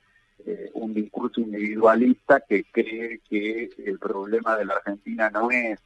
eh, 0.46 0.70
un 0.74 0.94
discurso 0.94 1.40
individualista 1.40 2.40
que 2.40 2.64
cree 2.64 3.20
que 3.28 3.70
el 3.84 3.98
problema 3.98 4.56
de 4.56 4.64
la 4.64 4.74
Argentina 4.74 5.30
no 5.30 5.50
es 5.50 5.78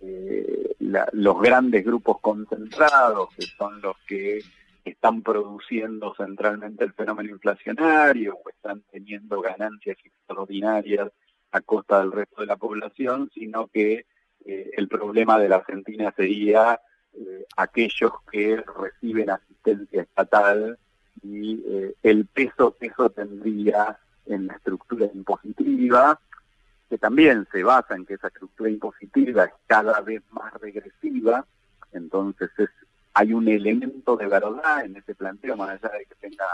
eh, 0.00 0.76
los 1.12 1.40
grandes 1.40 1.84
grupos 1.84 2.20
concentrados, 2.20 3.28
que 3.36 3.42
son 3.42 3.80
los 3.80 3.96
que 4.06 4.40
están 4.84 5.22
produciendo 5.22 6.14
centralmente 6.14 6.84
el 6.84 6.92
fenómeno 6.92 7.30
inflacionario 7.30 8.34
o 8.34 8.48
están 8.48 8.82
teniendo 8.90 9.40
ganancias 9.40 9.96
extraordinarias 10.02 11.10
a 11.52 11.60
costa 11.60 12.00
del 12.00 12.12
resto 12.12 12.40
de 12.40 12.46
la 12.46 12.56
población, 12.56 13.30
sino 13.34 13.66
que 13.68 14.06
el 14.76 14.88
problema 14.88 15.38
de 15.38 15.48
la 15.48 15.56
Argentina 15.56 16.12
sería 16.16 16.80
eh, 17.12 17.44
aquellos 17.56 18.12
que 18.30 18.62
reciben 18.78 19.30
asistencia 19.30 20.02
estatal 20.02 20.78
y 21.22 21.62
eh, 21.66 21.94
el 22.02 22.26
peso 22.26 22.76
que 22.78 22.86
eso 22.86 23.10
tendría 23.10 23.98
en 24.26 24.46
la 24.46 24.54
estructura 24.54 25.06
impositiva, 25.12 26.20
que 26.88 26.98
también 26.98 27.46
se 27.50 27.62
basa 27.62 27.94
en 27.94 28.06
que 28.06 28.14
esa 28.14 28.28
estructura 28.28 28.70
impositiva 28.70 29.44
es 29.44 29.52
cada 29.66 30.00
vez 30.00 30.22
más 30.30 30.52
regresiva, 30.54 31.44
entonces 31.92 32.50
es, 32.58 32.70
hay 33.14 33.32
un 33.32 33.48
elemento 33.48 34.16
de 34.16 34.26
verdad 34.26 34.84
en 34.84 34.96
ese 34.96 35.14
planteo, 35.14 35.56
más 35.56 35.70
allá 35.70 35.98
de 35.98 36.06
que 36.06 36.14
tenga 36.16 36.46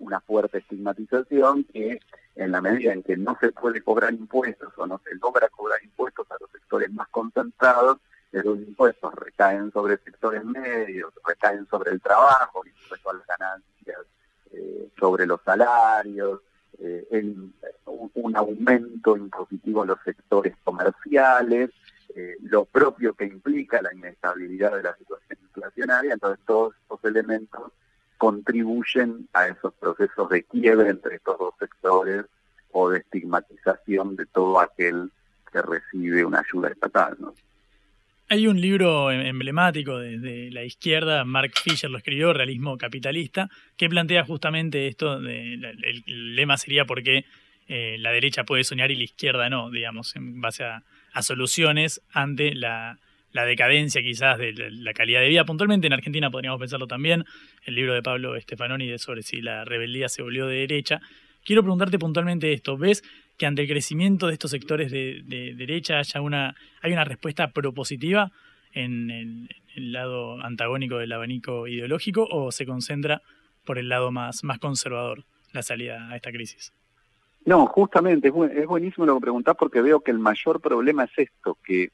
una 0.00 0.20
fuerte 0.20 0.58
estigmatización, 0.58 1.64
que 1.64 2.00
en 2.34 2.52
la 2.52 2.60
medida 2.60 2.92
en 2.92 3.02
que 3.02 3.16
no 3.16 3.36
se 3.40 3.52
puede 3.52 3.82
cobrar 3.82 4.12
impuestos 4.12 4.72
o 4.76 4.86
no 4.86 5.00
se 5.04 5.14
logra 5.16 5.48
cobrar 5.48 5.82
impuestos 5.82 6.30
a 6.30 6.36
los 6.40 6.50
sectores 6.50 6.92
más 6.92 7.08
concentrados, 7.08 7.98
esos 8.32 8.58
impuestos 8.58 9.14
recaen 9.14 9.72
sobre 9.72 9.98
sectores 9.98 10.44
medios, 10.44 11.12
recaen 11.26 11.66
sobre 11.68 11.90
el 11.92 12.00
trabajo, 12.00 12.62
las 12.90 13.26
ganancias, 13.26 13.98
eh, 14.52 14.88
sobre 14.98 15.26
los 15.26 15.40
salarios, 15.42 16.40
eh, 16.78 17.06
un, 18.14 18.36
aumento 18.36 19.16
impositivo 19.16 19.82
en 19.82 19.88
los 19.88 19.98
sectores 20.04 20.54
comerciales, 20.62 21.70
eh, 22.14 22.36
lo 22.42 22.64
propio 22.64 23.14
que 23.14 23.24
implica 23.24 23.82
la 23.82 23.92
inestabilidad 23.92 24.76
de 24.76 24.82
la 24.84 24.96
situación 24.96 25.38
inflacionaria, 25.42 26.14
entonces 26.14 26.44
todos 26.46 26.74
estos 26.76 27.04
elementos 27.04 27.72
contribuyen 28.20 29.26
a 29.32 29.48
esos 29.48 29.72
procesos 29.80 30.28
de 30.28 30.42
quiebre 30.42 30.90
entre 30.90 31.14
estos 31.14 31.38
dos 31.38 31.54
sectores 31.58 32.26
o 32.70 32.90
de 32.90 32.98
estigmatización 32.98 34.14
de 34.14 34.26
todo 34.26 34.60
aquel 34.60 35.10
que 35.50 35.62
recibe 35.62 36.22
una 36.22 36.40
ayuda 36.40 36.68
estatal. 36.68 37.16
Hay 38.28 38.46
un 38.46 38.60
libro 38.60 39.10
em, 39.10 39.22
emblemático 39.22 39.98
de, 39.98 40.50
la 40.52 40.64
izquierda, 40.64 41.24
Mark 41.24 41.52
Fisher 41.64 41.90
lo 41.90 41.96
escribió, 41.96 42.34
Realismo 42.34 42.76
Capitalista, 42.76 43.48
que 43.78 43.88
plantea 43.88 44.26
justamente 44.26 44.86
esto, 44.86 45.18
de, 45.18 45.54
el, 45.54 46.36
lema 46.36 46.58
sería 46.58 46.84
por 46.84 47.02
qué 47.02 47.24
eh, 47.68 47.96
la 48.00 48.12
derecha 48.12 48.44
puede 48.44 48.64
soñar 48.64 48.90
y 48.90 48.96
la 48.96 49.04
izquierda 49.04 49.48
no, 49.48 49.70
digamos, 49.70 50.14
en 50.14 50.42
base 50.42 50.62
a 50.64 51.22
soluciones 51.22 52.02
ante 52.12 52.54
la, 52.54 52.98
la 53.32 53.44
decadencia 53.44 54.02
quizás 54.02 54.38
de 54.38 54.52
la 54.52 54.92
calidad 54.92 55.20
de 55.20 55.28
vida. 55.28 55.44
Puntualmente 55.44 55.86
en 55.86 55.92
Argentina 55.92 56.30
podríamos 56.30 56.58
pensarlo 56.58 56.86
también, 56.86 57.24
el 57.64 57.74
libro 57.74 57.94
de 57.94 58.02
Pablo 58.02 58.38
Stefanoni 58.40 58.98
sobre 58.98 59.22
si 59.22 59.40
la 59.40 59.64
rebeldía 59.64 60.08
se 60.08 60.22
volvió 60.22 60.46
de 60.46 60.56
derecha. 60.56 61.00
Quiero 61.44 61.62
preguntarte 61.62 61.98
puntualmente 61.98 62.52
esto, 62.52 62.76
¿ves 62.76 63.02
que 63.38 63.46
ante 63.46 63.62
el 63.62 63.68
crecimiento 63.68 64.26
de 64.26 64.34
estos 64.34 64.50
sectores 64.50 64.90
de, 64.90 65.54
derecha 65.56 65.98
haya 65.98 66.20
una, 66.20 66.54
hay 66.82 66.92
una 66.92 67.04
respuesta 67.04 67.52
propositiva 67.52 68.30
en 68.72 69.10
el, 69.10 69.48
lado 69.92 70.42
antagónico 70.42 70.98
del 70.98 71.12
abanico 71.12 71.66
ideológico 71.66 72.26
o 72.30 72.52
se 72.52 72.66
concentra 72.66 73.22
por 73.64 73.78
el 73.78 73.88
lado 73.88 74.10
más, 74.10 74.44
más 74.44 74.58
conservador 74.58 75.24
la 75.52 75.62
salida 75.62 76.10
a 76.10 76.16
esta 76.16 76.30
crisis? 76.30 76.74
No, 77.46 77.66
justamente, 77.66 78.28
es 78.28 78.66
buenísimo 78.66 79.06
lo 79.06 79.14
que 79.14 79.22
preguntás 79.22 79.56
porque 79.56 79.80
veo 79.80 80.00
que 80.00 80.10
el 80.10 80.18
mayor 80.18 80.60
problema 80.60 81.04
es 81.04 81.10
esto, 81.16 81.56
que 81.64 81.90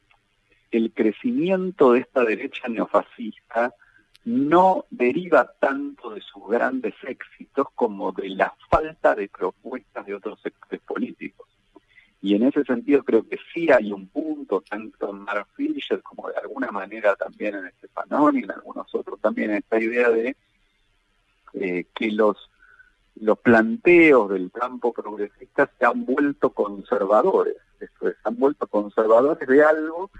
el 0.76 0.92
crecimiento 0.92 1.92
de 1.92 2.00
esta 2.00 2.24
derecha 2.24 2.68
neofascista 2.68 3.74
no 4.26 4.84
deriva 4.90 5.52
tanto 5.60 6.10
de 6.10 6.20
sus 6.20 6.46
grandes 6.48 6.94
éxitos 7.06 7.68
como 7.74 8.12
de 8.12 8.28
la 8.30 8.52
falta 8.68 9.14
de 9.14 9.28
propuestas 9.28 10.04
de 10.04 10.14
otros 10.14 10.40
sectores 10.42 10.80
políticos. 10.80 11.46
Y 12.20 12.34
en 12.34 12.42
ese 12.42 12.64
sentido 12.64 13.04
creo 13.04 13.26
que 13.28 13.38
sí 13.54 13.70
hay 13.70 13.92
un 13.92 14.08
punto, 14.08 14.62
tanto 14.68 15.10
en 15.10 15.18
Mark 15.18 15.46
Fisher 15.54 16.02
como 16.02 16.28
de 16.28 16.36
alguna 16.38 16.72
manera 16.72 17.14
también 17.14 17.54
en 17.54 17.66
Estefanón 17.66 18.36
y 18.36 18.42
en 18.42 18.50
algunos 18.50 18.92
otros 18.94 19.20
también, 19.20 19.52
esta 19.52 19.78
idea 19.78 20.10
de 20.10 20.36
eh, 21.54 21.86
que 21.94 22.10
los, 22.10 22.50
los 23.14 23.38
planteos 23.38 24.30
del 24.30 24.50
campo 24.50 24.92
progresista 24.92 25.70
se 25.78 25.86
han 25.86 26.04
vuelto 26.04 26.50
conservadores, 26.50 27.56
esto 27.78 28.08
es, 28.08 28.16
han 28.24 28.36
vuelto 28.36 28.66
conservadores 28.66 29.46
de 29.46 29.62
algo 29.62 30.10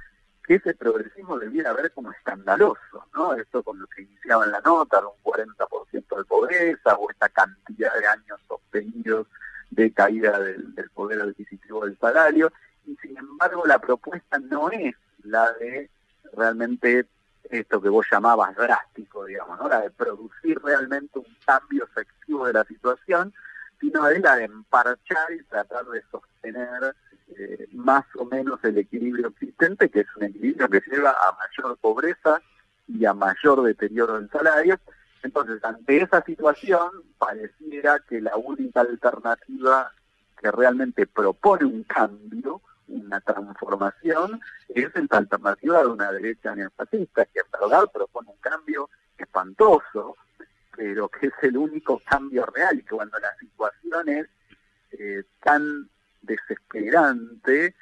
que 0.46 0.54
ese 0.54 0.74
progresismo 0.74 1.38
debiera 1.38 1.72
ver 1.72 1.90
como 1.92 2.12
escandaloso, 2.12 3.06
¿no? 3.14 3.35
Esto 3.35 3.62
con 3.62 3.80
lo 3.80 3.87
que 3.88 4.02
iniciaba 4.02 4.44
en 4.44 4.52
la 4.52 4.61
nota, 4.61 5.00
de 5.00 5.06
un 5.06 5.22
40% 5.24 6.16
de 6.16 6.24
pobreza 6.24 6.94
o 6.96 7.11
esta 7.11 7.28
cantidad 7.28 7.92
de 7.98 8.06
años 8.06 8.40
sostenidos 8.46 9.26
de 9.70 9.92
caída 9.92 10.38
del, 10.38 10.90
poder 10.94 11.20
adquisitivo 11.20 11.85
del 11.85 11.98
salario, 11.98 12.52
y 12.87 12.96
sin 12.96 13.18
embargo 13.18 13.66
la 13.66 13.78
propuesta 13.78 14.38
no 14.38 14.70
es 14.70 14.94
la 15.24 15.52
de 15.54 15.90
realmente 16.32 17.06
esto 17.50 17.80
que 17.80 17.88
vos 17.88 18.06
llamabas 18.11 18.54
drástico, 18.56 19.24
digamos, 19.24 19.59
¿no? 19.59 19.68
la 19.68 19.80
de 19.80 19.90
producir 19.90 20.61
realmente 20.62 21.18
un 21.18 21.37
cambio 21.44 21.85
efectivo 21.85 22.46
de 22.46 22.52
la 22.52 22.64
situación, 22.64 23.32
sino 23.80 24.08
es 24.08 24.20
la 24.20 24.36
de 24.36 24.44
emparchar 24.44 25.32
y 25.32 25.42
tratar 25.44 25.84
de 25.86 26.02
sostener 26.10 26.94
eh, 27.28 27.68
más 27.72 28.04
o 28.16 28.24
menos 28.24 28.62
el 28.64 28.78
equilibrio 28.78 29.28
existente, 29.28 29.90
que 29.90 30.00
es 30.00 30.06
un 30.16 30.24
equilibrio 30.24 30.68
que 30.68 30.82
lleva 30.90 31.10
a 31.10 31.36
mayor 31.36 31.76
pobreza 31.78 32.40
y 32.88 33.04
a 33.04 33.12
mayor 33.14 33.62
deterioro 33.62 34.14
del 34.18 34.30
salario. 34.30 34.78
Entonces, 35.22 35.62
ante 35.64 36.02
esa 36.02 36.22
situación, 36.22 36.90
pareciera 37.18 37.98
que 38.08 38.20
la 38.20 38.36
única 38.36 38.80
alternativa 38.80 39.92
que 40.38 40.50
realmente 40.50 41.06
propone 41.06 41.64
un 41.64 41.82
cambio, 41.84 42.60
una 42.88 43.20
transformación, 43.20 44.40
es 44.68 44.90
la 44.94 45.18
alternativa 45.18 45.80
de 45.80 45.86
una 45.86 46.12
derecha 46.12 46.54
neofascista, 46.54 47.24
que 47.26 47.40
en 47.40 47.50
verdad 47.50 47.90
propone 47.92 48.30
un 48.30 48.38
cambio 48.38 48.88
espantoso, 49.18 50.16
pero 50.76 51.08
que 51.08 51.28
es 51.28 51.32
el 51.42 51.56
único 51.56 52.00
cambio 52.08 52.44
real, 52.46 52.76
que 52.84 52.94
cuando 52.94 53.18
la 53.18 53.34
situación 53.36 54.08
es 54.08 54.26
eh, 54.92 55.24
tan 55.42 55.88
desesperante, 56.22 57.74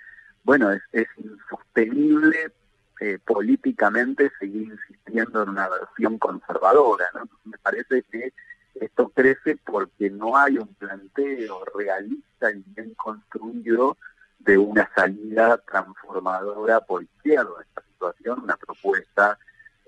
bueno, 0.44 0.70
es, 0.92 1.08
insostenible 1.16 2.52
eh, 3.00 3.18
políticamente 3.24 4.30
seguir 4.38 4.68
insistiendo 4.68 5.42
en 5.42 5.48
una 5.50 5.68
versión 5.68 6.18
conservadora. 6.18 7.06
¿no? 7.14 7.28
Me 7.44 7.58
parece 7.58 8.02
que 8.04 8.32
esto 8.74 9.08
crece 9.08 9.56
porque 9.56 10.10
no 10.10 10.36
hay 10.36 10.58
un 10.58 10.72
planteo 10.74 11.64
realista 11.74 12.50
y 12.52 12.62
bien 12.74 12.94
construido 12.94 13.96
de 14.38 14.58
una 14.58 14.90
salida 14.94 15.58
transformadora 15.58 16.80
por 16.80 17.02
izquierda 17.02 17.62
esta 17.62 17.82
situación, 17.82 18.40
una 18.42 18.56
propuesta 18.56 19.38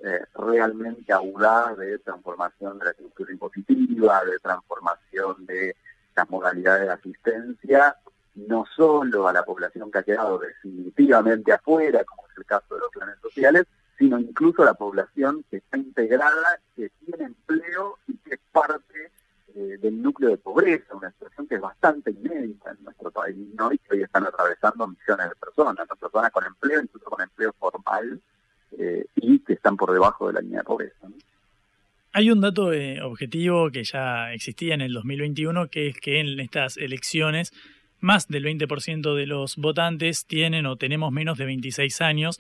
eh, 0.07 0.25
realmente 0.35 1.13
audaz 1.13 1.77
de 1.77 1.99
transformación 1.99 2.79
de 2.79 2.85
la 2.87 2.91
estructura 2.93 3.33
impositiva, 3.33 4.25
de 4.25 4.39
transformación 4.39 5.47
de 5.47 5.77
las 6.15 6.31
modalidades 6.31 6.87
de 6.87 6.93
asistencia 6.93 7.97
no 8.37 8.65
solo 8.77 9.27
a 9.27 9.33
la 9.33 9.45
población 9.45 9.91
que 9.91 9.99
ha 9.99 10.03
quedado 10.03 10.39
definitivamente 10.39 11.53
afuera, 11.53 12.05
como 12.05 12.29
es 12.29 12.37
el 12.37 12.45
caso 12.45 12.75
de 12.75 12.81
los 12.81 12.91
planes 12.91 13.17
sociales, 13.21 13.65
sino 13.99 14.19
incluso 14.19 14.63
a 14.63 14.67
la 14.67 14.75
población 14.75 15.45
que 15.51 15.57
está 15.57 15.79
integrada, 15.79 16.61
que 16.75 16.91
tiene 17.05 17.25
empleo 17.25 17.99
y 18.07 18.17
que 18.19 18.35
es 18.35 18.41
parte 18.53 19.11
eh, 19.55 19.79
del 19.81 20.03
núcleo 20.03 20.31
de 20.31 20.37
pobreza, 20.37 20.95
una 20.95 21.11
situación 21.13 21.49
que 21.49 21.55
es 21.55 21.61
bastante 21.61 22.11
inédita 22.11 22.73
en 22.73 22.85
nuestro 22.85 23.11
país, 23.11 23.37
¿no? 23.55 23.73
y 23.73 23.79
que 23.79 23.95
hoy 23.95 24.03
están 24.03 24.27
atravesando 24.27 24.87
millones 24.87 25.31
de 25.31 25.37
personas, 25.37 25.89
personas 25.99 26.31
con 26.31 26.45
empleo, 26.45 26.83
incluso 26.83 27.09
con 27.09 27.23
empleo 27.23 27.55
formal, 27.59 28.21
eh, 28.79 29.07
y 29.17 29.39
que 29.41 29.55
están 29.55 29.77
por 29.77 29.93
debajo 29.93 30.29
de 30.29 30.35
la 30.35 30.41
línea 30.41 30.61
de 30.61 30.65
pobreza. 30.65 31.09
Hay 32.13 32.31
un 32.31 32.41
dato 32.41 32.73
eh, 32.73 33.03
objetivo 33.03 33.71
que 33.71 33.85
ya 33.85 34.33
existía 34.33 34.75
en 34.75 34.81
el 34.81 34.93
2021, 34.93 35.69
que 35.69 35.89
es 35.89 36.01
que 36.01 36.21
en 36.21 36.41
estas 36.41 36.77
elecciones 36.79 37.53
más 38.01 38.29
del 38.29 38.45
20% 38.45 39.15
de 39.15 39.27
los 39.27 39.57
votantes 39.57 40.27
tienen 40.27 40.67
o 40.67 40.77
tenemos 40.77 41.13
menos 41.13 41.39
de 41.39 41.45
26 41.45 42.01
años. 42.01 42.39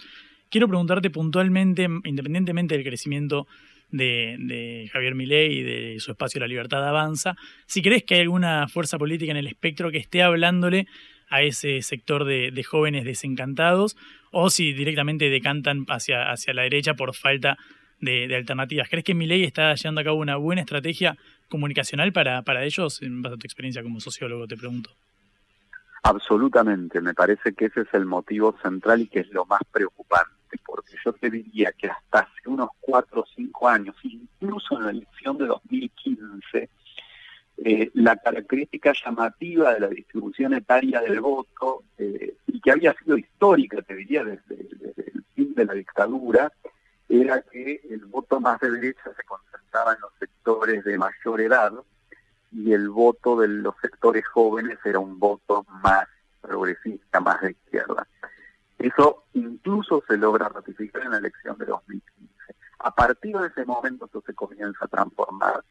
Quiero 0.48 0.68
preguntarte 0.68 1.10
puntualmente, 1.10 1.88
independientemente 2.04 2.74
del 2.74 2.84
crecimiento 2.84 3.46
de, 3.90 4.88
Javier 4.92 5.14
Milei 5.14 5.58
y 5.58 5.62
de 5.62 6.00
su 6.00 6.12
espacio 6.12 6.40
La 6.40 6.46
Libertad 6.46 6.86
Avanza, 6.86 7.36
si 7.66 7.82
crees 7.82 8.04
que 8.04 8.14
hay 8.14 8.20
alguna 8.22 8.68
fuerza 8.68 8.98
política 8.98 9.30
en 9.30 9.38
el 9.38 9.46
espectro 9.46 9.90
que 9.90 9.98
esté 9.98 10.22
hablándole 10.22 10.86
a 11.28 11.42
ese 11.42 11.82
sector 11.82 12.24
de, 12.24 12.64
jóvenes 12.64 13.04
desencantados 13.04 13.96
o 14.32 14.50
si 14.50 14.72
directamente 14.72 15.28
decantan 15.30 15.84
hacia, 15.88 16.30
hacia 16.30 16.54
la 16.54 16.62
derecha 16.62 16.94
por 16.94 17.14
falta 17.14 17.56
de, 18.00 18.34
alternativas. 18.34 18.88
¿Crees 18.88 19.04
que 19.04 19.14
Milei 19.14 19.44
está 19.44 19.74
llevando 19.74 20.00
a 20.00 20.04
cabo 20.04 20.18
una 20.18 20.36
buena 20.36 20.60
estrategia 20.60 21.16
comunicacional 21.48 22.12
para, 22.12 22.42
para 22.42 22.64
ellos? 22.64 23.02
En 23.02 23.22
base 23.22 23.34
a 23.34 23.38
tu 23.38 23.46
experiencia 23.46 23.82
como 23.82 24.00
sociólogo, 24.00 24.46
te 24.46 24.56
pregunto. 24.56 24.90
Absolutamente, 26.02 27.00
me 27.00 27.14
parece 27.14 27.52
que 27.54 27.64
ese 27.64 27.80
es 27.80 27.92
el 27.92 28.04
motivo 28.04 28.56
central 28.62 29.00
y 29.00 29.08
que 29.08 29.20
es 29.20 29.28
lo 29.30 29.44
más 29.44 29.60
preocupante, 29.72 30.56
porque 30.64 30.94
yo 31.04 31.12
te 31.12 31.30
diría 31.30 31.72
que 31.72 31.88
hasta 31.88 32.20
hace 32.20 32.48
unos 32.48 32.68
cuatro 32.78 33.22
o 33.22 33.26
cinco 33.34 33.68
años, 33.68 33.96
incluso 34.04 34.76
en 34.78 34.84
la 34.84 34.90
elección 34.90 35.36
de 35.36 35.46
2015, 35.46 36.70
eh, 37.58 37.90
la 37.94 38.16
característica 38.16 38.92
llamativa 38.92 39.74
de 39.74 39.80
la 39.80 39.88
distribución 39.88 40.54
etaria 40.54 41.00
del 41.00 41.20
voto, 41.20 41.84
eh, 41.98 42.36
y 42.46 42.60
que 42.60 42.70
había 42.70 42.94
sido 42.94 43.16
histórica, 43.16 43.80
te 43.82 43.94
diría, 43.94 44.24
desde, 44.24 44.56
desde, 44.56 45.12
el 45.14 45.24
fin 45.34 45.54
de 45.54 45.64
la 45.64 45.74
dictadura, 45.74 46.52
era 47.08 47.40
que 47.42 47.80
el 47.88 48.04
voto 48.06 48.40
más 48.40 48.60
de 48.60 48.70
derecha 48.70 49.10
se 49.16 49.24
concentraba 49.24 49.94
en 49.94 50.00
los 50.00 50.12
sectores 50.18 50.84
de 50.84 50.98
mayor 50.98 51.40
edad, 51.40 51.72
y 52.52 52.72
el 52.72 52.88
voto 52.90 53.38
de 53.38 53.48
los 53.48 53.74
sectores 53.80 54.26
jóvenes 54.26 54.78
era 54.84 54.98
un 54.98 55.18
voto 55.18 55.64
más 55.82 56.06
progresista, 56.40 57.20
más 57.20 57.40
de 57.40 57.52
izquierda. 57.52 58.06
Eso 58.78 59.24
incluso 59.32 60.02
se 60.06 60.16
logra 60.16 60.48
ratificar 60.48 61.02
en 61.02 61.12
la 61.12 61.18
elección 61.18 61.56
de 61.58 61.66
2015. 61.66 62.54
A 62.80 62.94
partir 62.94 63.36
de 63.36 63.48
ese 63.48 63.64
momento 63.64 64.06
eso 64.06 64.22
se 64.24 64.34
comienza 64.34 64.84
a 64.84 64.88
transformar 64.88 65.64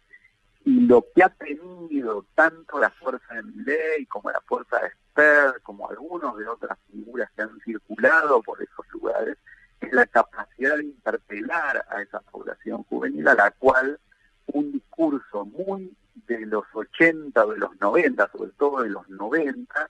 y 0.65 0.79
lo 0.81 1.05
que 1.13 1.23
ha 1.23 1.29
tenido 1.29 2.25
tanto 2.33 2.79
la 2.79 2.89
fuerza 2.89 3.35
de 3.35 3.43
Milley 3.43 4.07
como 4.07 4.31
la 4.31 4.41
fuerza 4.41 4.79
de 4.79 4.89
Sper, 4.89 5.61
como 5.61 5.87
algunos 5.87 6.35
de 6.37 6.47
otras 6.47 6.77
figuras 6.91 7.29
que 7.35 7.43
han 7.43 7.59
circulado 7.61 8.41
por 8.41 8.61
esos 8.61 8.85
lugares, 8.91 9.37
es 9.79 9.93
la 9.93 10.07
capacidad 10.07 10.75
de 10.75 10.85
interpelar 10.85 11.85
a 11.87 12.01
esa 12.01 12.19
población 12.19 12.83
juvenil 12.83 13.27
a 13.27 13.35
la 13.35 13.51
cual 13.51 13.99
un 14.47 14.71
discurso 14.71 15.45
muy 15.45 15.95
de 16.27 16.45
los 16.47 16.65
80, 16.73 17.45
de 17.45 17.57
los 17.57 17.79
90, 17.79 18.31
sobre 18.31 18.51
todo 18.57 18.81
de 18.81 18.89
los 18.89 19.07
90, 19.07 19.89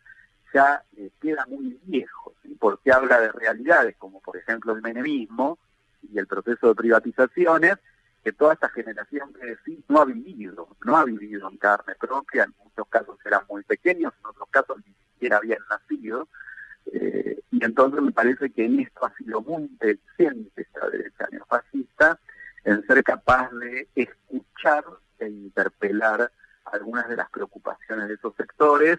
ya 0.53 0.83
queda 1.21 1.45
muy 1.45 1.79
viejo, 1.83 2.33
porque 2.59 2.91
habla 2.91 3.21
de 3.21 3.31
realidades 3.31 3.95
como 3.97 4.19
por 4.19 4.35
ejemplo 4.35 4.73
el 4.73 4.81
menemismo 4.81 5.57
y 6.11 6.19
el 6.19 6.27
proceso 6.27 6.67
de 6.67 6.75
privatizaciones, 6.75 7.77
que 8.25 8.33
toda 8.33 8.53
esta 8.53 8.69
generación 8.69 9.31
que 9.33 9.45
decís 9.45 9.85
no 9.87 10.01
ha 10.01 10.05
vivido, 10.05 10.67
no 10.83 10.97
ha 10.97 11.05
vivido 11.05 11.47
en 11.47 11.57
carne 11.57 11.93
propia, 11.93 12.45
en 12.45 12.55
muchos 12.57 12.87
casos 12.89 13.19
eran 13.23 13.43
muy 13.47 13.61
pequeños, 13.61 14.13
en 14.19 14.25
otros 14.25 14.49
casos 14.49 14.77
ni 14.77 14.93
siquiera 15.13 15.37
habían 15.37 15.59
nacido, 15.69 16.27
eh, 16.91 17.39
y 17.51 17.63
entonces 17.63 18.01
me 18.01 18.11
parece 18.11 18.49
que 18.49 18.65
en 18.65 18.79
esto 18.79 19.05
ha 19.05 19.15
sido 19.15 19.41
muy 19.41 19.61
inteligente 19.61 20.59
esta 20.59 20.89
derecha 20.89 21.27
neofascista, 21.31 22.19
en 22.63 22.83
ser 22.87 23.03
capaz 23.03 23.51
de 23.51 23.89
escuchar 23.93 24.83
e 25.19 25.27
interpelar 25.27 26.31
algunas 26.65 27.07
de 27.07 27.17
las 27.17 27.29
preocupaciones 27.29 28.07
de 28.07 28.15
esos 28.15 28.35
sectores. 28.35 28.97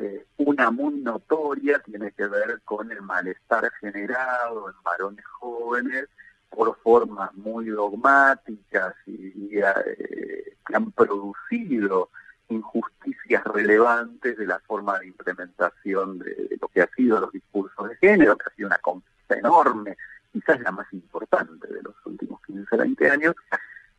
Eh, 0.00 0.26
una 0.38 0.72
muy 0.72 0.94
notoria 0.94 1.78
tiene 1.78 2.10
que 2.10 2.26
ver 2.26 2.60
con 2.64 2.90
el 2.90 3.02
malestar 3.02 3.70
generado 3.80 4.68
en 4.68 4.82
varones 4.82 5.24
jóvenes 5.26 6.08
por 6.54 6.76
formas 6.78 7.34
muy 7.34 7.66
dogmáticas 7.66 8.94
y, 9.06 9.58
eh, 9.58 10.56
que 10.66 10.76
han 10.76 10.92
producido 10.92 12.10
injusticias 12.48 13.42
relevantes 13.44 14.36
de 14.36 14.46
la 14.46 14.58
forma 14.60 14.98
de 14.98 15.08
implementación 15.08 16.18
de, 16.18 16.56
lo 16.60 16.68
que 16.68 16.82
ha 16.82 16.88
sido 16.94 17.20
los 17.20 17.32
discursos 17.32 17.88
de 17.88 17.96
género, 17.96 18.36
que 18.36 18.44
ha 18.48 18.54
sido 18.54 18.68
una 18.68 18.78
conquista 18.78 19.36
enorme, 19.36 19.96
quizás 20.32 20.60
la 20.60 20.72
más 20.72 20.92
importante 20.92 21.66
de 21.72 21.82
los 21.82 21.94
últimos 22.04 22.40
15, 22.46 22.76
20 22.76 23.10
años, 23.10 23.34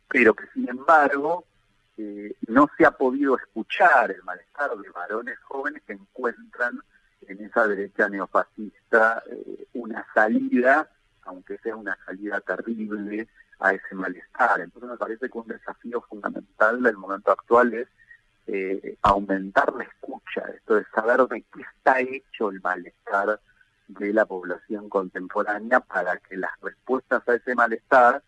pero 0.08 0.34
que 0.34 0.46
sin 0.54 0.68
embargo 0.68 1.44
no 2.48 2.68
se 2.76 2.84
ha 2.84 2.90
podido 2.90 3.36
escuchar 3.36 4.10
el 4.10 4.22
malestar 4.22 4.76
de 4.76 4.90
varones 4.90 5.38
jóvenes 5.40 5.82
que 5.86 5.94
encuentran 5.94 6.80
en 7.26 7.44
esa 7.44 7.66
derecha 7.66 8.08
neofascista 8.08 9.22
eh, 9.30 9.66
una 9.74 10.06
salida, 10.14 10.88
aunque 11.26 11.58
sea 11.58 11.76
una 11.76 11.96
salida 12.04 12.40
terrible, 12.40 13.28
a 13.58 13.72
ese 13.72 13.94
malestar. 13.94 14.60
Entonces 14.60 14.90
me 14.90 14.96
parece 14.96 15.28
que 15.28 15.38
un 15.38 15.46
desafío 15.46 16.00
fundamental 16.02 16.82
del 16.82 16.96
momento 16.96 17.32
actual 17.32 17.74
es 17.74 17.88
eh, 18.46 18.96
aumentar 19.02 19.74
la 19.74 19.84
escucha, 19.84 20.42
esto 20.54 20.76
de 20.76 20.84
saber 20.94 21.26
de 21.26 21.42
qué 21.42 21.62
está 21.62 22.00
hecho 22.00 22.50
el 22.50 22.60
malestar 22.60 23.40
de 23.88 24.12
la 24.12 24.24
población 24.24 24.88
contemporánea 24.88 25.80
para 25.80 26.16
que 26.18 26.36
las 26.36 26.52
respuestas 26.60 27.26
a 27.28 27.34
ese 27.34 27.54
malestar 27.54 28.22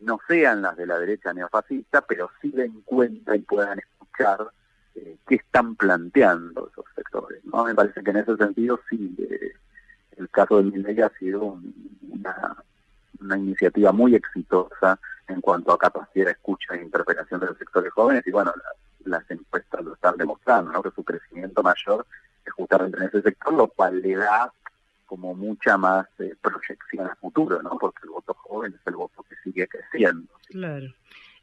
no 0.00 0.18
sean 0.26 0.62
las 0.62 0.76
de 0.76 0.86
la 0.86 0.98
derecha 0.98 1.32
neofascista, 1.32 2.02
pero 2.02 2.30
sí 2.40 2.50
den 2.50 2.80
cuenta 2.82 3.36
y 3.36 3.40
puedan 3.40 3.78
escuchar 3.78 4.50
eh, 4.94 5.16
qué 5.26 5.36
están 5.36 5.76
planteando 5.76 6.68
esos 6.70 6.86
sectores. 6.94 7.44
¿no? 7.44 7.64
Me 7.64 7.74
parece 7.74 8.02
que 8.02 8.10
en 8.10 8.16
ese 8.18 8.36
sentido 8.36 8.80
sí, 8.88 9.14
eh, 9.18 9.52
el 10.16 10.28
caso 10.30 10.56
del 10.56 10.72
Milei 10.72 11.00
ha 11.00 11.10
sido 11.18 11.58
una, 12.08 12.56
una 13.20 13.38
iniciativa 13.38 13.92
muy 13.92 14.14
exitosa 14.14 14.98
en 15.28 15.40
cuanto 15.40 15.72
a 15.72 15.78
capacidad 15.78 16.26
de 16.26 16.32
escucha 16.32 16.74
e 16.74 16.82
interpretación 16.82 17.40
de 17.40 17.46
los 17.46 17.58
sectores 17.58 17.92
jóvenes 17.92 18.26
y 18.26 18.30
bueno, 18.30 18.52
las 19.04 19.28
encuestas 19.30 19.84
lo 19.84 19.94
están 19.94 20.16
demostrando, 20.16 20.72
¿no? 20.72 20.82
que 20.82 20.90
su 20.90 21.04
crecimiento 21.04 21.62
mayor 21.62 22.06
es 22.44 22.52
justamente 22.52 22.98
en 22.98 23.04
ese 23.04 23.22
sector, 23.22 23.52
lo 23.54 23.68
cual 23.68 24.00
le 24.00 24.16
da 24.16 24.52
como 25.06 25.34
mucha 25.34 25.76
más 25.76 26.06
eh, 26.18 26.34
proyección 26.40 27.06
a 27.06 27.14
futuro, 27.16 27.62
¿no? 27.62 27.76
porque 27.78 28.00
el 28.04 28.10
voto 28.10 28.34
joven 28.34 28.74
es 28.78 28.86
el 28.86 28.96
voto 28.96 29.22
que 29.28 29.36
sigue 29.44 29.68
creciendo. 29.68 30.32
Claro. 30.48 30.94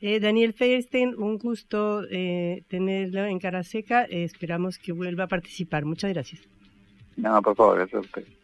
Eh, 0.01 0.19
Daniel 0.19 0.53
Feierstein, 0.53 1.13
un 1.17 1.37
gusto 1.37 2.03
eh, 2.09 2.63
tenerlo 2.69 3.25
en 3.25 3.37
cara 3.37 3.63
seca. 3.63 4.03
esperamos 4.03 4.79
que 4.79 4.93
vuelva 4.93 5.25
a 5.25 5.27
participar. 5.27 5.85
Muchas 5.85 6.13
gracias. 6.13 6.41
No, 7.17 7.41
por 7.41 7.55
favor, 7.55 7.75
gracias 7.77 7.97
a 7.97 8.05
usted. 8.05 8.38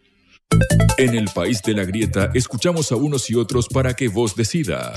En 0.98 1.14
el 1.14 1.28
país 1.34 1.62
de 1.62 1.74
la 1.74 1.84
grieta, 1.84 2.32
escuchamos 2.34 2.92
a 2.92 2.96
unos 2.96 3.30
y 3.30 3.36
otros 3.36 3.68
para 3.68 3.94
que 3.94 4.08
vos 4.08 4.36
decidas. 4.36 4.96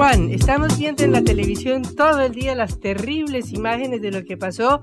Juan, 0.00 0.30
estamos 0.30 0.78
viendo 0.78 1.04
en 1.04 1.12
la 1.12 1.22
televisión 1.22 1.82
todo 1.82 2.22
el 2.22 2.32
día 2.32 2.54
las 2.54 2.80
terribles 2.80 3.52
imágenes 3.52 4.00
de 4.00 4.10
lo 4.10 4.24
que 4.24 4.36
pasó 4.36 4.82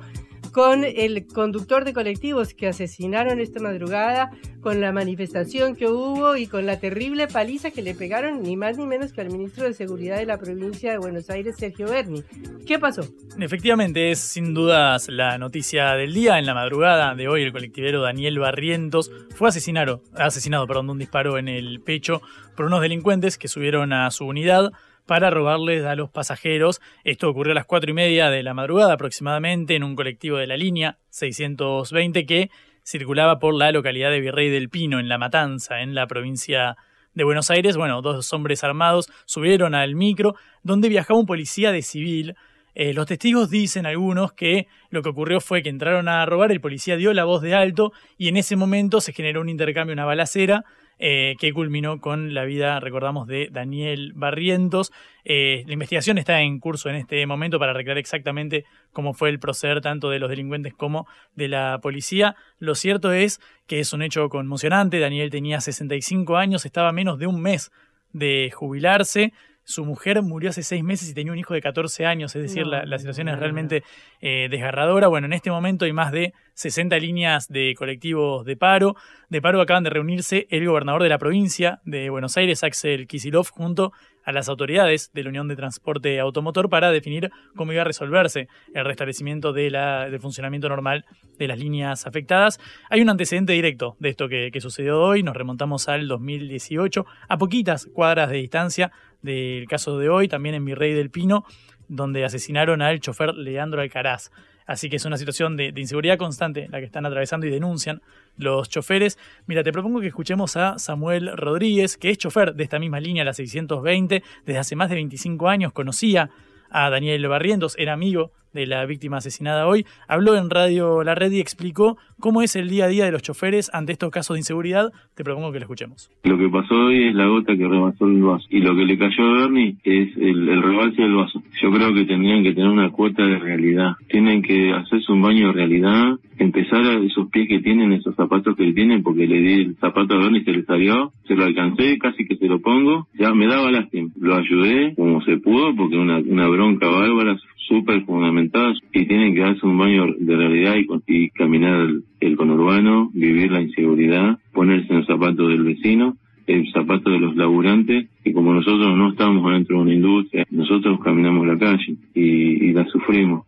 con 0.51 0.83
el 0.83 1.27
conductor 1.27 1.85
de 1.85 1.93
colectivos 1.93 2.53
que 2.53 2.67
asesinaron 2.67 3.39
esta 3.39 3.59
madrugada, 3.59 4.31
con 4.61 4.81
la 4.81 4.91
manifestación 4.91 5.75
que 5.75 5.87
hubo 5.87 6.35
y 6.35 6.47
con 6.47 6.65
la 6.65 6.79
terrible 6.79 7.27
paliza 7.27 7.71
que 7.71 7.81
le 7.81 7.95
pegaron 7.95 8.41
ni 8.41 8.57
más 8.57 8.77
ni 8.77 8.85
menos 8.85 9.13
que 9.13 9.21
al 9.21 9.29
ministro 9.29 9.65
de 9.65 9.73
Seguridad 9.73 10.17
de 10.17 10.25
la 10.25 10.37
provincia 10.37 10.91
de 10.91 10.97
Buenos 10.97 11.29
Aires, 11.29 11.55
Sergio 11.57 11.87
Berni. 11.87 12.23
¿Qué 12.65 12.79
pasó? 12.79 13.03
Efectivamente, 13.39 14.11
es 14.11 14.19
sin 14.19 14.53
dudas 14.53 15.07
la 15.09 15.37
noticia 15.37 15.93
del 15.93 16.13
día. 16.13 16.39
En 16.39 16.45
la 16.45 16.53
madrugada 16.53 17.15
de 17.15 17.27
hoy, 17.27 17.43
el 17.43 17.51
colectivero 17.51 18.01
Daniel 18.01 18.39
Barrientos 18.39 19.11
fue 19.35 19.49
asesinado, 19.49 20.01
asesinado 20.15 20.67
perdón, 20.67 20.87
de 20.87 20.91
un 20.93 20.99
disparo 20.99 21.37
en 21.37 21.47
el 21.47 21.79
pecho 21.81 22.21
por 22.55 22.65
unos 22.65 22.81
delincuentes 22.81 23.37
que 23.37 23.47
subieron 23.47 23.93
a 23.93 24.09
su 24.11 24.25
unidad 24.25 24.71
para 25.07 25.31
robarles 25.31 25.85
a 25.85 25.95
los 25.95 26.11
pasajeros. 26.11 26.79
Esto 27.03 27.29
ocurrió 27.29 27.53
a 27.53 27.55
las 27.55 27.65
cuatro 27.65 27.89
y 27.89 27.93
media 27.95 28.29
de 28.29 28.43
la 28.43 28.53
madrugada 28.53 28.93
aproximadamente 28.93 29.75
en 29.75 29.83
un 29.83 29.95
colectivo 29.95 30.37
de 30.37 30.45
la 30.45 30.57
línea 30.57 30.99
620 31.09 32.25
que 32.27 32.51
circulaba 32.85 33.39
por 33.39 33.55
la 33.55 33.71
localidad 33.71 34.11
de 34.11 34.21
Virrey 34.21 34.49
del 34.49 34.69
Pino, 34.69 34.99
en 34.99 35.09
La 35.09 35.17
Matanza, 35.17 35.81
en 35.81 35.95
la 35.95 36.05
provincia 36.07 36.77
de 37.15 37.23
Buenos 37.23 37.49
Aires. 37.49 37.77
Bueno, 37.77 38.01
dos 38.01 38.31
hombres 38.33 38.63
armados 38.63 39.09
subieron 39.25 39.73
al 39.73 39.95
micro 39.95 40.35
donde 40.61 40.89
viajaba 40.89 41.19
un 41.19 41.25
policía 41.25 41.71
de 41.71 41.81
civil. 41.81 42.35
Eh, 42.75 42.93
los 42.93 43.07
testigos 43.07 43.49
dicen 43.49 43.87
algunos 43.87 44.33
que 44.33 44.67
lo 44.91 45.01
que 45.01 45.09
ocurrió 45.09 45.41
fue 45.41 45.63
que 45.63 45.69
entraron 45.69 46.07
a 46.07 46.23
robar, 46.27 46.51
el 46.51 46.61
policía 46.61 46.95
dio 46.95 47.11
la 47.13 47.23
voz 47.23 47.41
de 47.41 47.55
alto 47.55 47.91
y 48.17 48.27
en 48.27 48.37
ese 48.37 48.55
momento 48.55 49.01
se 49.01 49.13
generó 49.13 49.41
un 49.41 49.49
intercambio, 49.49 49.93
una 49.93 50.05
balacera 50.05 50.63
eh, 50.99 51.35
que 51.39 51.53
culminó 51.53 52.01
con 52.01 52.33
la 52.33 52.43
vida, 52.45 52.79
recordamos, 52.79 53.27
de 53.27 53.49
Daniel 53.51 54.13
Barrientos. 54.15 54.91
Eh, 55.25 55.63
la 55.67 55.73
investigación 55.73 56.17
está 56.17 56.41
en 56.41 56.59
curso 56.59 56.89
en 56.89 56.95
este 56.95 57.25
momento 57.27 57.59
para 57.59 57.73
recrear 57.73 57.97
exactamente 57.97 58.65
cómo 58.93 59.13
fue 59.13 59.29
el 59.29 59.39
proceder 59.39 59.81
tanto 59.81 60.09
de 60.09 60.19
los 60.19 60.29
delincuentes 60.29 60.73
como 60.73 61.07
de 61.35 61.49
la 61.49 61.79
policía. 61.81 62.35
Lo 62.59 62.75
cierto 62.75 63.11
es 63.11 63.39
que 63.67 63.79
es 63.79 63.93
un 63.93 64.01
hecho 64.01 64.27
conmocionante. 64.29 64.99
Daniel 64.99 65.29
tenía 65.29 65.61
65 65.61 66.37
años, 66.37 66.65
estaba 66.65 66.91
menos 66.91 67.19
de 67.19 67.27
un 67.27 67.41
mes 67.41 67.71
de 68.13 68.51
jubilarse. 68.53 69.33
Su 69.69 69.83
mujer 69.83 70.21
murió 70.21 70.51
hace 70.51 70.63
seis 70.63 70.81
meses 70.81 71.09
y 71.09 71.13
tenía 71.13 71.33
un 71.33 71.37
hijo 71.37 71.53
de 71.53 71.59
14 71.59 72.05
años, 72.05 72.33
es 72.37 72.41
decir, 72.41 72.65
la, 72.65 72.97
situación 72.97 73.27
es 73.27 73.37
realmente 73.37 73.83
eh, 74.21 74.47
desgarradora. 74.49 75.09
Bueno, 75.09 75.27
en 75.27 75.33
este 75.33 75.51
momento 75.51 75.83
hay 75.83 75.91
más 75.91 76.13
de 76.13 76.33
60 76.53 76.97
líneas 76.99 77.49
de 77.49 77.75
colectivos 77.77 78.45
de 78.45 78.55
paro. 78.55 78.95
De 79.27 79.41
paro 79.41 79.59
acaban 79.59 79.83
de 79.83 79.89
reunirse 79.89 80.47
el 80.51 80.65
gobernador 80.65 81.03
de 81.03 81.09
la 81.09 81.17
provincia 81.17 81.81
de 81.83 82.09
Buenos 82.09 82.37
Aires, 82.37 82.63
Axel 82.63 83.07
Kisilov, 83.07 83.49
junto 83.51 83.91
a 84.23 84.31
las 84.31 84.49
autoridades 84.49 85.11
de 85.13 85.23
la 85.23 85.29
Unión 85.29 85.47
de 85.47 85.55
Transporte 85.55 86.19
Automotor 86.19 86.69
para 86.69 86.91
definir 86.91 87.31
cómo 87.55 87.71
iba 87.71 87.81
a 87.81 87.85
resolverse 87.85 88.49
el 88.73 88.83
restablecimiento 88.83 89.53
de 89.53 89.69
la, 89.69 90.09
del 90.09 90.19
funcionamiento 90.19 90.67
normal 90.67 91.05
de 91.37 91.47
las 91.47 91.57
líneas 91.57 92.07
afectadas. 92.07 92.59
Hay 92.89 93.01
un 93.01 93.09
antecedente 93.09 93.53
directo 93.53 93.95
de 93.99 94.09
esto 94.09 94.27
que, 94.27 94.49
que 94.51 94.59
sucedió 94.59 94.99
hoy, 95.01 95.23
nos 95.23 95.35
remontamos 95.35 95.87
al 95.87 96.07
2018, 96.09 97.05
a 97.29 97.37
poquitas 97.37 97.85
cuadras 97.93 98.29
de 98.29 98.37
distancia 98.37 98.91
del 99.21 99.67
caso 99.67 99.97
de 99.97 100.09
hoy, 100.09 100.27
también 100.27 100.55
en 100.55 100.65
Virrey 100.65 100.93
del 100.93 101.09
Pino, 101.09 101.45
donde 101.87 102.25
asesinaron 102.25 102.81
al 102.81 102.99
chofer 102.99 103.33
Leandro 103.35 103.81
Alcaraz. 103.81 104.31
Así 104.65 104.89
que 104.89 104.97
es 104.97 105.05
una 105.05 105.17
situación 105.17 105.55
de, 105.55 105.73
inseguridad 105.75 106.17
constante 106.17 106.67
la 106.69 106.79
que 106.79 106.85
están 106.85 107.05
atravesando 107.05 107.47
y 107.47 107.49
denuncian 107.49 108.01
los 108.35 108.69
choferes. 108.69 109.17
Mira, 109.47 109.63
te 109.63 109.71
propongo 109.71 110.01
que 110.01 110.07
escuchemos 110.07 110.57
a 110.57 110.77
Samuel 110.77 111.31
Rodríguez, 111.37 111.97
que 111.97 112.09
es 112.09 112.17
chofer 112.17 112.53
de 112.53 112.63
esta 112.63 112.77
misma 112.77 112.99
línea, 112.99 113.23
la 113.23 113.33
620, 113.33 114.21
desde 114.45 114.59
hace 114.59 114.75
más 114.75 114.89
de 114.89 114.95
25 114.95 115.47
años, 115.47 115.71
conocía 115.71 116.29
a 116.69 116.89
Daniel 116.89 117.25
Barrientos, 117.29 117.75
era 117.77 117.93
amigo 117.93 118.33
de 118.57 118.65
la 118.65 118.83
víctima 118.87 119.17
asesinada 119.17 119.67
hoy, 119.67 119.85
habló 120.07 120.35
en 120.35 120.49
Radio 120.49 121.03
La 121.03 121.13
Red 121.13 121.31
y 121.31 121.39
explicó 121.39 121.95
cómo 122.19 122.41
es 122.41 122.55
el 122.55 122.69
día 122.69 122.85
a 122.85 122.87
día 122.87 123.05
de 123.05 123.11
los 123.11 123.21
choferes 123.21 123.69
ante 123.71 123.91
estos 123.91 124.09
casos 124.09 124.33
de 124.33 124.39
inseguridad. 124.39 124.91
Te 125.15 125.23
propongo 125.23 125.51
que 125.51 125.59
lo 125.59 125.65
escuchemos. 125.65 126.09
Lo 126.23 126.39
que 126.39 126.49
pasó 126.49 126.73
hoy 126.73 127.09
es 127.09 127.13
la 127.13 127.27
gota 127.27 127.55
que 127.55 127.67
rebasó 127.67 128.05
el 128.05 128.23
vaso 128.23 128.47
y 128.49 128.59
lo 128.59 128.75
que 128.75 128.85
le 128.85 128.97
cayó 128.97 129.23
a 129.23 129.41
Bernie 129.41 129.75
es 129.83 130.17
el, 130.17 130.61
rebalse 130.63 131.03
del 131.03 131.13
vaso. 131.13 131.43
Yo 131.61 131.71
creo 131.71 131.93
que 131.93 132.05
tendrían 132.05 132.43
que 132.43 132.53
tener 132.53 132.69
una 132.69 132.89
cuota 132.89 133.23
de 133.23 133.37
realidad. 133.37 133.93
Tienen 134.09 134.41
que 134.41 134.73
hacerse 134.73 135.11
un 135.11 135.21
baño 135.21 135.47
de 135.47 135.53
realidad, 135.53 136.17
empezar 136.39 136.83
a 136.83 136.99
esos 136.99 137.29
pies 137.29 137.47
que 137.47 137.59
tienen, 137.59 137.93
esos 137.93 138.15
zapatos 138.15 138.55
que 138.55 138.73
tienen, 138.73 139.03
porque 139.03 139.27
le 139.27 139.39
di 139.39 139.53
el 139.53 139.75
zapato 139.75 140.15
a 140.15 140.17
Bernie 140.17 140.41
y 140.41 140.45
se 140.45 140.51
le 140.51 140.63
salió, 140.63 141.13
se 141.27 141.35
lo 141.35 141.45
alcancé, 141.45 141.99
casi 141.99 142.25
que 142.25 142.37
se 142.37 142.47
lo 142.47 142.59
pongo, 142.59 143.07
ya 143.13 143.35
me 143.35 143.45
daba 143.45 143.69
lástima. 143.69 144.06
Lo 144.19 144.35
ayudé 144.35 144.95
como 144.95 145.21
se 145.21 145.37
pudo, 145.37 145.75
porque 145.75 145.97
una, 145.97 146.17
una 146.19 146.47
bronca 146.47 146.87
bárbara, 146.89 147.37
súper 147.67 148.03
fundamentadas 148.05 148.77
y 148.93 149.05
tienen 149.05 149.33
que 149.33 149.41
darse 149.41 149.65
un 149.65 149.77
baño 149.77 150.05
de 150.17 150.35
realidad 150.35 150.75
y, 151.05 151.29
caminar 151.29 151.87
el, 152.19 152.37
conurbano, 152.37 153.09
vivir 153.13 153.51
la 153.51 153.61
inseguridad, 153.61 154.39
ponerse 154.53 154.91
en 154.93 154.99
el 154.99 155.05
zapato 155.05 155.47
del 155.47 155.63
vecino, 155.63 156.15
el 156.47 156.71
zapato 156.71 157.09
de 157.09 157.19
los 157.19 157.35
laburantes, 157.35 158.09
y 158.23 158.31
como 158.31 158.53
nosotros 158.53 158.97
no 158.97 159.09
estamos 159.09 159.51
dentro 159.51 159.77
de 159.77 159.83
una 159.83 159.93
industria, 159.93 160.45
nosotros 160.49 160.99
caminamos 161.03 161.45
la 161.45 161.57
calle 161.57 161.97
y, 162.13 162.69
y 162.69 162.73
la 162.73 162.85
sufrimos. 162.85 163.45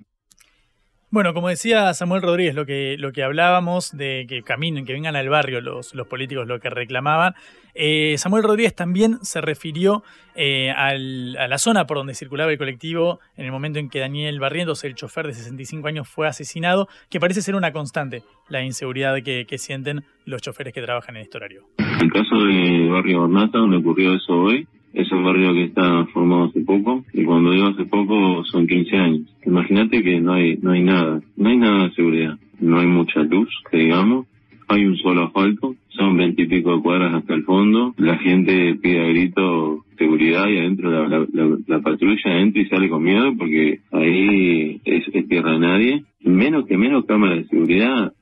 Bueno, 1.11 1.33
como 1.33 1.49
decía 1.49 1.91
Samuel 1.95 2.21
Rodríguez, 2.21 2.53
lo 2.53 2.67
que, 2.67 2.95
lo 2.99 3.11
que 3.11 3.23
hablábamos 3.23 3.97
de 3.97 4.27
que 4.29 4.43
caminen, 4.43 4.85
que 4.85 4.93
vengan 4.93 5.15
al 5.15 5.27
barrio 5.27 5.59
los, 5.59 5.95
los 5.95 6.07
políticos, 6.07 6.47
lo 6.47 6.59
que 6.59 6.69
reclamaban, 6.69 7.33
eh, 7.73 8.15
Samuel 8.19 8.43
Rodríguez 8.43 8.75
también 8.75 9.17
se 9.23 9.41
refirió 9.41 10.03
eh, 10.35 10.69
a 10.69 10.93
la 10.93 11.57
zona 11.57 11.87
por 11.87 11.97
donde 11.97 12.13
circulaba 12.13 12.51
el 12.51 12.59
colectivo 12.59 13.19
en 13.37 13.45
el 13.45 13.51
momento 13.51 13.79
en 13.79 13.89
que 13.89 13.99
Daniel 13.99 14.39
Barrientos, 14.39 14.83
el 14.83 14.93
chofer 14.93 15.25
de 15.25 15.33
65 15.33 15.87
años, 15.87 16.07
fue 16.07 16.27
asesinado, 16.27 16.87
que 17.09 17.19
parece 17.19 17.41
ser 17.41 17.55
una 17.55 17.71
constante, 17.71 18.21
la 18.47 18.63
inseguridad 18.63 19.15
que, 19.23 19.45
que 19.47 19.57
sienten 19.57 20.03
los 20.25 20.43
choferes 20.43 20.73
que 20.75 20.81
trabajan 20.83 21.15
en 21.15 21.23
este 21.23 21.37
horario. 21.37 21.63
El 21.99 22.11
caso 22.11 22.35
de 22.35 22.87
Barrio 22.87 23.23
Hornata, 23.23 23.57
donde 23.57 23.77
ocurrió 23.77 24.13
eso 24.13 24.33
hoy, 24.33 24.67
es 24.93 25.11
un 25.11 25.23
barrio 25.23 25.53
que 25.53 25.65
está 25.65 26.05
formado 26.07 26.45
hace 26.45 26.61
poco, 26.61 27.03
y 27.13 27.23
cuando 27.23 27.51
digo 27.51 27.67
hace 27.67 27.85
poco 27.85 28.43
son 28.45 28.67
15 28.67 28.97
años. 28.97 29.35
Imagínate 29.45 30.03
que 30.03 30.19
no 30.19 30.33
hay, 30.33 30.57
no 30.57 30.71
hay 30.71 30.83
nada, 30.83 31.21
no 31.35 31.49
hay 31.49 31.57
nada 31.57 31.83
de 31.85 31.93
seguridad, 31.93 32.37
no 32.59 32.79
hay 32.79 32.87
mucha 32.87 33.21
luz, 33.21 33.49
digamos, 33.71 34.27
hay 34.67 34.85
un 34.85 34.97
solo 34.97 35.25
asfalto, 35.25 35.75
son 35.89 36.15
veintipico 36.15 36.75
de 36.75 36.81
cuadras 36.81 37.13
hasta 37.15 37.33
el 37.33 37.43
fondo, 37.43 37.93
la 37.97 38.17
gente 38.17 38.75
pide 38.75 39.01
a 39.01 39.09
grito 39.09 39.83
seguridad 39.97 40.47
y 40.47 40.59
adentro 40.59 40.91
la, 40.91 41.27
la, 41.67 41.79
patrulla 41.79 42.39
entra 42.39 42.61
y 42.61 42.69
sale 42.69 42.89
con 42.89 43.03
miedo 43.03 43.33
porque 43.37 43.81
ahí 43.91 44.79
es, 44.85 45.27
tierra 45.27 45.53
de 45.53 45.59
nadie, 45.59 46.03
menos 46.21 46.65
que 46.67 46.77
menos 46.77 47.05
cámaras 47.05 47.39
de 47.39 47.47
seguridad. 47.47 48.13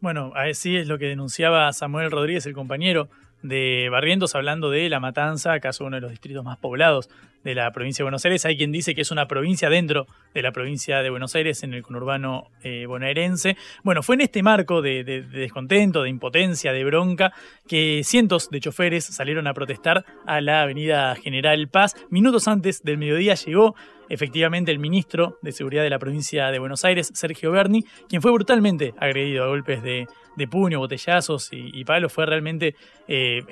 Bueno, 0.00 0.32
así 0.34 0.76
es 0.76 0.88
lo 0.88 0.98
que 0.98 1.06
denunciaba 1.06 1.72
Samuel 1.72 2.10
Rodríguez, 2.10 2.46
el 2.46 2.54
compañero 2.54 3.08
de 3.42 3.88
Barrientos 3.90 4.34
hablando 4.34 4.70
de 4.70 4.88
La 4.88 5.00
Matanza, 5.00 5.52
acaso 5.52 5.84
uno 5.84 5.96
de 5.96 6.00
los 6.00 6.10
distritos 6.10 6.44
más 6.44 6.58
poblados 6.58 7.08
de 7.44 7.54
la 7.54 7.70
provincia 7.72 8.02
de 8.02 8.04
Buenos 8.04 8.24
Aires. 8.24 8.44
Hay 8.44 8.56
quien 8.56 8.72
dice 8.72 8.94
que 8.94 9.02
es 9.02 9.10
una 9.10 9.28
provincia 9.28 9.70
dentro 9.70 10.06
de 10.34 10.42
la 10.42 10.52
provincia 10.52 11.02
de 11.02 11.10
Buenos 11.10 11.34
Aires, 11.34 11.62
en 11.62 11.72
el 11.72 11.82
conurbano 11.82 12.50
eh, 12.62 12.86
bonaerense. 12.86 13.56
Bueno, 13.84 14.02
fue 14.02 14.16
en 14.16 14.22
este 14.22 14.42
marco 14.42 14.82
de, 14.82 15.04
de, 15.04 15.22
descontento, 15.22 16.02
de 16.02 16.10
impotencia, 16.10 16.72
de 16.72 16.84
bronca, 16.84 17.32
que 17.66 18.02
cientos 18.04 18.50
de 18.50 18.60
choferes 18.60 19.04
salieron 19.04 19.46
a 19.46 19.54
protestar 19.54 20.04
a 20.26 20.40
la 20.40 20.62
avenida 20.62 21.14
General 21.16 21.68
Paz. 21.68 21.94
Minutos 22.10 22.48
antes 22.48 22.82
del 22.82 22.98
mediodía 22.98 23.34
llegó 23.34 23.74
efectivamente 24.08 24.70
el 24.72 24.78
ministro 24.78 25.38
de 25.42 25.52
Seguridad 25.52 25.82
de 25.82 25.90
la 25.90 25.98
provincia 25.98 26.50
de 26.50 26.58
Buenos 26.58 26.84
Aires, 26.84 27.10
Sergio 27.14 27.50
Berni, 27.50 27.84
quien 28.08 28.22
fue 28.22 28.32
brutalmente 28.32 28.94
agredido 28.98 29.44
a 29.44 29.48
golpes 29.48 29.82
de, 29.82 30.06
de 30.36 30.48
puño, 30.48 30.78
botellazos 30.78 31.52
y, 31.52 31.70
y 31.72 31.84
palos. 31.84 32.12
Fue 32.12 32.26
realmente 32.26 32.74
eh, 33.06 33.42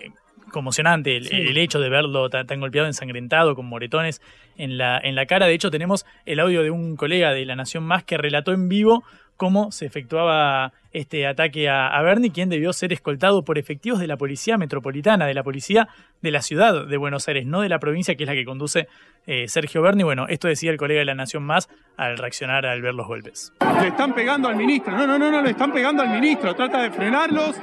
conmocionante 0.52 1.16
el, 1.16 1.24
Sí. 1.26 1.34
el 1.36 1.56
hecho 1.58 1.80
de 1.80 1.88
verlo 1.88 2.28
tan, 2.30 2.46
tan 2.46 2.60
golpeado, 2.60 2.86
ensangrentado, 2.86 3.54
con 3.54 3.66
moretones 3.66 4.22
en 4.56 4.78
la, 4.78 4.98
en 4.98 5.14
la 5.14 5.26
cara. 5.26 5.46
De 5.46 5.54
hecho, 5.54 5.70
tenemos 5.70 6.06
el 6.24 6.40
audio 6.40 6.62
de 6.62 6.70
un 6.70 6.96
colega 6.96 7.32
de 7.32 7.44
La 7.44 7.56
Nación 7.56 7.84
Más 7.84 8.04
que 8.04 8.16
relató 8.16 8.52
en 8.52 8.68
vivo 8.68 9.02
cómo 9.36 9.70
se 9.72 9.86
efectuaba 9.86 10.72
este 10.92 11.26
ataque 11.26 11.68
a, 11.68 11.88
a 11.88 12.02
Berni, 12.02 12.30
quien 12.30 12.48
debió 12.48 12.72
ser 12.72 12.92
escoltado 12.92 13.44
por 13.44 13.58
efectivos 13.58 14.00
de 14.00 14.06
la 14.06 14.16
Policía 14.16 14.56
Metropolitana, 14.56 15.26
de 15.26 15.34
la 15.34 15.42
Policía 15.42 15.88
de 16.22 16.30
la 16.30 16.40
Ciudad 16.40 16.86
de 16.86 16.96
Buenos 16.96 17.28
Aires, 17.28 17.46
no 17.46 17.60
de 17.60 17.68
la 17.68 17.78
provincia, 17.78 18.14
que 18.14 18.24
es 18.24 18.28
la 18.28 18.34
que 18.34 18.44
conduce 18.44 18.88
eh, 19.26 19.48
Sergio 19.48 19.82
Berni. 19.82 20.04
Bueno, 20.04 20.26
esto 20.28 20.48
decía 20.48 20.70
el 20.70 20.78
colega 20.78 21.00
de 21.00 21.04
La 21.04 21.14
Nación 21.14 21.42
Más 21.42 21.68
al 21.96 22.16
reaccionar 22.16 22.64
al 22.64 22.80
ver 22.80 22.94
los 22.94 23.06
golpes. 23.06 23.52
Le 23.80 23.88
están 23.88 24.14
pegando 24.14 24.48
al 24.48 24.56
ministro. 24.56 24.96
No, 24.96 25.06
no, 25.06 25.18
no, 25.18 25.30
no, 25.30 25.42
le 25.42 25.50
están 25.50 25.72
pegando 25.72 26.02
al 26.02 26.10
ministro. 26.10 26.54
Trata 26.54 26.82
de 26.82 26.90
frenarlos. 26.90 27.56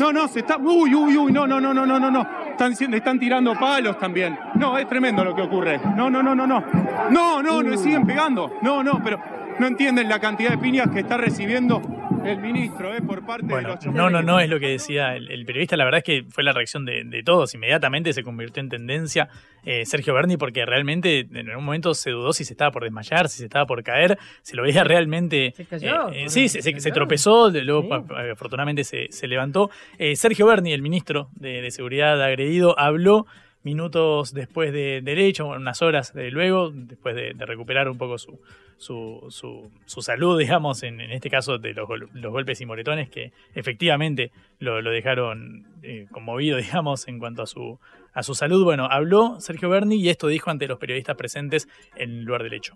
No, 0.00 0.12
no, 0.12 0.28
se 0.28 0.40
está. 0.40 0.56
Uy, 0.56 0.94
uy, 0.94 1.16
uy, 1.16 1.32
no, 1.32 1.46
no, 1.46 1.60
no, 1.60 1.74
no, 1.74 1.84
no, 1.84 1.98
no, 1.98 2.10
no. 2.10 2.26
Están, 2.50 2.72
están 2.72 3.18
tirando 3.18 3.54
palos 3.54 3.98
también. 3.98 4.38
No, 4.54 4.78
es 4.78 4.88
tremendo 4.88 5.24
lo 5.24 5.34
que 5.34 5.42
ocurre. 5.42 5.78
No, 5.96 6.08
no, 6.08 6.22
no, 6.22 6.34
no, 6.34 6.46
no. 6.46 6.64
No, 7.10 7.42
no, 7.42 7.62
le 7.62 7.76
siguen 7.76 8.06
pegando. 8.06 8.58
No, 8.62 8.82
no, 8.82 9.00
pero 9.02 9.20
no 9.58 9.66
entienden 9.66 10.08
la 10.08 10.20
cantidad 10.20 10.50
de 10.50 10.58
piñas 10.58 10.88
que 10.90 11.00
está 11.00 11.16
recibiendo 11.16 11.80
el 12.24 12.38
ministro, 12.38 12.94
eh, 12.94 13.00
por 13.00 13.24
parte 13.24 13.46
de 13.46 13.62
los. 13.62 13.86
No, 13.86 14.10
no, 14.10 14.22
no, 14.22 14.40
es 14.40 14.48
lo 14.50 14.58
que 14.60 14.68
decía 14.68 15.14
el, 15.16 15.30
el 15.30 15.46
periodista. 15.46 15.76
La 15.76 15.84
verdad 15.84 15.98
es 15.98 16.04
que 16.04 16.24
fue 16.30 16.42
la 16.44 16.52
reacción 16.52 16.84
de, 16.84 17.04
de 17.04 17.22
todos. 17.22 17.54
Inmediatamente 17.54 18.12
se 18.12 18.22
convirtió 18.22 18.60
en 18.62 18.68
tendencia 18.68 19.28
eh, 19.64 19.86
Sergio 19.86 20.14
Berni 20.14 20.36
porque 20.36 20.66
realmente 20.66 21.20
en 21.32 21.48
algún 21.48 21.64
momento 21.64 21.94
se 21.94 22.10
dudó 22.10 22.32
si 22.32 22.44
se 22.44 22.52
estaba 22.54 22.70
por 22.70 22.82
desmayar, 22.82 23.28
si 23.28 23.38
se 23.38 23.44
estaba 23.44 23.66
por 23.66 23.82
caer. 23.82 24.18
Se 24.42 24.56
lo 24.56 24.62
veía 24.64 24.84
realmente. 24.84 25.52
Se 25.56 25.64
cayó, 25.64 26.10
eh, 26.10 26.24
eh, 26.24 26.28
sí, 26.28 26.48
se, 26.48 26.90
tropezó, 26.92 27.50
de- 27.50 27.62
luego 27.62 27.82
Sí. 27.82 28.14
afortunadamente 28.32 28.84
se, 28.84 29.06
se 29.10 29.26
levantó. 29.28 29.70
Eh, 29.98 30.16
Sergio 30.16 30.46
Berni, 30.46 30.72
el 30.72 30.82
ministro 30.82 31.28
de, 31.34 31.62
de 31.62 31.70
Seguridad 31.70 32.20
agredido, 32.22 32.78
habló 32.78 33.26
minutos 33.62 34.32
después 34.32 34.72
de- 34.72 35.00
del 35.02 35.18
hecho, 35.18 35.48
unas 35.48 35.82
horas 35.82 36.12
de 36.14 36.30
luego, 36.30 36.70
después 36.72 37.14
de, 37.14 37.34
recuperar 37.38 37.88
un 37.88 37.98
poco 37.98 38.18
su, 38.18 38.40
su, 38.76 39.26
su, 39.30 39.70
su 39.86 40.02
salud, 40.02 40.38
digamos, 40.38 40.82
en, 40.82 41.00
en 41.00 41.10
este 41.12 41.30
caso 41.30 41.58
de 41.58 41.74
los, 41.74 41.88
los 42.12 42.32
golpes 42.32 42.60
y 42.60 42.66
moretones 42.66 43.10
que 43.10 43.32
efectivamente 43.54 44.30
lo, 44.58 44.80
lo 44.80 44.90
dejaron 44.90 45.66
eh, 45.82 46.06
conmovido, 46.10 46.56
digamos, 46.58 47.08
en 47.08 47.18
cuanto 47.18 47.42
a 47.42 47.46
su, 47.46 47.78
a 48.12 48.22
su 48.22 48.34
salud. 48.34 48.64
Bueno, 48.64 48.86
habló 48.90 49.40
Sergio 49.40 49.68
Berni 49.68 49.96
y 49.96 50.08
esto 50.08 50.28
dijo 50.28 50.50
ante 50.50 50.66
los 50.68 50.78
periodistas 50.78 51.16
presentes 51.16 51.68
en 51.96 52.10
el 52.10 52.24
lugar 52.24 52.42
del 52.42 52.54
hecho. 52.54 52.74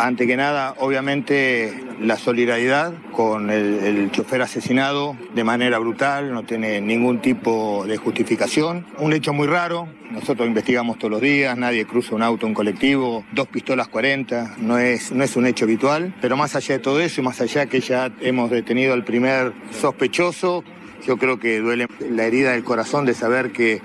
Ante 0.00 0.28
que 0.28 0.36
nada, 0.36 0.74
obviamente, 0.78 1.74
la 2.00 2.16
solidaridad 2.16 2.92
con 3.10 3.50
el, 3.50 4.10
chofer 4.12 4.42
asesinado 4.42 5.16
de 5.34 5.42
manera 5.42 5.80
brutal, 5.80 6.32
no 6.32 6.44
tiene 6.44 6.80
ningún 6.80 7.20
tipo 7.20 7.84
de 7.84 7.96
justificación. 7.96 8.86
Un 8.98 9.12
hecho 9.12 9.32
muy 9.32 9.48
raro, 9.48 9.88
nosotros 10.12 10.46
investigamos 10.46 10.98
todos 10.98 11.10
los 11.10 11.20
días, 11.20 11.58
nadie 11.58 11.84
cruza 11.84 12.14
un 12.14 12.22
auto, 12.22 12.46
un 12.46 12.54
colectivo, 12.54 13.24
dos 13.32 13.48
pistolas 13.48 13.88
40, 13.88 14.56
no 14.58 14.78
es, 14.78 15.10
no 15.10 15.24
es 15.24 15.34
un 15.34 15.46
hecho 15.46 15.64
habitual. 15.64 16.14
Pero 16.20 16.36
más 16.36 16.54
allá 16.54 16.76
de 16.76 16.80
todo 16.80 17.00
eso 17.00 17.20
y 17.20 17.24
más 17.24 17.40
allá 17.40 17.66
que 17.66 17.80
ya 17.80 18.12
hemos 18.20 18.50
detenido 18.50 18.94
al 18.94 19.02
primer 19.02 19.52
sospechoso, 19.80 20.62
yo 21.04 21.16
creo 21.16 21.40
que 21.40 21.58
duele 21.58 21.88
la 22.08 22.22
herida 22.22 22.52
del 22.52 22.62
corazón 22.62 23.04
de 23.04 23.14
saber 23.14 23.50
que 23.50 23.80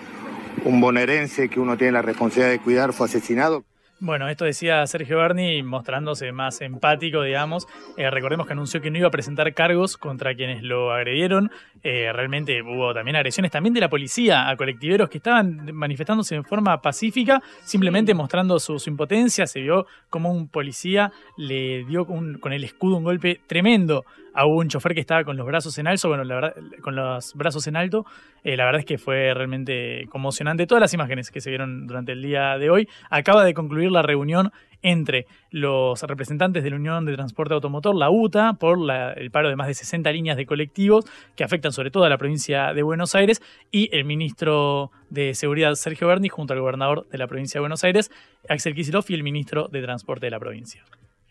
un 0.63 0.79
bonaerense 0.79 1.49
que 1.49 1.59
uno 1.59 1.75
tiene 1.75 1.93
la 1.93 2.03
responsabilidad 2.03 2.51
de 2.51 2.59
cuidar 2.59 2.93
fue 2.93 3.07
asesinado. 3.07 3.63
Bueno, 4.05 4.27
esto 4.27 4.43
decía 4.43 4.85
Sergio 4.85 5.19
Berni 5.19 5.63
mostrándose 5.63 6.33
más 6.33 6.59
empático, 6.59 7.21
digamos. 7.23 7.67
Eh, 7.95 8.11
recordemos 8.11 8.45
que 8.45 8.51
anunció 8.51 8.81
que 8.81 8.91
no 8.91 8.97
iba 8.97 9.07
a 9.07 9.11
presentar 9.11 9.53
cargos 9.53 9.95
contra 9.95 10.35
quienes 10.35 10.61
lo 10.61 10.91
agredieron. 10.91 11.49
Eh, 11.83 12.11
realmente 12.11 12.61
hubo 12.61 12.93
también 12.93 13.15
agresiones 13.15 13.49
también 13.51 13.73
de 13.73 13.79
la 13.79 13.89
policía 13.89 14.49
a 14.49 14.57
colectiveros 14.57 15.09
que 15.09 15.19
estaban 15.19 15.73
manifestándose 15.73 16.35
en 16.35 16.43
forma 16.43 16.81
pacífica, 16.81 17.41
simplemente 17.63 18.13
mostrando 18.13 18.59
su, 18.59 18.77
su 18.77 18.89
impotencia. 18.89 19.47
Se 19.47 19.61
vio 19.61 19.87
como 20.09 20.33
un 20.33 20.49
policía 20.49 21.13
le 21.37 21.85
dio 21.85 22.03
un- 22.03 22.39
con 22.39 22.51
el 22.51 22.65
escudo 22.65 22.97
un 22.97 23.05
golpe 23.05 23.39
tremendo 23.47 24.03
a 24.33 24.45
un 24.45 24.67
chofer 24.67 24.93
que 24.93 24.99
estaba 24.99 25.23
con 25.23 25.37
los 25.37 25.45
brazos 25.45 25.77
en 25.77 25.87
alto, 25.87 26.07
bueno, 26.07 26.23
la 26.23 26.35
verdad, 26.35 26.55
con 26.81 26.95
los 26.95 27.33
brazos 27.35 27.67
en 27.67 27.75
alto. 27.75 28.05
Eh, 28.43 28.57
la 28.57 28.65
verdad 28.65 28.79
es 28.79 28.85
que 28.85 28.97
fue 28.97 29.33
realmente 29.33 30.05
conmocionante. 30.09 30.67
Todas 30.67 30.81
las 30.81 30.93
imágenes 30.93 31.31
que 31.31 31.41
se 31.41 31.49
vieron 31.49 31.87
durante 31.87 32.11
el 32.13 32.21
día 32.21 32.57
de 32.57 32.69
hoy. 32.69 32.89
Acaba 33.09 33.43
de 33.43 33.53
concluir 33.53 33.91
la 33.91 34.01
reunión 34.01 34.51
entre 34.83 35.27
los 35.49 36.03
representantes 36.03 36.63
de 36.63 36.69
la 36.69 36.75
Unión 36.75 37.05
de 37.05 37.13
Transporte 37.13 37.53
Automotor, 37.53 37.95
la 37.95 38.09
UTA, 38.11 38.53
por 38.53 38.77
el 38.91 39.31
paro 39.31 39.49
de 39.49 39.55
más 39.55 39.67
de 39.67 39.73
60 39.73 40.11
líneas 40.11 40.37
de 40.37 40.45
colectivos 40.45 41.05
que 41.35 41.43
afectan 41.43 41.71
sobre 41.71 41.89
todo 41.89 42.03
a 42.03 42.09
la 42.09 42.17
provincia 42.17 42.73
de 42.73 42.83
Buenos 42.83 43.15
Aires, 43.15 43.41
y 43.71 43.89
el 43.95 44.03
ministro 44.03 44.91
de 45.09 45.33
Seguridad, 45.33 45.73
Sergio 45.75 46.07
Berni, 46.07 46.27
junto 46.27 46.53
al 46.53 46.59
gobernador 46.59 47.07
de 47.09 47.17
la 47.17 47.27
provincia 47.27 47.59
de 47.59 47.61
Buenos 47.61 47.83
Aires, 47.85 48.11
Axel 48.49 48.75
Kicillof, 48.75 49.09
y 49.09 49.13
el 49.13 49.23
ministro 49.23 49.69
de 49.69 49.81
Transporte 49.81 50.25
de 50.25 50.31
la 50.31 50.39
provincia. 50.39 50.83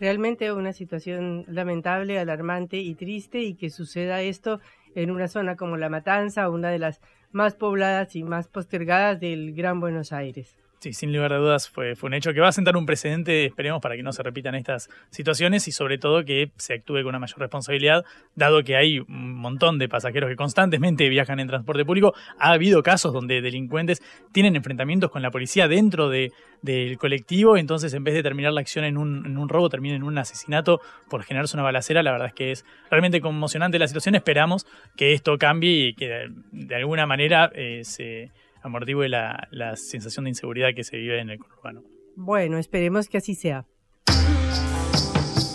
Realmente 0.03 0.53
una 0.53 0.72
situación 0.72 1.44
lamentable, 1.46 2.18
alarmante 2.18 2.76
y 2.78 2.96
triste 2.96 3.38
y 3.38 3.55
que 3.55 3.70
suceda 3.70 4.20
esto 4.20 4.59
en 4.96 5.12
una 5.12 5.28
zona 5.28 5.55
como 5.55 5.76
La 5.76 5.90
Matanza, 5.90 6.50
una 6.50 6.70
de 6.70 6.80
las 6.80 7.00
más 7.30 7.55
pobladas 7.55 8.16
y 8.16 8.24
más 8.24 8.48
postergadas 8.48 9.20
del 9.20 9.55
Gran 9.55 9.78
Buenos 9.78 10.12
Aires. 10.12 10.57
Sí, 10.83 10.93
sin 10.95 11.12
lugar 11.12 11.33
a 11.33 11.37
dudas 11.37 11.68
fue, 11.68 11.95
fue 11.95 12.09
un 12.09 12.14
hecho 12.14 12.35
que 12.35 12.41
va 12.41 12.49
a 12.49 12.53
sentar 12.53 12.76
un 12.76 12.87
precedente, 12.87 13.45
esperemos, 13.45 13.80
para 13.80 13.95
que 13.95 14.03
no 14.03 14.12
se 14.12 14.20
repitan 14.24 14.57
estas 14.57 14.91
situaciones 15.11 15.68
y 15.68 15.70
sobre 15.70 15.97
todo 15.97 16.24
que 16.24 16.51
se 16.57 16.74
actúe 16.74 17.05
con 17.05 17.11
una 17.11 17.20
mayor 17.20 17.39
responsabilidad, 17.39 18.05
dado 18.35 18.64
que 18.64 18.74
hay 18.74 18.99
un 18.99 19.37
montón 19.37 19.78
de 19.78 19.89
pasajeros 19.89 20.28
que 20.28 20.35
constantemente 20.35 21.09
viajan 21.09 21.39
en 21.39 21.47
transporte 21.47 21.85
público. 21.85 22.14
Ha 22.37 22.51
habido 22.51 22.83
casos 22.83 23.12
donde 23.12 23.41
delincuentes 23.41 24.03
tienen 24.33 24.57
enfrentamientos 24.57 25.12
con 25.12 25.22
la 25.22 25.30
policía 25.30 25.68
dentro 25.68 26.09
de, 26.09 26.33
del 26.62 26.99
colectivo, 26.99 27.57
entonces 27.57 27.95
en 27.95 28.03
vez 28.03 28.14
de 28.14 28.24
terminar 28.24 28.53
la 28.53 28.62
acción 28.62 28.85
en 28.85 28.97
un, 28.97 29.24
en 29.24 29.39
un 29.39 29.49
robo, 29.49 29.68
termina 29.68 29.95
en 29.95 30.03
un 30.03 30.18
asesinato 30.18 30.80
por 31.09 31.22
generarse 31.22 31.55
una 31.57 31.62
balacera. 31.62 32.03
La 32.03 32.11
verdad 32.11 32.26
es 32.26 32.35
que 32.35 32.51
es 32.51 32.64
realmente 32.91 33.20
conmocionante 33.20 33.78
la 33.78 33.87
situación. 33.87 34.16
Esperamos 34.16 34.66
que 34.97 35.12
esto 35.12 35.39
cambie 35.39 35.91
y 35.91 35.95
que 35.95 36.09
de, 36.09 36.30
de 36.51 36.74
alguna 36.74 37.07
manera 37.07 37.53
eh, 37.55 37.83
se 37.85 38.33
amortigue 38.62 39.08
la, 39.08 39.48
la 39.50 39.76
sensación 39.76 40.24
de 40.24 40.30
inseguridad 40.30 40.68
que 40.74 40.84
se 40.84 40.96
vive 40.96 41.20
en 41.20 41.30
el 41.30 41.38
conurbano. 41.38 41.82
Bueno, 42.16 42.58
esperemos 42.58 43.08
que 43.08 43.18
así 43.18 43.34
sea. 43.34 43.66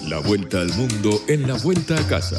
La 0.08 0.20
vuelta 0.20 0.62
al 0.62 0.70
mundo 0.70 1.20
en 1.28 1.48
la 1.48 1.56
vuelta 1.64 1.96
a 2.00 2.08
casa. 2.08 2.38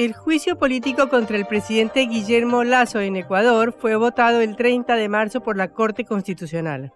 El 0.00 0.14
juicio 0.14 0.56
político 0.56 1.08
contra 1.08 1.36
el 1.36 1.44
presidente 1.44 2.00
Guillermo 2.06 2.64
Lazo 2.64 3.00
en 3.00 3.16
Ecuador 3.16 3.74
fue 3.78 3.96
votado 3.96 4.40
el 4.40 4.56
30 4.56 4.96
de 4.96 5.08
marzo 5.08 5.42
por 5.42 5.56
la 5.58 5.72
Corte 5.72 6.04
Constitucional. 6.04 6.92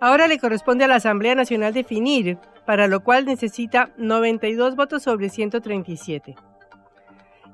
Ahora 0.00 0.26
le 0.26 0.38
corresponde 0.38 0.84
a 0.84 0.88
la 0.88 0.94
Asamblea 0.94 1.34
Nacional 1.34 1.74
definir, 1.74 2.38
para 2.68 2.86
lo 2.86 3.00
cual 3.02 3.24
necesita 3.24 3.94
92 3.96 4.76
votos 4.76 5.02
sobre 5.02 5.30
137. 5.30 6.36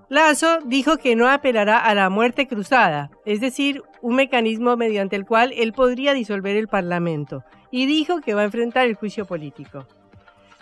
Lazo 0.09 0.59
dijo 0.67 0.97
que 0.97 1.15
no 1.15 1.29
apelará 1.29 1.79
a 1.79 1.95
la 1.95 2.11
muerte 2.11 2.49
cruzada, 2.49 3.13
es 3.25 3.41
decir, 3.41 3.85
un 4.03 4.17
mecanismo 4.17 4.77
mediante 4.77 5.15
el 5.15 5.25
cual 5.25 5.53
él 5.57 5.73
podría 5.73 6.15
disolver 6.15 6.57
el 6.57 6.67
Parlamento, 6.67 7.45
y 7.71 7.87
dijo 7.87 8.23
que 8.23 8.35
va 8.35 8.41
a 8.41 8.47
enfrentar 8.47 8.89
el 8.89 8.97
juicio 8.97 9.25
político. 9.25 9.87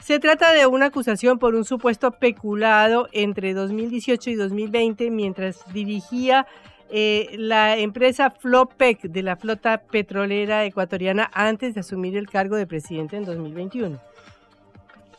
Se 0.01 0.19
trata 0.19 0.53
de 0.53 0.67
una 0.67 0.87
acusación 0.89 1.39
por 1.39 1.55
un 1.55 1.65
supuesto 1.65 2.11
peculado 2.11 3.09
entre 3.13 3.55
2018 3.55 4.29
y 4.29 4.35
2020 4.35 5.11
mientras 5.11 5.65
dirigía 5.73 6.47
eh, 6.91 7.31
la 7.39 7.79
empresa 7.79 8.31
Flopec 8.31 9.01
de 9.01 9.23
la 9.23 9.37
flota 9.37 9.79
petrolera 9.79 10.67
ecuatoriana 10.67 11.31
antes 11.33 11.73
de 11.73 11.81
asumir 11.81 12.19
el 12.19 12.29
cargo 12.29 12.57
de 12.57 12.67
presidente 12.67 13.17
en 13.17 13.25
2021. 13.25 14.12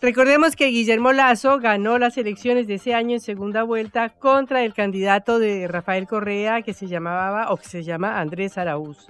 Recordemos 0.04 0.58
que 0.58 0.66
Guillermo 0.66 1.14
Lazo 1.14 1.60
ganó 1.60 1.98
las 1.98 2.18
elecciones 2.18 2.68
de 2.68 2.74
ese 2.74 2.94
año 2.94 3.14
en 3.14 3.22
segunda 3.22 3.64
vuelta 3.64 4.10
contra 4.10 4.66
el 4.66 4.74
candidato 4.74 5.40
de 5.40 5.66
Rafael 5.66 6.08
Correa 6.08 6.62
que 6.62 6.74
se 6.74 6.88
llamaba 6.88 7.50
o 7.54 7.56
que 7.56 7.70
se 7.70 7.84
llama 7.84 8.20
Andrés 8.20 8.58
Araúz. 8.58 9.08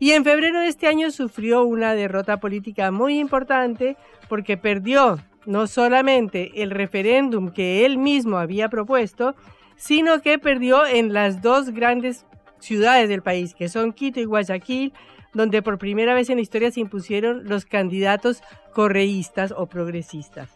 Y 0.00 0.10
en 0.10 0.24
febrero 0.24 0.58
de 0.58 0.66
este 0.66 0.88
año 0.88 1.12
sufrió 1.12 1.62
una 1.62 1.94
derrota 1.94 2.38
política 2.38 2.90
muy 2.90 3.20
importante 3.20 3.96
porque 4.28 4.56
perdió 4.56 5.20
no 5.46 5.68
solamente 5.68 6.60
el 6.64 6.72
referéndum 6.72 7.52
que 7.52 7.86
él 7.86 7.96
mismo 7.96 8.38
había 8.38 8.68
propuesto, 8.68 9.36
sino 9.76 10.20
que 10.22 10.40
perdió 10.40 10.84
en 10.84 11.12
las 11.12 11.40
dos 11.40 11.70
grandes 11.70 12.26
ciudades 12.58 13.08
del 13.08 13.22
país, 13.22 13.54
que 13.54 13.68
son 13.68 13.92
Quito 13.92 14.18
y 14.18 14.24
Guayaquil, 14.24 14.92
donde 15.34 15.62
por 15.62 15.78
primera 15.78 16.14
vez 16.14 16.30
en 16.30 16.36
la 16.36 16.42
historia 16.42 16.70
se 16.70 16.80
impusieron 16.80 17.48
los 17.48 17.66
candidatos 17.66 18.42
correístas 18.72 19.52
o 19.56 19.66
progresistas. 19.66 20.50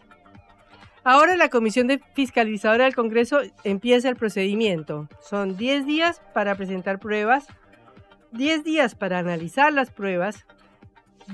Ahora 1.03 1.37
la 1.37 1.49
Comisión 1.49 1.87
de 1.87 2.01
Fiscalizadora 2.13 2.85
del 2.85 2.95
Congreso 2.95 3.39
empieza 3.63 4.09
el 4.09 4.15
procedimiento. 4.15 5.07
Son 5.21 5.57
10 5.57 5.85
días 5.85 6.21
para 6.33 6.55
presentar 6.55 6.99
pruebas, 6.99 7.47
10 8.31 8.63
días 8.63 8.95
para 8.95 9.19
analizar 9.19 9.71
las 9.73 9.91
pruebas, 9.91 10.45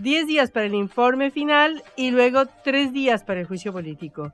10 0.01 0.27
días 0.27 0.51
para 0.51 0.65
el 0.65 0.75
informe 0.75 1.31
final 1.31 1.83
y 1.95 2.11
luego 2.11 2.45
3 2.63 2.93
días 2.93 3.23
para 3.23 3.39
el 3.39 3.47
juicio 3.47 3.73
político. 3.73 4.33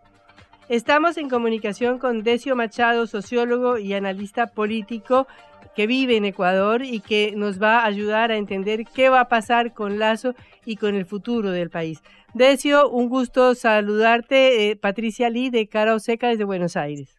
Estamos 0.70 1.18
en 1.18 1.30
comunicación 1.30 1.98
con 1.98 2.24
Decio 2.24 2.56
Machado, 2.56 3.08
sociólogo 3.08 3.78
y 3.78 3.94
analista 3.94 4.48
político 4.48 5.28
que 5.76 5.88
vive 5.88 6.18
en 6.18 6.26
Ecuador 6.26 6.84
y 6.84 7.00
que 7.00 7.34
nos 7.36 7.62
va 7.62 7.80
a 7.80 7.86
ayudar 7.86 8.32
a 8.32 8.38
entender 8.38 8.86
qué 8.94 9.10
va 9.10 9.22
a 9.22 9.30
pasar 9.30 9.74
con 9.74 10.00
Lazo 10.00 10.36
y 10.66 10.76
con 10.76 10.96
el 10.96 11.06
futuro 11.06 11.52
del 11.52 11.70
país. 11.70 12.02
Decio, 12.34 12.90
un 12.90 13.10
gusto 13.10 13.56
saludarte. 13.56 14.70
Eh, 14.70 14.76
Patricia 14.76 15.30
Lee 15.30 15.50
de 15.50 15.68
Cara 15.68 15.96
Oseca 15.96 16.30
desde 16.30 16.44
Buenos 16.44 16.78
Aires. 16.78 17.18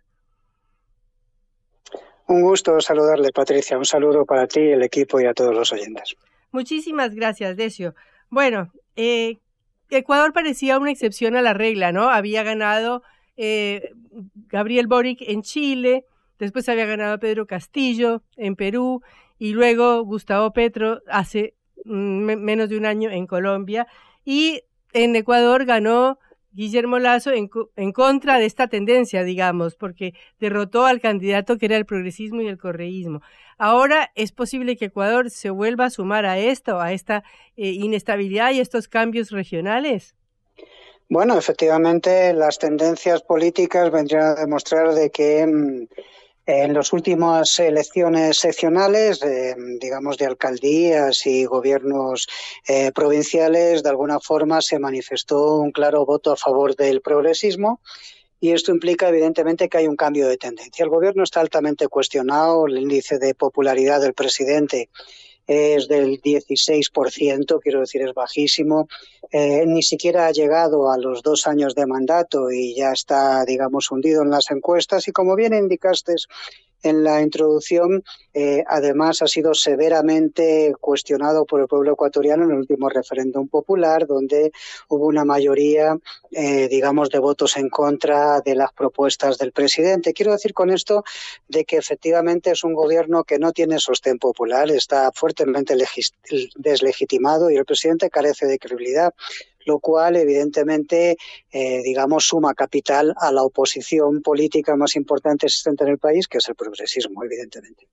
Un 2.26 2.42
gusto 2.42 2.80
saludarle, 2.80 3.30
Patricia. 3.32 3.76
Un 3.76 3.84
saludo 3.84 4.24
para 4.24 4.46
ti, 4.46 4.60
el 4.60 4.82
equipo 4.82 5.20
y 5.20 5.26
a 5.26 5.34
todos 5.34 5.54
los 5.54 5.72
oyentes. 5.72 6.16
Muchísimas 6.50 7.14
gracias, 7.14 7.56
Decio. 7.56 7.94
Bueno, 8.30 8.72
eh, 8.96 9.38
Ecuador 9.90 10.32
parecía 10.32 10.78
una 10.78 10.90
excepción 10.90 11.36
a 11.36 11.42
la 11.42 11.52
regla, 11.52 11.92
¿no? 11.92 12.08
Había 12.08 12.42
ganado 12.42 13.02
eh, 13.36 13.90
Gabriel 14.48 14.86
Boric 14.86 15.20
en 15.22 15.42
Chile, 15.42 16.06
después 16.42 16.68
había 16.68 16.86
ganado 16.86 17.18
Pedro 17.20 17.46
Castillo 17.46 18.22
en 18.36 18.56
Perú 18.56 19.00
y 19.38 19.52
luego 19.52 20.02
Gustavo 20.04 20.52
Petro 20.52 21.00
hace 21.06 21.54
mm, 21.84 22.34
menos 22.34 22.68
de 22.68 22.76
un 22.76 22.84
año 22.84 23.10
en 23.10 23.26
Colombia 23.28 23.86
y 24.24 24.62
en 24.92 25.14
Ecuador 25.14 25.64
ganó 25.64 26.18
Guillermo 26.50 26.98
Lazo 26.98 27.30
en, 27.32 27.92
contra 27.92 28.38
de 28.38 28.44
esta 28.44 28.66
tendencia, 28.66 29.22
digamos, 29.22 29.76
porque 29.76 30.14
derrotó 30.40 30.84
al 30.84 31.00
candidato 31.00 31.56
que 31.58 31.66
era 31.66 31.76
el 31.76 31.86
progresismo 31.86 32.42
y 32.42 32.48
el 32.48 32.58
correísmo. 32.58 33.22
Ahora 33.56 34.10
es 34.16 34.32
posible 34.32 34.76
que 34.76 34.86
Ecuador 34.86 35.30
se 35.30 35.50
vuelva 35.50 35.86
a 35.86 35.90
sumar 35.90 36.26
a 36.26 36.38
esto, 36.38 36.80
a 36.80 36.92
esta 36.92 37.22
eh, 37.56 37.68
inestabilidad 37.68 38.50
y 38.50 38.60
estos 38.60 38.88
cambios 38.88 39.30
regionales. 39.30 40.14
Bueno, 41.08 41.38
efectivamente, 41.38 42.32
las 42.32 42.58
tendencias 42.58 43.22
políticas 43.22 43.90
vendrían 43.90 44.22
a 44.22 44.34
demostrar 44.34 44.92
de 44.94 45.10
que 45.10 45.46
mm, 45.46 45.86
en 46.46 46.74
las 46.74 46.92
últimas 46.92 47.58
elecciones 47.60 48.38
seccionales, 48.38 49.20
digamos, 49.80 50.18
de 50.18 50.26
alcaldías 50.26 51.24
y 51.26 51.44
gobiernos 51.44 52.26
eh, 52.66 52.90
provinciales, 52.92 53.82
de 53.82 53.88
alguna 53.88 54.18
forma 54.18 54.60
se 54.60 54.78
manifestó 54.78 55.56
un 55.56 55.70
claro 55.70 56.04
voto 56.04 56.32
a 56.32 56.36
favor 56.36 56.74
del 56.74 57.00
progresismo 57.00 57.80
y 58.40 58.50
esto 58.50 58.72
implica 58.72 59.08
evidentemente 59.08 59.68
que 59.68 59.78
hay 59.78 59.86
un 59.86 59.94
cambio 59.94 60.26
de 60.26 60.36
tendencia. 60.36 60.82
El 60.82 60.90
gobierno 60.90 61.22
está 61.22 61.40
altamente 61.40 61.86
cuestionado, 61.86 62.66
el 62.66 62.76
índice 62.76 63.18
de 63.18 63.36
popularidad 63.36 64.00
del 64.00 64.14
presidente 64.14 64.90
es 65.46 65.88
del 65.88 66.20
16%, 66.20 67.60
quiero 67.60 67.80
decir, 67.80 68.02
es 68.02 68.14
bajísimo. 68.14 68.88
Eh, 69.30 69.64
ni 69.66 69.82
siquiera 69.82 70.26
ha 70.26 70.32
llegado 70.32 70.90
a 70.90 70.98
los 70.98 71.22
dos 71.22 71.46
años 71.46 71.74
de 71.74 71.86
mandato 71.86 72.50
y 72.50 72.74
ya 72.74 72.92
está, 72.92 73.44
digamos, 73.44 73.90
hundido 73.90 74.22
en 74.22 74.30
las 74.30 74.50
encuestas. 74.50 75.08
Y 75.08 75.12
como 75.12 75.34
bien 75.36 75.54
indicaste, 75.54 76.14
en 76.82 77.02
la 77.04 77.22
introducción, 77.22 78.04
eh, 78.34 78.64
además 78.66 79.22
ha 79.22 79.26
sido 79.26 79.54
severamente 79.54 80.74
cuestionado 80.80 81.44
por 81.44 81.60
el 81.60 81.68
pueblo 81.68 81.92
ecuatoriano 81.92 82.44
en 82.44 82.50
el 82.50 82.58
último 82.58 82.88
referéndum 82.88 83.48
popular, 83.48 84.06
donde 84.06 84.52
hubo 84.88 85.06
una 85.06 85.24
mayoría, 85.24 85.98
eh, 86.30 86.68
digamos, 86.68 87.10
de 87.10 87.18
votos 87.18 87.56
en 87.56 87.68
contra 87.68 88.40
de 88.40 88.54
las 88.54 88.72
propuestas 88.72 89.38
del 89.38 89.52
presidente. 89.52 90.12
Quiero 90.12 90.32
decir 90.32 90.54
con 90.54 90.70
esto 90.70 91.04
de 91.48 91.64
que 91.64 91.76
efectivamente 91.76 92.50
es 92.50 92.64
un 92.64 92.74
gobierno 92.74 93.24
que 93.24 93.38
no 93.38 93.52
tiene 93.52 93.78
sostén 93.78 94.18
popular, 94.18 94.70
está 94.70 95.12
fuertemente 95.12 95.76
deslegitimado 96.56 97.50
y 97.50 97.56
el 97.56 97.64
presidente 97.64 98.10
carece 98.10 98.46
de 98.46 98.58
credibilidad 98.58 99.12
lo 99.66 99.78
cual 99.78 100.16
evidentemente, 100.16 101.16
eh, 101.50 101.82
digamos, 101.82 102.26
suma 102.26 102.54
capital 102.54 103.14
a 103.18 103.32
la 103.32 103.42
oposición 103.42 104.22
política 104.22 104.76
más 104.76 104.96
importante 104.96 105.46
existente 105.46 105.84
en 105.84 105.90
el 105.90 105.98
país, 105.98 106.28
que 106.28 106.38
es 106.38 106.48
el 106.48 106.54
progresismo, 106.54 107.24
evidentemente. 107.24 107.88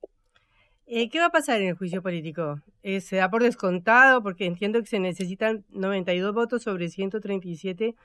Eh, 0.87 1.09
¿Qué 1.09 1.19
va 1.19 1.27
a 1.27 1.31
pasar 1.31 1.61
en 1.61 1.69
el 1.69 1.75
juicio 1.75 2.01
político? 2.01 2.61
Eh, 2.81 3.01
¿Se 3.01 3.17
da 3.17 3.29
por 3.29 3.43
descontado? 3.43 4.23
Porque 4.23 4.45
entiendo 4.45 4.79
que 4.79 4.87
se 4.87 4.99
necesitan 4.99 5.63
92 5.69 6.33
votos 6.33 6.63
sobre 6.63 6.89
137. 6.89 7.95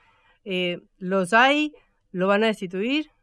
¿Los 0.99 1.33
hay? 1.33 1.73
¿Lo 2.11 2.27
van 2.27 2.43
a 2.43 2.47
destituir? 2.47 3.14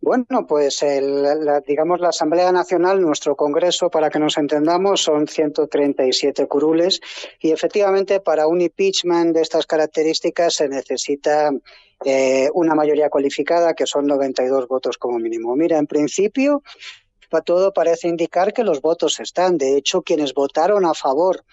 Bueno, 0.00 0.46
pues 0.46 0.82
la, 0.82 1.60
digamos 1.60 2.00
la 2.00 2.10
Asamblea 2.10 2.52
Nacional, 2.52 3.00
nuestro 3.00 3.34
Congreso, 3.34 3.90
para 3.90 4.10
que 4.10 4.20
nos 4.20 4.38
entendamos, 4.38 5.02
son 5.02 5.26
137 5.26 6.46
curules 6.46 7.00
y 7.40 7.50
efectivamente 7.50 8.20
para 8.20 8.46
un 8.46 8.60
impeachment 8.60 9.34
de 9.34 9.42
estas 9.42 9.66
características 9.66 10.54
se 10.54 10.68
necesita 10.68 11.50
eh, 12.04 12.48
una 12.54 12.76
mayoría 12.76 13.10
cualificada, 13.10 13.74
que 13.74 13.86
son 13.86 14.06
92 14.06 14.68
votos 14.68 14.98
como 14.98 15.18
mínimo. 15.18 15.56
Mira, 15.56 15.78
en 15.78 15.86
principio 15.86 16.62
todo 17.44 17.72
parece 17.72 18.08
indicar 18.08 18.52
que 18.52 18.64
los 18.64 18.80
votos 18.80 19.20
están. 19.20 19.58
De 19.58 19.76
hecho, 19.76 20.02
quienes 20.02 20.32
votaron 20.34 20.84
a 20.86 20.94
favor 20.94 21.44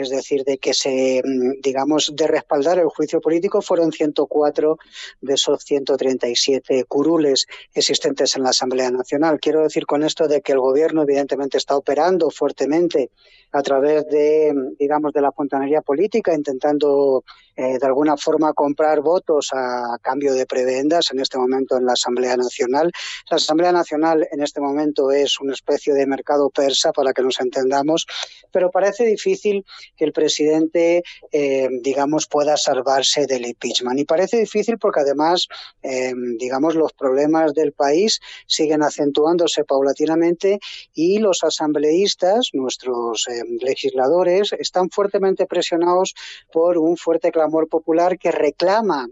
es 0.00 0.10
decir, 0.10 0.44
de 0.44 0.58
que 0.58 0.74
se, 0.74 1.22
mm, 1.24 1.60
digamos, 1.62 2.12
de 2.14 2.26
respaldar 2.26 2.78
el 2.78 2.88
juicio 2.88 3.20
político 3.20 3.62
fueron 3.62 3.92
104 3.92 4.78
de 5.20 5.34
esos 5.34 5.62
137 5.64 6.84
curules 6.84 7.46
existentes 7.74 8.36
en 8.36 8.42
la 8.42 8.50
Asamblea 8.50 8.90
Nacional. 8.90 9.38
Quiero 9.40 9.62
decir 9.62 9.86
con 9.86 10.02
esto 10.04 10.28
de 10.28 10.40
que 10.40 10.52
el 10.52 10.60
gobierno 10.60 11.02
evidentemente 11.02 11.58
está 11.58 11.76
operando 11.76 12.30
fuertemente 12.30 13.10
a 13.52 13.62
través 13.62 14.06
de, 14.08 14.52
digamos, 14.78 15.12
de 15.12 15.22
la 15.22 15.32
fontanería 15.32 15.80
política, 15.80 16.34
intentando 16.34 17.24
eh, 17.58 17.76
de 17.76 17.86
alguna 17.86 18.16
forma 18.16 18.52
comprar 18.52 19.00
votos 19.00 19.50
a 19.52 19.98
cambio 20.00 20.32
de 20.32 20.46
prebendas 20.46 21.10
en 21.10 21.18
este 21.18 21.38
momento 21.38 21.76
en 21.76 21.86
la 21.86 21.94
Asamblea 21.94 22.36
Nacional. 22.36 22.92
La 23.28 23.38
Asamblea 23.38 23.72
Nacional 23.72 24.28
en 24.30 24.44
este 24.44 24.60
momento 24.60 25.10
es 25.10 25.40
una 25.40 25.54
especie 25.54 25.92
de 25.92 26.06
mercado 26.06 26.50
persa, 26.50 26.92
para 26.92 27.12
que 27.12 27.22
nos 27.22 27.40
entendamos, 27.40 28.06
pero 28.52 28.70
parece 28.70 29.04
difícil 29.04 29.66
que 29.96 30.04
el 30.04 30.12
presidente, 30.12 31.02
eh, 31.32 31.68
digamos, 31.82 32.28
pueda 32.28 32.56
salvarse 32.56 33.26
del 33.26 33.44
impeachment. 33.44 33.98
Y 33.98 34.04
parece 34.04 34.38
difícil 34.38 34.78
porque 34.78 35.00
además, 35.00 35.48
eh, 35.82 36.12
digamos, 36.38 36.76
los 36.76 36.92
problemas 36.92 37.54
del 37.54 37.72
país 37.72 38.20
siguen 38.46 38.84
acentuándose 38.84 39.64
paulatinamente 39.64 40.60
y 40.94 41.18
los 41.18 41.42
asambleístas, 41.42 42.50
nuestros 42.52 43.26
eh, 43.26 43.42
legisladores, 43.60 44.52
están 44.52 44.90
fuertemente 44.90 45.46
presionados 45.46 46.14
por 46.52 46.78
un 46.78 46.96
fuerte 46.96 47.32
clamor 47.32 47.47
popular 47.68 48.18
que 48.18 48.30
reclama, 48.30 49.08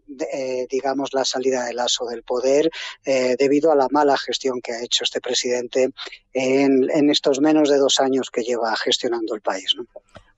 digamos, 0.71 1.13
la 1.13 1.25
salida 1.25 1.65
del 1.65 1.79
aso 1.79 2.07
del 2.07 2.23
poder 2.23 2.71
debido 3.05 3.73
a 3.73 3.77
la 3.77 3.89
mala 3.91 4.17
gestión 4.17 4.61
que 4.61 4.73
ha 4.73 4.83
hecho 4.83 5.05
este 5.05 5.21
presidente 5.21 5.91
en, 6.33 6.91
en 6.91 7.11
estos 7.11 7.41
menos 7.41 7.69
de 7.69 7.79
dos 7.79 8.01
años 8.01 8.31
que 8.31 8.43
lleva 8.43 8.77
gestionando 8.77 9.35
el 9.35 9.41
país. 9.41 9.75
¿no? 9.77 9.87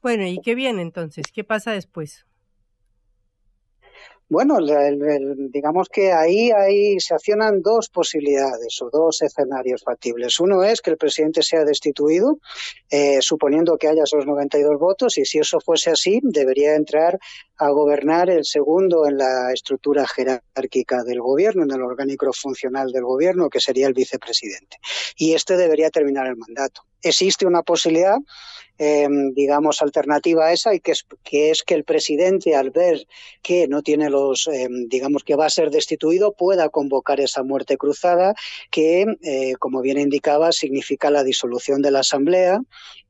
Bueno, 0.03 0.27
¿y 0.27 0.41
qué 0.41 0.55
viene 0.55 0.83
entonces? 0.83 1.27
¿Qué 1.33 1.45
pasa 1.45 1.73
después? 1.73 2.25
Bueno, 4.31 4.59
digamos 5.51 5.89
que 5.89 6.13
ahí, 6.13 6.51
ahí 6.51 7.01
se 7.01 7.15
accionan 7.15 7.63
dos 7.63 7.89
posibilidades 7.89 8.81
o 8.83 8.91
dos 8.91 9.23
escenarios 9.23 9.83
factibles. 9.83 10.39
Uno 10.39 10.63
es 10.63 10.83
que 10.83 10.91
el 10.91 10.99
presidente 10.99 11.43
sea 11.43 11.65
destituido, 11.65 12.39
eh, 12.91 13.23
suponiendo 13.23 13.79
que 13.79 13.89
haya 13.89 14.03
esos 14.03 14.27
92 14.27 14.79
votos, 14.79 15.17
y 15.17 15.25
si 15.25 15.39
eso 15.39 15.61
fuese 15.61 15.91
así, 15.91 16.21
debería 16.23 16.75
entrar 16.75 17.19
a 17.57 17.71
gobernar 17.71 18.29
el 18.29 18.45
segundo 18.45 19.07
en 19.07 19.17
la 19.17 19.51
estructura 19.51 20.07
jerárquica 20.07 21.05
del 21.05 21.23
gobierno, 21.23 21.63
en 21.63 21.71
el 21.71 21.81
orgánico 21.81 22.31
funcional 22.35 22.93
del 22.93 23.05
gobierno, 23.05 23.49
que 23.49 23.61
sería 23.61 23.87
el 23.87 23.95
vicepresidente. 23.95 24.77
Y 25.17 25.33
este 25.33 25.57
debería 25.57 25.89
terminar 25.89 26.27
el 26.27 26.37
mandato. 26.37 26.83
Existe 27.01 27.47
una 27.47 27.63
posibilidad 27.63 28.19
em, 28.79 29.33
digamos, 29.35 29.83
alternativa 29.83 30.47
a 30.47 30.53
esa 30.53 30.75
y 30.75 30.81
que 30.81 30.93
es, 30.93 31.05
que 31.25 31.51
es 31.51 31.63
que 31.63 31.75
el 31.75 31.85
presidente, 31.85 32.55
al 32.55 32.71
ver 32.71 33.07
que 33.43 33.69
no 33.69 33.83
tiene 33.83 34.09
los, 34.09 34.49
em, 34.49 34.89
digamos, 34.89 35.25
que 35.25 35.37
va 35.37 35.47
a 35.47 35.51
ser 35.51 35.71
destituido, 35.71 36.33
pueda 36.33 36.69
convocar 36.69 37.21
esa 37.21 37.43
muerte 37.43 37.77
cruzada 37.77 38.35
que, 38.71 39.07
eh, 39.23 39.55
como 39.59 39.81
bien 39.83 39.99
indicaba, 39.99 40.53
significa 40.53 41.11
la 41.11 41.25
disolución 41.25 41.83
de 41.83 41.91
la 41.91 42.01
Asamblea 42.01 42.61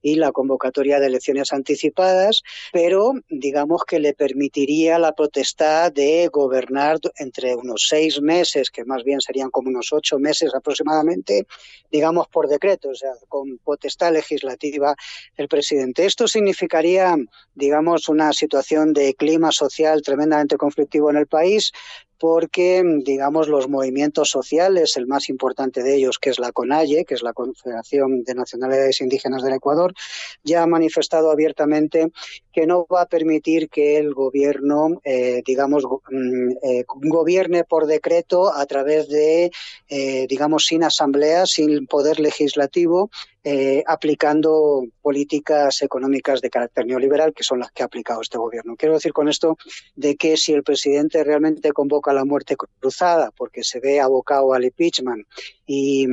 y 0.01 0.14
la 0.14 0.33
convocatoria 0.33 1.01
de 1.01 1.07
elecciones 1.07 1.53
anticipadas, 1.53 2.43
pero 2.73 3.14
digamos 3.29 3.85
que 3.85 3.99
le 3.99 4.14
permitiría 4.14 4.99
la 4.99 5.12
potestad 5.12 5.93
de 5.93 6.29
gobernar 6.33 6.99
entre 7.19 7.55
unos 7.57 7.87
seis 7.89 8.21
meses, 8.21 8.71
que 8.71 8.85
más 8.85 9.03
bien 9.05 9.21
serían 9.21 9.51
como 9.51 9.69
unos 9.69 9.93
ocho 9.93 10.19
meses 10.19 10.55
aproximadamente, 10.55 11.47
digamos 11.91 12.29
por 12.29 12.49
decreto, 12.49 12.91
o 12.91 12.95
sea, 12.95 13.12
con 13.29 13.59
potestad 13.59 14.12
legislativa 14.12 14.95
el 15.37 15.49
presidente. 15.49 15.58
Esto 15.61 16.29
significaría, 16.29 17.17
digamos, 17.55 18.09
una 18.09 18.33
situación 18.33 18.93
de 18.93 19.15
clima 19.15 19.53
social 19.53 20.03
tremendamente 20.03 20.57
conflictivo 20.57 21.11
en 21.11 21.17
el 21.17 21.27
país, 21.27 21.73
porque, 22.19 22.83
digamos, 23.05 23.49
los 23.49 23.69
movimientos 23.69 24.29
sociales, 24.31 24.97
el 24.97 25.07
más 25.07 25.29
importante 25.29 25.83
de 25.83 25.95
ellos, 25.95 26.19
que 26.19 26.31
es 26.31 26.39
la 26.39 26.53
CONAIE, 26.53 27.05
que 27.05 27.15
es 27.15 27.23
la 27.23 27.33
Confederación 27.33 28.25
de 28.25 28.35
Nacionalidades 28.35 29.01
Indígenas 29.01 29.43
del 29.43 29.55
Ecuador, 29.55 29.95
ya 30.43 30.63
ha 30.63 30.67
manifestado 30.67 31.31
abiertamente 31.31 32.11
que 32.53 32.67
no 32.67 32.87
va 32.93 33.03
a 33.03 33.07
permitir 33.07 33.69
que 33.69 33.99
el 33.99 34.15
gobierno, 34.15 35.01
eh, 35.05 35.43
digamos, 35.47 35.85
mm, 35.85 36.51
eh, 36.63 36.85
gobierne 36.87 37.63
por 37.63 37.87
decreto 37.87 38.53
a 38.53 38.67
través 38.67 39.09
de, 39.09 39.53
eh, 39.89 40.27
digamos, 40.29 40.67
sin 40.67 40.83
asamblea, 40.83 41.47
sin 41.47 41.87
poder 41.87 42.19
legislativo, 42.19 43.11
eh, 43.51 43.83
aplicando 43.87 44.85
políticas 45.01 45.81
económicas 45.81 46.43
de 46.43 46.51
carácter 46.51 46.85
neoliberal, 46.85 47.33
que 47.33 47.43
son 47.43 47.61
las 47.61 47.73
que 47.73 47.83
ha 47.83 47.87
aplicado 47.87 48.21
este 48.21 48.37
gobierno. 48.37 48.77
Quiero 48.77 48.97
decir 48.97 49.15
con 49.15 49.27
esto 49.27 49.57
de 49.97 50.17
que 50.17 50.37
si 50.37 50.53
el 50.53 50.63
presidente 50.63 51.25
realmente 51.25 51.73
convoca 51.73 52.13
la 52.13 52.27
muerte 52.27 52.57
cruzada 52.57 53.31
porque 53.31 53.65
se 53.65 53.81
ve 53.81 54.01
abocado 54.01 54.53
al 54.53 54.67
impeachment 54.67 55.27
y, 55.67 56.07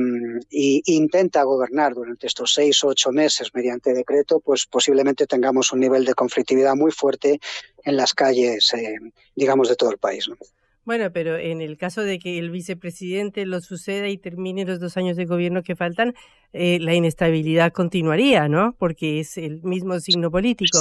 y 0.48 0.82
intenta 0.86 1.42
gobernar 1.42 1.92
durante 1.92 2.26
estos 2.26 2.54
seis 2.54 2.82
o 2.84 2.88
ocho 2.88 3.12
meses 3.12 3.50
mediante 3.52 3.92
decreto, 3.92 4.40
pues 4.40 4.64
posiblemente 4.64 5.26
tengamos 5.26 5.72
un 5.72 5.80
nivel 5.80 6.06
de 6.06 6.14
conflictividad 6.14 6.74
muy 6.74 6.90
fuerte 6.90 7.38
en 7.84 7.98
las 7.98 8.14
calles, 8.14 8.72
eh, 8.72 8.96
digamos, 9.34 9.68
de 9.68 9.76
todo 9.76 9.90
el 9.90 9.98
país. 9.98 10.26
Bueno, 10.86 11.10
pero 11.12 11.36
en 11.36 11.60
el 11.60 11.76
caso 11.76 12.02
de 12.02 12.20
que 12.20 12.38
el 12.38 12.50
vicepresidente 12.50 13.44
lo 13.44 13.60
suceda 13.60 14.06
y 14.08 14.18
termine 14.18 14.64
los 14.64 14.78
dos 14.78 14.96
años 14.96 15.16
de 15.16 15.24
gobierno 15.24 15.64
que 15.64 15.74
faltan, 15.74 16.14
eh, 16.52 16.78
la 16.80 16.94
inestabilidad 16.94 17.72
continuaría, 17.72 18.48
¿no? 18.48 18.76
Porque 18.78 19.18
es 19.18 19.36
el 19.36 19.64
mismo 19.64 19.98
signo 19.98 20.30
político. 20.30 20.78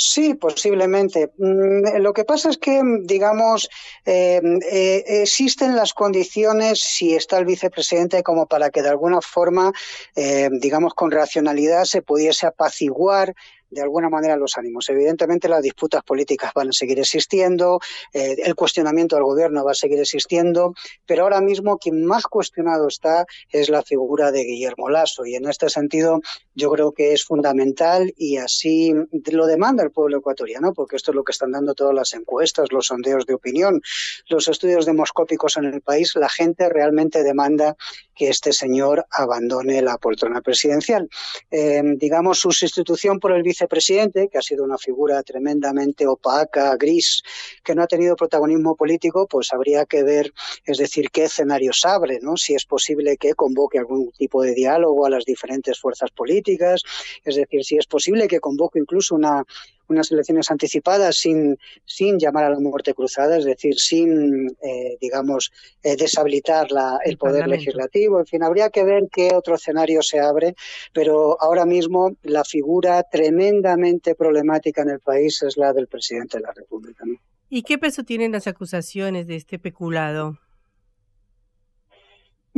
Sí, 0.00 0.34
posiblemente. 0.34 1.32
Mm, 1.38 1.96
lo 1.98 2.12
que 2.12 2.24
pasa 2.24 2.50
es 2.50 2.58
que, 2.58 2.80
digamos, 3.02 3.68
eh, 4.06 4.40
eh, 4.70 5.04
existen 5.22 5.74
las 5.74 5.92
condiciones, 5.92 6.78
si 6.78 7.16
está 7.16 7.38
el 7.38 7.46
vicepresidente, 7.46 8.22
como 8.22 8.46
para 8.46 8.70
que 8.70 8.82
de 8.82 8.90
alguna 8.90 9.20
forma, 9.20 9.72
eh, 10.14 10.50
digamos, 10.52 10.94
con 10.94 11.10
racionalidad 11.10 11.84
se 11.84 12.02
pudiese 12.02 12.46
apaciguar 12.46 13.34
de 13.70 13.82
alguna 13.82 14.08
manera 14.08 14.36
los 14.36 14.56
ánimos. 14.56 14.88
Evidentemente 14.88 15.48
las 15.48 15.62
disputas 15.62 16.02
políticas 16.02 16.52
van 16.54 16.68
a 16.68 16.72
seguir 16.72 16.98
existiendo, 16.98 17.80
eh, 18.12 18.36
el 18.44 18.54
cuestionamiento 18.54 19.16
al 19.16 19.24
gobierno 19.24 19.64
va 19.64 19.72
a 19.72 19.74
seguir 19.74 20.00
existiendo, 20.00 20.74
pero 21.06 21.24
ahora 21.24 21.40
mismo 21.40 21.78
quien 21.78 22.04
más 22.04 22.24
cuestionado 22.24 22.88
está 22.88 23.26
es 23.50 23.68
la 23.68 23.82
figura 23.82 24.32
de 24.32 24.44
Guillermo 24.44 24.88
Lasso 24.88 25.26
y 25.26 25.34
en 25.34 25.48
este 25.48 25.68
sentido 25.68 26.20
yo 26.54 26.70
creo 26.70 26.92
que 26.92 27.12
es 27.12 27.24
fundamental 27.24 28.12
y 28.16 28.36
así 28.38 28.94
lo 29.30 29.46
demanda 29.46 29.82
el 29.82 29.90
pueblo 29.90 30.18
ecuatoriano, 30.18 30.72
porque 30.72 30.96
esto 30.96 31.12
es 31.12 31.14
lo 31.14 31.24
que 31.24 31.32
están 31.32 31.52
dando 31.52 31.74
todas 31.74 31.94
las 31.94 32.14
encuestas, 32.14 32.72
los 32.72 32.86
sondeos 32.86 33.26
de 33.26 33.34
opinión, 33.34 33.80
los 34.28 34.48
estudios 34.48 34.86
demoscópicos 34.86 35.56
en 35.56 35.64
el 35.66 35.80
país, 35.80 36.14
la 36.16 36.28
gente 36.28 36.68
realmente 36.68 37.22
demanda 37.22 37.76
que 38.18 38.28
este 38.28 38.52
señor 38.52 39.06
abandone 39.10 39.80
la 39.80 39.96
poltrona 39.96 40.40
presidencial. 40.40 41.08
Eh, 41.50 41.82
digamos, 41.96 42.40
su 42.40 42.50
sustitución 42.50 43.20
por 43.20 43.32
el 43.32 43.44
vicepresidente, 43.44 44.28
que 44.28 44.38
ha 44.38 44.42
sido 44.42 44.64
una 44.64 44.76
figura 44.76 45.22
tremendamente 45.22 46.06
opaca, 46.06 46.76
gris, 46.76 47.22
que 47.62 47.76
no 47.76 47.82
ha 47.84 47.86
tenido 47.86 48.16
protagonismo 48.16 48.74
político, 48.74 49.28
pues 49.28 49.52
habría 49.52 49.86
que 49.86 50.02
ver, 50.02 50.32
es 50.64 50.78
decir, 50.78 51.10
qué 51.10 51.24
escenarios 51.24 51.84
abre, 51.84 52.18
¿no? 52.20 52.36
Si 52.36 52.54
es 52.54 52.64
posible 52.64 53.16
que 53.16 53.34
convoque 53.34 53.78
algún 53.78 54.10
tipo 54.10 54.42
de 54.42 54.54
diálogo 54.54 55.06
a 55.06 55.10
las 55.10 55.24
diferentes 55.24 55.78
fuerzas 55.78 56.10
políticas, 56.10 56.82
es 57.24 57.36
decir, 57.36 57.64
si 57.64 57.76
es 57.76 57.86
posible 57.86 58.26
que 58.26 58.40
convoque 58.40 58.80
incluso 58.80 59.14
una 59.14 59.44
unas 59.88 60.10
elecciones 60.12 60.50
anticipadas 60.50 61.16
sin, 61.16 61.58
sin 61.84 62.18
llamar 62.18 62.44
a 62.44 62.50
la 62.50 62.60
muerte 62.60 62.94
cruzada, 62.94 63.36
es 63.38 63.44
decir, 63.44 63.78
sin, 63.78 64.48
eh, 64.62 64.96
digamos, 65.00 65.50
eh, 65.82 65.96
deshabilitar 65.96 66.70
la, 66.70 66.98
el, 67.04 67.12
el 67.12 67.18
poder 67.18 67.40
parlamento. 67.40 67.60
legislativo. 67.60 68.20
En 68.20 68.26
fin, 68.26 68.42
habría 68.42 68.70
que 68.70 68.84
ver 68.84 69.04
qué 69.10 69.34
otro 69.34 69.54
escenario 69.54 70.02
se 70.02 70.20
abre, 70.20 70.54
pero 70.92 71.40
ahora 71.40 71.64
mismo 71.66 72.12
la 72.22 72.44
figura 72.44 73.02
tremendamente 73.02 74.14
problemática 74.14 74.82
en 74.82 74.90
el 74.90 75.00
país 75.00 75.42
es 75.42 75.56
la 75.56 75.72
del 75.72 75.88
presidente 75.88 76.38
de 76.38 76.44
la 76.44 76.52
República. 76.52 77.04
¿no? 77.06 77.14
¿Y 77.48 77.62
qué 77.62 77.78
peso 77.78 78.04
tienen 78.04 78.32
las 78.32 78.46
acusaciones 78.46 79.26
de 79.26 79.36
este 79.36 79.58
peculado? 79.58 80.38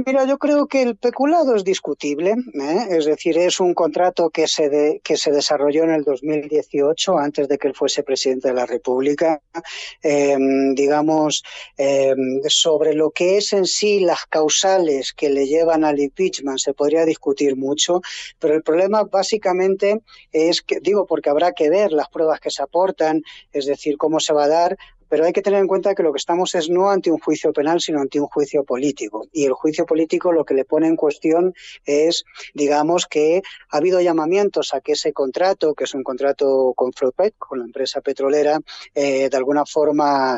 Mira, 0.06 0.24
yo 0.24 0.38
creo 0.38 0.66
que 0.66 0.82
el 0.82 0.96
peculado 0.96 1.54
es 1.54 1.64
discutible, 1.64 2.30
¿eh? 2.54 2.86
es 2.90 3.04
decir, 3.04 3.36
es 3.36 3.60
un 3.60 3.74
contrato 3.74 4.30
que 4.30 4.46
se, 4.46 4.68
de, 4.70 5.00
que 5.04 5.16
se 5.16 5.30
desarrolló 5.30 5.84
en 5.84 5.90
el 5.90 6.04
2018, 6.04 7.18
antes 7.18 7.48
de 7.48 7.58
que 7.58 7.68
él 7.68 7.74
fuese 7.74 8.02
presidente 8.02 8.48
de 8.48 8.54
la 8.54 8.66
República, 8.66 9.42
eh, 10.02 10.36
digamos, 10.74 11.42
eh, 11.76 12.14
sobre 12.48 12.94
lo 12.94 13.10
que 13.10 13.36
es 13.36 13.52
en 13.52 13.66
sí 13.66 14.00
las 14.00 14.24
causales 14.26 15.12
que 15.12 15.28
le 15.28 15.46
llevan 15.46 15.84
al 15.84 15.98
impeachment, 15.98 16.58
se 16.58 16.72
podría 16.72 17.04
discutir 17.04 17.56
mucho, 17.56 18.00
pero 18.38 18.54
el 18.54 18.62
problema 18.62 19.04
básicamente 19.04 20.00
es 20.32 20.62
que, 20.62 20.80
digo, 20.80 21.04
porque 21.04 21.30
habrá 21.30 21.52
que 21.52 21.68
ver 21.68 21.92
las 21.92 22.08
pruebas 22.08 22.40
que 22.40 22.50
se 22.50 22.62
aportan, 22.62 23.22
es 23.52 23.66
decir, 23.66 23.98
cómo 23.98 24.20
se 24.20 24.32
va 24.32 24.44
a 24.44 24.48
dar, 24.48 24.78
pero 25.10 25.24
hay 25.24 25.32
que 25.32 25.42
tener 25.42 25.60
en 25.60 25.66
cuenta 25.66 25.94
que 25.94 26.04
lo 26.04 26.12
que 26.12 26.18
estamos 26.18 26.54
es 26.54 26.70
no 26.70 26.88
ante 26.88 27.10
un 27.10 27.18
juicio 27.18 27.52
penal, 27.52 27.80
sino 27.80 28.00
ante 28.00 28.20
un 28.20 28.28
juicio 28.28 28.64
político. 28.64 29.26
Y 29.32 29.44
el 29.44 29.52
juicio 29.52 29.84
político 29.84 30.32
lo 30.32 30.44
que 30.44 30.54
le 30.54 30.64
pone 30.64 30.86
en 30.86 30.96
cuestión 30.96 31.52
es, 31.84 32.24
digamos, 32.54 33.06
que 33.06 33.42
ha 33.70 33.76
habido 33.76 34.00
llamamientos 34.00 34.72
a 34.72 34.80
que 34.80 34.92
ese 34.92 35.12
contrato, 35.12 35.74
que 35.74 35.84
es 35.84 35.94
un 35.94 36.04
contrato 36.04 36.72
con 36.76 36.92
Flopet, 36.92 37.34
con 37.36 37.58
la 37.58 37.64
empresa 37.64 38.00
petrolera, 38.00 38.60
eh, 38.94 39.28
de 39.28 39.36
alguna 39.36 39.66
forma 39.66 40.36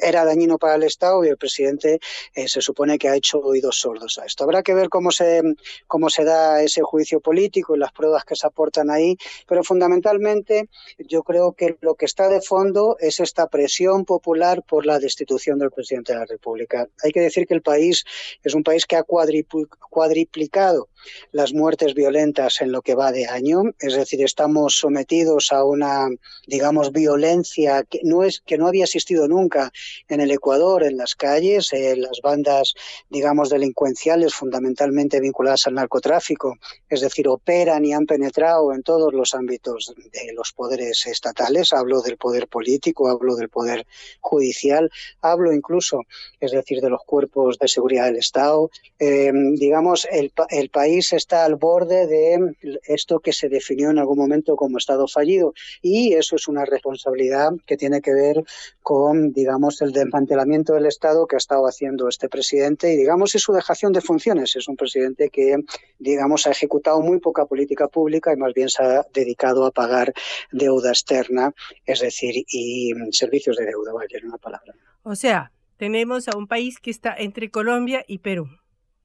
era 0.00 0.24
dañino 0.24 0.56
para 0.56 0.76
el 0.76 0.84
Estado 0.84 1.24
y 1.24 1.28
el 1.28 1.36
presidente 1.36 1.98
eh, 2.34 2.48
se 2.48 2.60
supone 2.60 2.98
que 2.98 3.08
ha 3.08 3.16
hecho 3.16 3.38
oídos 3.38 3.80
sordos 3.80 4.18
a 4.18 4.24
esto. 4.24 4.44
Habrá 4.44 4.62
que 4.62 4.74
ver 4.74 4.88
cómo 4.88 5.10
se, 5.10 5.42
cómo 5.88 6.10
se 6.10 6.22
da 6.22 6.62
ese 6.62 6.82
juicio 6.82 7.20
político 7.20 7.74
y 7.74 7.78
las 7.80 7.90
pruebas 7.90 8.24
que 8.24 8.36
se 8.36 8.46
aportan 8.46 8.88
ahí, 8.88 9.16
pero 9.48 9.64
fundamentalmente 9.64 10.68
yo 10.98 11.24
creo 11.24 11.54
que 11.54 11.76
lo 11.80 11.96
que 11.96 12.04
está 12.04 12.28
de 12.28 12.40
fondo 12.40 12.96
es 13.00 13.18
esta 13.18 13.48
presión 13.48 13.95
popular 14.04 14.62
por 14.62 14.86
la 14.86 14.98
destitución 14.98 15.58
del 15.58 15.70
presidente 15.70 16.12
de 16.12 16.18
la 16.18 16.26
República. 16.26 16.88
Hay 17.02 17.12
que 17.12 17.20
decir 17.20 17.46
que 17.46 17.54
el 17.54 17.62
país 17.62 18.04
es 18.42 18.54
un 18.54 18.62
país 18.62 18.86
que 18.86 18.96
ha 18.96 19.04
cuadriplicado 19.04 20.88
las 21.32 21.52
muertes 21.52 21.94
violentas 21.94 22.60
en 22.60 22.72
lo 22.72 22.82
que 22.82 22.94
va 22.94 23.12
de 23.12 23.26
año, 23.26 23.62
es 23.78 23.94
decir, 23.94 24.22
estamos 24.22 24.78
sometidos 24.78 25.52
a 25.52 25.64
una, 25.64 26.08
digamos, 26.46 26.92
violencia 26.92 27.84
que 27.84 28.00
no 28.02 28.22
es 28.22 28.40
que 28.40 28.58
no 28.58 28.66
había 28.66 28.84
existido 28.84 29.28
nunca 29.28 29.72
en 30.08 30.20
el 30.20 30.30
Ecuador, 30.30 30.84
en 30.84 30.96
las 30.96 31.14
calles, 31.14 31.72
eh, 31.72 31.96
las 31.96 32.20
bandas, 32.22 32.74
digamos, 33.10 33.50
delincuenciales 33.50 34.34
fundamentalmente 34.34 35.20
vinculadas 35.20 35.66
al 35.66 35.74
narcotráfico, 35.74 36.56
es 36.88 37.00
decir, 37.00 37.28
operan 37.28 37.84
y 37.84 37.92
han 37.92 38.06
penetrado 38.06 38.72
en 38.72 38.82
todos 38.82 39.12
los 39.12 39.34
ámbitos 39.34 39.94
de 40.12 40.32
los 40.32 40.52
poderes 40.52 41.06
estatales, 41.06 41.72
hablo 41.72 42.00
del 42.02 42.16
poder 42.16 42.48
político, 42.48 43.08
hablo 43.08 43.36
del 43.36 43.48
poder 43.48 43.86
judicial, 44.20 44.90
hablo 45.20 45.52
incluso, 45.52 46.02
es 46.40 46.52
decir, 46.52 46.80
de 46.80 46.90
los 46.90 47.02
cuerpos 47.04 47.58
de 47.58 47.68
seguridad 47.68 48.06
del 48.06 48.16
Estado, 48.16 48.70
eh, 48.98 49.32
digamos, 49.54 50.06
el, 50.10 50.32
el 50.50 50.70
país 50.70 50.95
está 50.98 51.44
al 51.44 51.56
borde 51.56 52.06
de 52.06 52.54
esto 52.86 53.20
que 53.20 53.32
se 53.32 53.48
definió 53.48 53.90
en 53.90 53.98
algún 53.98 54.18
momento 54.18 54.56
como 54.56 54.78
Estado 54.78 55.06
fallido 55.08 55.54
y 55.82 56.14
eso 56.14 56.36
es 56.36 56.48
una 56.48 56.64
responsabilidad 56.64 57.50
que 57.66 57.76
tiene 57.76 58.00
que 58.00 58.12
ver 58.12 58.44
con, 58.82 59.32
digamos, 59.32 59.82
el 59.82 59.92
desmantelamiento 59.92 60.74
del 60.74 60.86
Estado 60.86 61.26
que 61.26 61.36
ha 61.36 61.38
estado 61.38 61.66
haciendo 61.66 62.08
este 62.08 62.28
presidente 62.28 62.92
y, 62.92 62.96
digamos, 62.96 63.34
es 63.34 63.42
su 63.42 63.52
dejación 63.52 63.92
de 63.92 64.00
funciones. 64.00 64.56
Es 64.56 64.68
un 64.68 64.76
presidente 64.76 65.28
que, 65.30 65.56
digamos, 65.98 66.46
ha 66.46 66.50
ejecutado 66.50 67.00
muy 67.00 67.18
poca 67.18 67.46
política 67.46 67.88
pública 67.88 68.32
y 68.32 68.36
más 68.36 68.54
bien 68.54 68.68
se 68.68 68.82
ha 68.82 69.06
dedicado 69.12 69.64
a 69.66 69.70
pagar 69.70 70.12
deuda 70.52 70.90
externa, 70.90 71.52
es 71.84 72.00
decir, 72.00 72.44
y 72.48 72.92
servicios 73.10 73.56
de 73.56 73.66
deuda, 73.66 73.92
vaya, 73.92 74.18
en 74.18 74.28
una 74.28 74.38
palabra. 74.38 74.74
O 75.02 75.14
sea, 75.14 75.52
tenemos 75.76 76.28
a 76.28 76.36
un 76.36 76.46
país 76.46 76.78
que 76.78 76.90
está 76.90 77.14
entre 77.16 77.50
Colombia 77.50 78.04
y 78.06 78.18
Perú. 78.18 78.48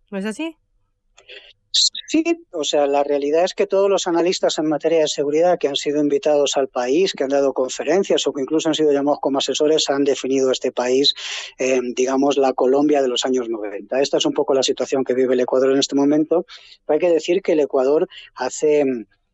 ¿No 0.09 0.17
es 0.17 0.25
así? 0.25 0.57
Sí, 1.73 2.23
o 2.51 2.65
sea, 2.65 2.85
la 2.85 3.03
realidad 3.03 3.45
es 3.45 3.53
que 3.53 3.65
todos 3.65 3.89
los 3.89 4.05
analistas 4.05 4.59
en 4.59 4.67
materia 4.67 4.99
de 4.99 5.07
seguridad 5.07 5.57
que 5.57 5.69
han 5.69 5.77
sido 5.77 6.01
invitados 6.01 6.57
al 6.57 6.67
país, 6.67 7.13
que 7.13 7.23
han 7.23 7.29
dado 7.29 7.53
conferencias 7.53 8.27
o 8.27 8.33
que 8.33 8.41
incluso 8.41 8.67
han 8.67 8.75
sido 8.75 8.91
llamados 8.91 9.19
como 9.21 9.37
asesores, 9.37 9.89
han 9.89 10.03
definido 10.03 10.51
este 10.51 10.73
país, 10.73 11.13
eh, 11.57 11.79
digamos, 11.95 12.37
la 12.37 12.51
Colombia 12.51 13.01
de 13.01 13.07
los 13.07 13.23
años 13.25 13.47
90. 13.47 14.01
Esta 14.01 14.17
es 14.17 14.25
un 14.25 14.33
poco 14.33 14.53
la 14.53 14.63
situación 14.63 15.05
que 15.05 15.13
vive 15.13 15.33
el 15.33 15.39
Ecuador 15.39 15.71
en 15.71 15.79
este 15.79 15.95
momento. 15.95 16.45
hay 16.87 16.99
que 16.99 17.09
decir 17.09 17.41
que 17.41 17.53
el 17.53 17.61
Ecuador 17.61 18.09
hace 18.35 18.83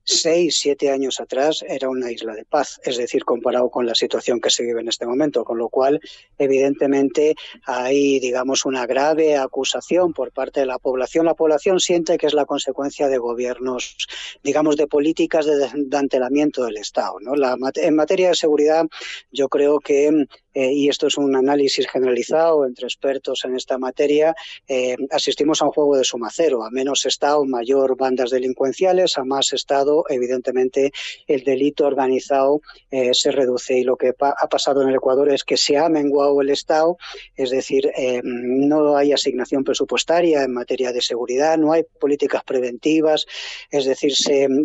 seis, 0.07 0.57
siete 0.57 0.89
años 0.89 1.19
atrás 1.19 1.63
era 1.67 1.89
una 1.89 2.09
isla 2.09 2.33
de 2.33 2.45
paz, 2.45 2.79
es 2.83 2.97
decir, 2.97 3.25
comparado 3.25 3.69
con 3.69 3.85
la 3.85 3.93
situación 3.93 4.39
que 4.39 4.49
se 4.49 4.63
vive 4.63 4.79
en 4.79 4.87
este 4.87 5.05
momento, 5.05 5.43
con 5.43 5.57
lo 5.57 5.67
cual, 5.67 5.99
evidentemente, 6.37 7.35
hay, 7.65 8.19
digamos, 8.19 8.65
una 8.65 8.85
grave 8.85 9.35
acusación 9.35 10.13
por 10.13 10.31
parte 10.31 10.61
de 10.61 10.65
la 10.65 10.79
población. 10.79 11.25
La 11.25 11.33
población 11.33 11.81
siente 11.81 12.17
que 12.17 12.27
es 12.27 12.33
la 12.33 12.45
consecuencia 12.45 13.09
de 13.09 13.17
gobiernos, 13.17 13.97
digamos, 14.43 14.77
de 14.77 14.87
políticas 14.87 15.45
de 15.45 15.57
desmantelamiento 15.57 16.63
del 16.63 16.77
Estado. 16.77 17.19
¿no? 17.19 17.35
La, 17.35 17.57
en 17.75 17.95
materia 17.95 18.29
de 18.29 18.35
seguridad, 18.35 18.85
yo 19.31 19.49
creo 19.49 19.79
que 19.79 20.27
eh, 20.57 20.73
y 20.73 20.89
esto 20.89 21.05
es 21.05 21.19
un 21.19 21.35
análisis 21.35 21.87
generalizado 21.87 22.65
entre 22.65 22.87
expertos 22.87 23.45
en 23.45 23.55
esta 23.55 23.77
materia, 23.77 24.35
eh, 24.67 24.95
asistimos 25.11 25.61
a 25.61 25.65
un 25.65 25.71
juego 25.71 25.95
de 25.95 26.03
suma 26.03 26.29
cero. 26.33 26.63
A 26.63 26.71
menos 26.71 27.05
Estado, 27.05 27.45
mayor 27.45 27.95
bandas 27.95 28.31
delincuenciales, 28.31 29.19
a 29.19 29.23
más 29.23 29.53
Estado, 29.53 30.03
evidentemente 30.09 30.91
el 31.27 31.43
delito 31.43 31.85
organizado 31.85 32.61
eh, 32.89 33.13
se 33.13 33.29
reduce. 33.29 33.77
Y 33.77 33.83
lo 33.83 33.97
que 33.97 34.13
ha 34.19 34.47
pasado 34.47 34.81
en 34.81 34.89
el 34.89 34.95
Ecuador 34.95 35.29
es 35.29 35.43
que 35.43 35.57
se 35.57 35.77
ha 35.77 35.89
menguado 35.89 36.41
el 36.41 36.49
Estado, 36.49 36.97
es 37.35 37.51
decir, 37.51 37.91
no 38.23 38.97
hay 38.97 39.13
asignación 39.13 39.63
presupuestaria 39.63 40.41
en 40.41 40.53
materia 40.53 40.91
de 40.91 41.03
seguridad, 41.03 41.59
no 41.59 41.71
hay 41.71 41.83
políticas 41.83 42.43
preventivas, 42.43 43.27
es 43.69 43.85
decir, 43.85 44.13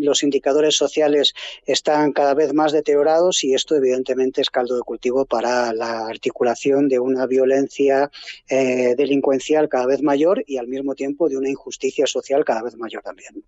los 0.01 0.23
indicadores 0.23 0.75
sociales 0.75 1.35
están 1.67 2.13
cada 2.13 2.33
vez 2.33 2.55
más 2.55 2.73
deteriorados 2.73 3.45
y 3.45 3.53
esto 3.53 3.77
evidentemente 3.77 4.41
es 4.41 4.49
caldo 4.49 4.77
de 4.77 4.83
cultivo 4.83 5.27
para 5.27 5.75
la 5.75 5.82
la 5.83 6.07
articulación 6.07 6.89
de 6.89 6.99
una 6.99 7.27
violencia 7.27 8.11
eh, 8.49 8.95
delincuencial 8.97 9.69
cada 9.69 9.87
vez 9.87 10.03
mayor 10.03 10.45
y 10.47 10.59
al 10.59 10.69
mismo 10.69 10.95
tiempo 10.95 11.29
de 11.29 11.37
una 11.37 11.51
injusticia 11.51 12.07
social 12.07 12.45
cada 12.45 12.63
vez 12.63 12.77
mayor 12.77 13.03
también. 13.03 13.45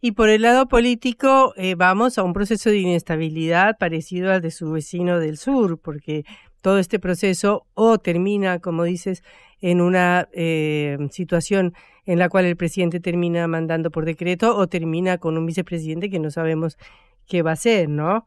Y 0.00 0.12
por 0.12 0.28
el 0.28 0.42
lado 0.42 0.68
político, 0.68 1.54
eh, 1.56 1.74
vamos 1.74 2.18
a 2.18 2.22
un 2.22 2.32
proceso 2.32 2.70
de 2.70 2.78
inestabilidad 2.78 3.78
parecido 3.78 4.30
al 4.30 4.42
de 4.42 4.50
su 4.50 4.70
vecino 4.70 5.18
del 5.18 5.38
sur, 5.38 5.78
porque 5.80 6.24
todo 6.60 6.78
este 6.78 6.98
proceso 6.98 7.66
o 7.74 7.98
termina, 7.98 8.60
como 8.60 8.84
dices, 8.84 9.22
en 9.60 9.80
una 9.80 10.28
eh, 10.32 10.98
situación 11.10 11.74
en 12.04 12.18
la 12.18 12.28
cual 12.28 12.44
el 12.44 12.56
presidente 12.56 13.00
termina 13.00 13.48
mandando 13.48 13.90
por 13.90 14.04
decreto 14.04 14.56
o 14.56 14.66
termina 14.68 15.18
con 15.18 15.36
un 15.38 15.46
vicepresidente 15.46 16.10
que 16.10 16.20
no 16.20 16.30
sabemos 16.30 16.76
qué 17.26 17.42
va 17.42 17.50
a 17.50 17.54
hacer, 17.54 17.88
¿no? 17.88 18.26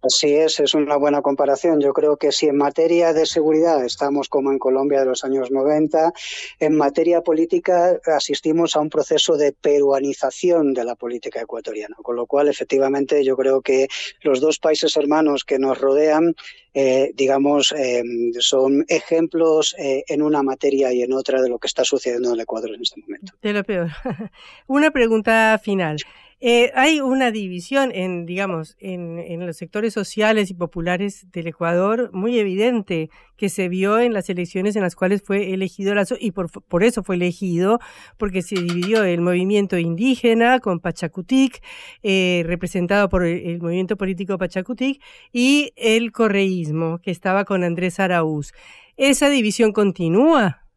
Así 0.00 0.32
es, 0.32 0.60
es 0.60 0.74
una 0.74 0.96
buena 0.96 1.22
comparación. 1.22 1.80
Yo 1.80 1.92
creo 1.92 2.16
que 2.16 2.30
si 2.30 2.46
en 2.46 2.56
materia 2.56 3.12
de 3.12 3.26
seguridad 3.26 3.84
estamos 3.84 4.28
como 4.28 4.52
en 4.52 4.58
Colombia 4.58 5.00
de 5.00 5.06
los 5.06 5.24
años 5.24 5.50
90, 5.50 6.12
en 6.60 6.76
materia 6.76 7.22
política 7.22 7.98
asistimos 8.06 8.76
a 8.76 8.80
un 8.80 8.90
proceso 8.90 9.36
de 9.36 9.52
peruanización 9.52 10.72
de 10.72 10.84
la 10.84 10.94
política 10.94 11.40
ecuatoriana, 11.40 11.96
con 12.00 12.14
lo 12.14 12.26
cual 12.26 12.46
efectivamente 12.48 13.24
yo 13.24 13.36
creo 13.36 13.60
que 13.60 13.88
los 14.22 14.40
dos 14.40 14.60
países 14.60 14.96
hermanos 14.96 15.44
que 15.44 15.58
nos 15.58 15.78
rodean, 15.78 16.36
eh, 16.74 17.10
digamos, 17.14 17.72
eh, 17.72 18.04
son 18.38 18.84
ejemplos 18.86 19.74
eh, 19.78 20.04
en 20.06 20.22
una 20.22 20.44
materia 20.44 20.92
y 20.92 21.02
en 21.02 21.12
otra 21.12 21.42
de 21.42 21.48
lo 21.48 21.58
que 21.58 21.66
está 21.66 21.82
sucediendo 21.82 22.28
en 22.28 22.34
el 22.34 22.40
Ecuador 22.40 22.70
en 22.72 22.82
este 22.82 23.00
momento. 23.00 23.32
De 23.42 23.52
lo 23.52 23.64
peor. 23.64 23.88
una 24.68 24.92
pregunta 24.92 25.60
final. 25.60 25.96
Eh, 26.40 26.70
hay 26.76 27.00
una 27.00 27.32
división 27.32 27.90
en, 27.92 28.24
digamos, 28.24 28.76
en, 28.78 29.44
los 29.44 29.56
sectores 29.56 29.92
sociales 29.92 30.50
y 30.50 30.54
populares 30.54 31.26
del 31.32 31.48
Ecuador 31.48 32.10
muy 32.12 32.38
evidente 32.38 33.10
que 33.36 33.48
se 33.48 33.68
vio 33.68 33.98
en 33.98 34.12
las 34.12 34.30
elecciones 34.30 34.76
en 34.76 34.82
las 34.82 34.94
cuales 34.94 35.22
fue 35.24 35.52
elegido 35.52 35.94
Lazo 35.96 36.16
y 36.18 36.30
por, 36.30 36.48
por 36.62 36.84
eso 36.84 37.02
fue 37.02 37.16
elegido, 37.16 37.80
porque 38.18 38.42
se 38.42 38.54
dividió 38.54 39.02
el 39.02 39.20
movimiento 39.20 39.78
indígena 39.78 40.60
con 40.60 40.78
Pachacutic, 40.78 41.60
eh, 42.04 42.44
representado 42.46 43.08
por 43.08 43.24
el, 43.24 43.44
el, 43.44 43.60
movimiento 43.60 43.96
político 43.96 44.38
Pachacutic, 44.38 45.02
y 45.32 45.72
el 45.76 46.12
correísmo, 46.12 46.98
que 46.98 47.10
estaba 47.10 47.44
con 47.44 47.64
Andrés 47.64 47.98
Araúz. 47.98 48.52
¿Esa 48.96 49.28
división 49.28 49.72
continúa? 49.72 50.67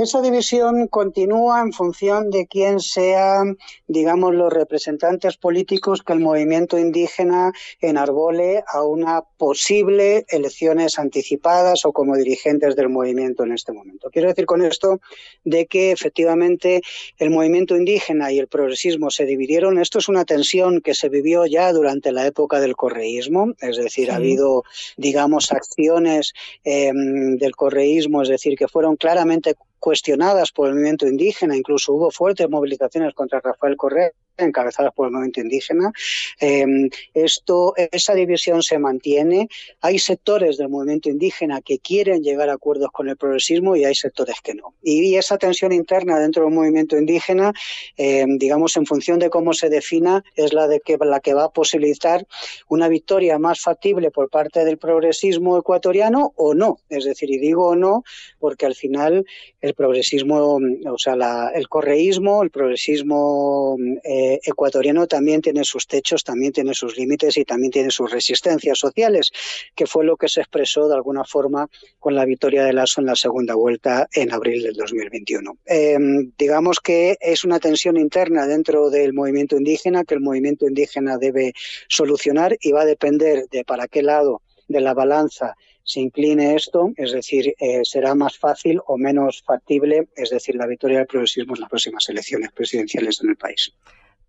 Esa 0.00 0.22
división 0.22 0.88
continúa 0.88 1.60
en 1.60 1.74
función 1.74 2.30
de 2.30 2.46
quién 2.46 2.80
sean, 2.80 3.58
digamos, 3.86 4.34
los 4.34 4.50
representantes 4.50 5.36
políticos 5.36 6.02
que 6.02 6.14
el 6.14 6.20
movimiento 6.20 6.78
indígena 6.78 7.52
enarbole 7.82 8.64
a 8.66 8.82
una 8.82 9.20
posible 9.36 10.24
elecciones 10.30 10.98
anticipadas 10.98 11.84
o 11.84 11.92
como 11.92 12.16
dirigentes 12.16 12.76
del 12.76 12.88
movimiento 12.88 13.44
en 13.44 13.52
este 13.52 13.72
momento. 13.72 14.08
Quiero 14.10 14.28
decir 14.28 14.46
con 14.46 14.62
esto 14.62 15.02
de 15.44 15.66
que 15.66 15.92
efectivamente 15.92 16.80
el 17.18 17.28
movimiento 17.28 17.76
indígena 17.76 18.32
y 18.32 18.38
el 18.38 18.48
progresismo 18.48 19.10
se 19.10 19.26
dividieron. 19.26 19.78
Esto 19.78 19.98
es 19.98 20.08
una 20.08 20.24
tensión 20.24 20.80
que 20.80 20.94
se 20.94 21.10
vivió 21.10 21.44
ya 21.44 21.74
durante 21.74 22.10
la 22.10 22.26
época 22.26 22.58
del 22.58 22.74
correísmo, 22.74 23.52
es 23.60 23.76
decir, 23.76 24.06
sí. 24.06 24.10
ha 24.10 24.16
habido, 24.16 24.64
digamos, 24.96 25.52
acciones 25.52 26.32
eh, 26.64 26.90
del 26.94 27.54
correísmo, 27.54 28.22
es 28.22 28.30
decir, 28.30 28.56
que 28.56 28.66
fueron 28.66 28.96
claramente 28.96 29.56
cuestionadas 29.80 30.52
por 30.52 30.68
el 30.68 30.74
movimiento 30.74 31.08
indígena, 31.08 31.56
incluso 31.56 31.94
hubo 31.94 32.10
fuertes 32.10 32.48
movilizaciones 32.48 33.14
contra 33.14 33.40
Rafael 33.40 33.76
Correa 33.76 34.12
encabezadas 34.42 34.92
por 34.94 35.06
el 35.06 35.12
movimiento 35.12 35.40
indígena. 35.40 35.92
Eh, 36.40 36.66
esto, 37.14 37.74
esa 37.76 38.14
división 38.14 38.62
se 38.62 38.78
mantiene. 38.78 39.48
Hay 39.80 39.98
sectores 39.98 40.56
del 40.56 40.68
movimiento 40.68 41.08
indígena 41.08 41.60
que 41.60 41.78
quieren 41.78 42.22
llegar 42.22 42.48
a 42.48 42.54
acuerdos 42.54 42.90
con 42.92 43.08
el 43.08 43.16
progresismo 43.16 43.76
y 43.76 43.84
hay 43.84 43.94
sectores 43.94 44.36
que 44.42 44.54
no. 44.54 44.74
Y, 44.82 45.10
esa 45.20 45.36
tensión 45.38 45.72
interna 45.72 46.18
dentro 46.18 46.44
del 46.44 46.54
movimiento 46.54 46.96
indígena, 46.96 47.52
eh, 47.96 48.24
digamos, 48.26 48.76
en 48.76 48.86
función 48.86 49.18
de 49.18 49.28
cómo 49.28 49.52
se 49.52 49.68
defina, 49.68 50.22
es 50.34 50.52
la, 50.52 50.68
de 50.68 50.80
que, 50.80 50.96
la 50.98 51.20
que 51.20 51.34
va 51.34 51.44
a 51.44 51.50
posibilitar 51.50 52.26
una 52.68 52.88
victoria 52.88 53.38
más 53.38 53.60
factible 53.60 54.10
por 54.10 54.30
parte 54.30 54.64
del 54.64 54.78
progresismo 54.78 55.58
ecuatoriano 55.58 56.32
o 56.36 56.54
no. 56.54 56.78
Es 56.88 57.04
decir, 57.04 57.30
y 57.30 57.38
digo 57.38 57.68
o 57.68 57.76
no, 57.76 58.04
porque 58.38 58.66
al 58.66 58.74
final 58.74 59.24
el 59.60 59.74
progresismo, 59.74 60.58
o 60.86 60.98
sea, 60.98 61.50
el 61.54 61.68
correísmo, 61.68 62.42
el 62.42 62.50
progresismo 62.50 63.76
eh, 64.04 64.29
ecuatoriano 64.44 65.06
también 65.06 65.40
tiene 65.40 65.64
sus 65.64 65.86
techos, 65.86 66.22
también 66.22 66.52
tiene 66.52 66.74
sus 66.74 66.96
límites 66.96 67.36
y 67.36 67.44
también 67.44 67.72
tiene 67.72 67.90
sus 67.90 68.10
resistencias 68.10 68.78
sociales, 68.78 69.32
que 69.74 69.86
fue 69.86 70.04
lo 70.04 70.16
que 70.16 70.28
se 70.28 70.40
expresó 70.40 70.88
de 70.88 70.94
alguna 70.94 71.24
forma 71.24 71.68
con 71.98 72.14
la 72.14 72.24
victoria 72.24 72.64
de 72.64 72.72
Lasso 72.72 73.00
en 73.00 73.06
la 73.06 73.16
segunda 73.16 73.54
vuelta 73.54 74.08
en 74.12 74.32
abril 74.32 74.62
del 74.62 74.74
2021. 74.74 75.58
Eh, 75.66 75.98
digamos 76.38 76.80
que 76.80 77.16
es 77.20 77.44
una 77.44 77.58
tensión 77.58 77.96
interna 77.96 78.46
dentro 78.46 78.90
del 78.90 79.12
movimiento 79.12 79.56
indígena 79.56 80.04
que 80.04 80.14
el 80.14 80.20
movimiento 80.20 80.66
indígena 80.66 81.18
debe 81.18 81.52
solucionar 81.88 82.56
y 82.60 82.72
va 82.72 82.82
a 82.82 82.86
depender 82.86 83.46
de 83.50 83.64
para 83.64 83.88
qué 83.88 84.02
lado 84.02 84.42
de 84.68 84.80
la 84.80 84.94
balanza 84.94 85.56
se 85.82 86.00
incline 86.00 86.54
esto, 86.54 86.92
es 86.96 87.12
decir, 87.12 87.54
eh, 87.58 87.80
será 87.84 88.14
más 88.14 88.38
fácil 88.38 88.80
o 88.86 88.96
menos 88.96 89.42
factible, 89.44 90.08
es 90.14 90.30
decir, 90.30 90.54
la 90.54 90.66
victoria 90.66 90.98
del 90.98 91.06
progresismo 91.08 91.54
en 91.54 91.62
las 91.62 91.70
próximas 91.70 92.08
elecciones 92.08 92.52
presidenciales 92.52 93.20
en 93.22 93.30
el 93.30 93.36
país. 93.36 93.72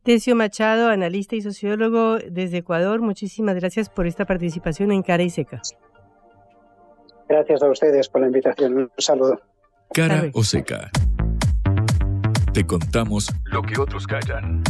Tecio 0.03 0.35
Machado, 0.35 0.89
analista 0.89 1.35
y 1.35 1.41
sociólogo 1.41 2.17
desde 2.17 2.57
Ecuador, 2.57 3.01
muchísimas 3.01 3.55
gracias 3.55 3.89
por 3.89 4.07
esta 4.07 4.25
participación 4.25 4.91
en 4.91 5.03
Cara 5.03 5.21
y 5.21 5.29
Seca. 5.29 5.61
Gracias 7.29 7.61
a 7.61 7.69
ustedes 7.69 8.09
por 8.09 8.21
la 8.21 8.27
invitación. 8.27 8.77
Un 8.77 8.91
saludo. 8.97 9.39
Cara 9.93 10.23
o 10.33 10.43
Seca. 10.43 10.89
Te 12.53 12.65
contamos 12.65 13.29
lo 13.45 13.61
que 13.61 13.79
otros 13.79 14.07
callan. 14.07 14.63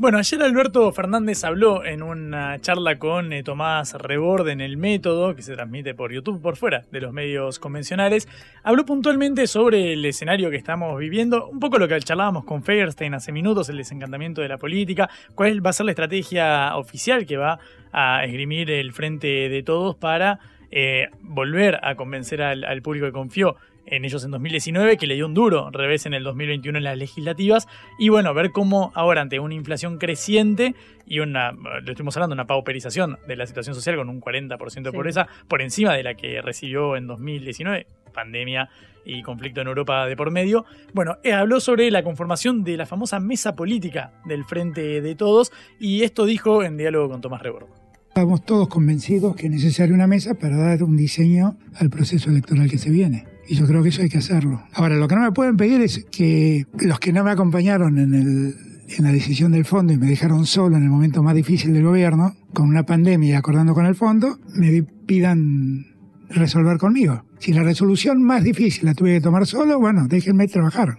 Bueno, 0.00 0.18
ayer 0.18 0.40
Alberto 0.44 0.92
Fernández 0.92 1.42
habló 1.42 1.84
en 1.84 2.04
una 2.04 2.60
charla 2.60 3.00
con 3.00 3.32
eh, 3.32 3.42
Tomás 3.42 3.94
Reborde 3.94 4.52
en 4.52 4.60
el 4.60 4.76
método, 4.76 5.34
que 5.34 5.42
se 5.42 5.56
transmite 5.56 5.92
por 5.92 6.12
YouTube 6.12 6.40
por 6.40 6.56
fuera 6.56 6.84
de 6.92 7.00
los 7.00 7.12
medios 7.12 7.58
convencionales. 7.58 8.28
Habló 8.62 8.86
puntualmente 8.86 9.48
sobre 9.48 9.94
el 9.94 10.04
escenario 10.04 10.50
que 10.50 10.56
estamos 10.56 10.96
viviendo, 11.00 11.48
un 11.48 11.58
poco 11.58 11.80
lo 11.80 11.88
que 11.88 11.98
charlábamos 11.98 12.44
con 12.44 12.62
Feierstein 12.62 13.12
hace 13.14 13.32
minutos, 13.32 13.70
el 13.70 13.78
desencantamiento 13.78 14.40
de 14.40 14.46
la 14.46 14.56
política, 14.56 15.10
cuál 15.34 15.66
va 15.66 15.70
a 15.70 15.72
ser 15.72 15.86
la 15.86 15.92
estrategia 15.92 16.76
oficial 16.76 17.26
que 17.26 17.36
va 17.36 17.58
a 17.90 18.24
esgrimir 18.24 18.70
el 18.70 18.92
frente 18.92 19.48
de 19.48 19.62
todos 19.64 19.96
para 19.96 20.38
eh, 20.70 21.08
volver 21.22 21.80
a 21.82 21.96
convencer 21.96 22.40
al 22.40 22.82
público 22.82 23.06
que 23.06 23.12
confió 23.12 23.56
en 23.90 24.04
ellos 24.04 24.24
en 24.24 24.30
2019, 24.30 24.96
que 24.96 25.06
le 25.06 25.14
dio 25.14 25.26
un 25.26 25.34
duro 25.34 25.70
revés 25.70 26.06
en 26.06 26.14
el 26.14 26.24
2021 26.24 26.78
en 26.78 26.84
las 26.84 26.96
legislativas. 26.96 27.66
Y 27.98 28.08
bueno, 28.08 28.34
ver 28.34 28.50
cómo 28.52 28.92
ahora 28.94 29.20
ante 29.22 29.38
una 29.40 29.54
inflación 29.54 29.98
creciente 29.98 30.74
y 31.06 31.20
una, 31.20 31.52
le 31.52 31.90
estuvimos 31.92 32.16
hablando, 32.16 32.34
una 32.34 32.46
pauperización 32.46 33.18
de 33.26 33.36
la 33.36 33.46
situación 33.46 33.74
social 33.74 33.96
con 33.96 34.08
un 34.08 34.20
40% 34.20 34.82
de 34.82 34.90
Sí. 34.90 34.96
pobreza 34.96 35.26
por 35.48 35.62
encima 35.62 35.94
de 35.94 36.02
la 36.02 36.14
que 36.14 36.40
recibió 36.42 36.96
en 36.96 37.06
2019, 37.06 37.86
pandemia 38.12 38.68
y 39.04 39.22
conflicto 39.22 39.60
en 39.62 39.68
Europa 39.68 40.06
de 40.06 40.16
por 40.16 40.30
medio. 40.30 40.66
Bueno, 40.92 41.16
eh, 41.22 41.32
habló 41.32 41.60
sobre 41.60 41.90
la 41.90 42.02
conformación 42.02 42.62
de 42.64 42.76
la 42.76 42.84
famosa 42.84 43.20
mesa 43.20 43.54
política 43.56 44.12
del 44.26 44.44
Frente 44.44 45.00
de 45.00 45.14
Todos 45.14 45.50
y 45.80 46.02
esto 46.02 46.26
dijo 46.26 46.62
en 46.62 46.76
diálogo 46.76 47.08
con 47.08 47.20
Tomás 47.20 47.40
Rebordo. 47.42 47.68
Estamos 48.08 48.44
todos 48.44 48.68
convencidos 48.68 49.36
que 49.36 49.46
es 49.46 49.52
necesaria 49.52 49.94
una 49.94 50.08
mesa 50.08 50.34
para 50.34 50.56
dar 50.56 50.82
un 50.82 50.96
diseño 50.96 51.56
al 51.76 51.88
proceso 51.88 52.28
electoral 52.30 52.68
que 52.68 52.76
se 52.76 52.90
viene. 52.90 53.24
Y 53.48 53.54
yo 53.54 53.66
creo 53.66 53.82
que 53.82 53.88
eso 53.88 54.02
hay 54.02 54.10
que 54.10 54.18
hacerlo. 54.18 54.62
Ahora, 54.74 54.96
lo 54.96 55.08
que 55.08 55.14
no 55.14 55.22
me 55.22 55.32
pueden 55.32 55.56
pedir 55.56 55.80
es 55.80 56.04
que 56.10 56.66
los 56.80 57.00
que 57.00 57.12
no 57.12 57.24
me 57.24 57.30
acompañaron 57.30 57.98
en, 57.98 58.14
el, 58.14 58.54
en 58.88 59.04
la 59.04 59.10
decisión 59.10 59.52
del 59.52 59.64
fondo 59.64 59.92
y 59.92 59.96
me 59.96 60.06
dejaron 60.06 60.44
solo 60.44 60.76
en 60.76 60.82
el 60.82 60.90
momento 60.90 61.22
más 61.22 61.34
difícil 61.34 61.72
del 61.72 61.84
gobierno, 61.84 62.34
con 62.52 62.68
una 62.68 62.84
pandemia 62.84 63.30
y 63.30 63.32
acordando 63.32 63.72
con 63.72 63.86
el 63.86 63.94
fondo, 63.94 64.38
me 64.54 64.82
pidan 64.82 65.86
resolver 66.28 66.76
conmigo. 66.76 67.24
Si 67.38 67.52
la 67.52 67.62
resolución 67.62 68.22
más 68.22 68.44
difícil 68.44 68.84
la 68.84 68.94
tuve 68.94 69.14
que 69.14 69.20
tomar 69.22 69.46
solo, 69.46 69.78
bueno, 69.78 70.06
déjenme 70.08 70.46
trabajar. 70.48 70.98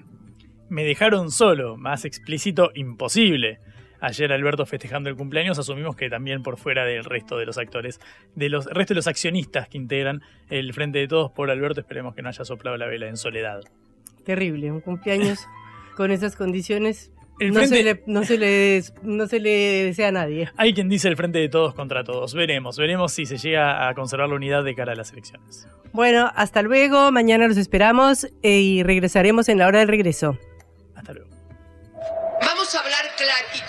Me 0.70 0.84
dejaron 0.84 1.32
solo, 1.32 1.78
más 1.78 2.06
explícito, 2.06 2.72
imposible. 2.76 3.60
Ayer 4.02 4.32
Alberto 4.32 4.66
festejando 4.66 5.10
el 5.10 5.16
cumpleaños 5.16 5.60
asumimos 5.60 5.95
que 5.95 6.10
también 6.10 6.41
por 6.43 6.58
fuera 6.58 6.86
del 6.86 7.04
resto 7.04 7.38
de 7.38 7.45
los 7.45 7.58
actores, 7.58 8.00
de 8.36 8.50
los 8.50 8.66
resto 8.66 8.93
de 8.93 8.97
los 9.00 9.08
accionistas 9.08 9.68
que 9.68 9.78
integran 9.78 10.22
el 10.50 10.74
Frente 10.74 11.00
de 11.00 11.08
Todos 11.08 11.32
por 11.32 11.50
Alberto, 11.52 11.82
esperemos 11.82 12.16
que 12.16 12.22
no 12.22 12.30
haya 12.30 12.45
soplado 12.45 12.78
la 12.78 12.86
vela 12.88 13.08
en 13.08 13.18
soledad. 13.18 13.62
Terrible, 14.26 14.72
un 14.72 14.82
cumpleaños 14.82 15.39
con 15.97 16.12
esas 16.12 16.36
condiciones. 16.36 17.12
El 17.39 17.54
no, 17.54 17.62
frente- 17.62 17.78
se 17.78 17.84
le, 17.84 18.04
no, 18.06 18.24
se 18.26 18.38
le, 18.38 18.84
no 19.02 19.28
se 19.28 19.39
le 19.39 19.50
desea 19.86 20.10
a 20.10 20.12
nadie. 20.12 20.50
Hay 20.58 20.74
quien 20.74 20.89
dice 20.89 21.08
el 21.08 21.16
Frente 21.16 21.39
de 21.39 21.47
Todos 21.47 21.74
contra 21.74 22.04
Todos. 22.04 22.34
Veremos, 22.34 22.78
veremos 22.78 23.14
si 23.14 23.26
se 23.26 23.38
llega 23.38 23.88
a 23.88 23.93
conservar 23.93 24.28
la 24.28 24.36
unidad 24.36 24.64
de 24.66 24.76
cara 24.76 24.91
a 24.91 24.95
las 24.95 25.14
elecciones. 25.14 25.66
Bueno, 25.93 26.30
hasta 26.36 26.62
luego. 26.62 27.12
Mañana 27.14 27.47
los 27.47 27.56
esperamos 27.58 28.26
eh, 28.43 28.60
y 28.60 28.84
regresaremos 28.84 29.47
en 29.47 29.58
la 29.58 29.68
hora 29.68 29.80
del 29.80 29.88
regreso. 29.88 30.38
Hasta 30.95 31.14
luego. 31.14 31.30
Vamos 32.41 32.76
a 32.76 32.80
hablar 32.80 33.06
clarito. 33.18 33.68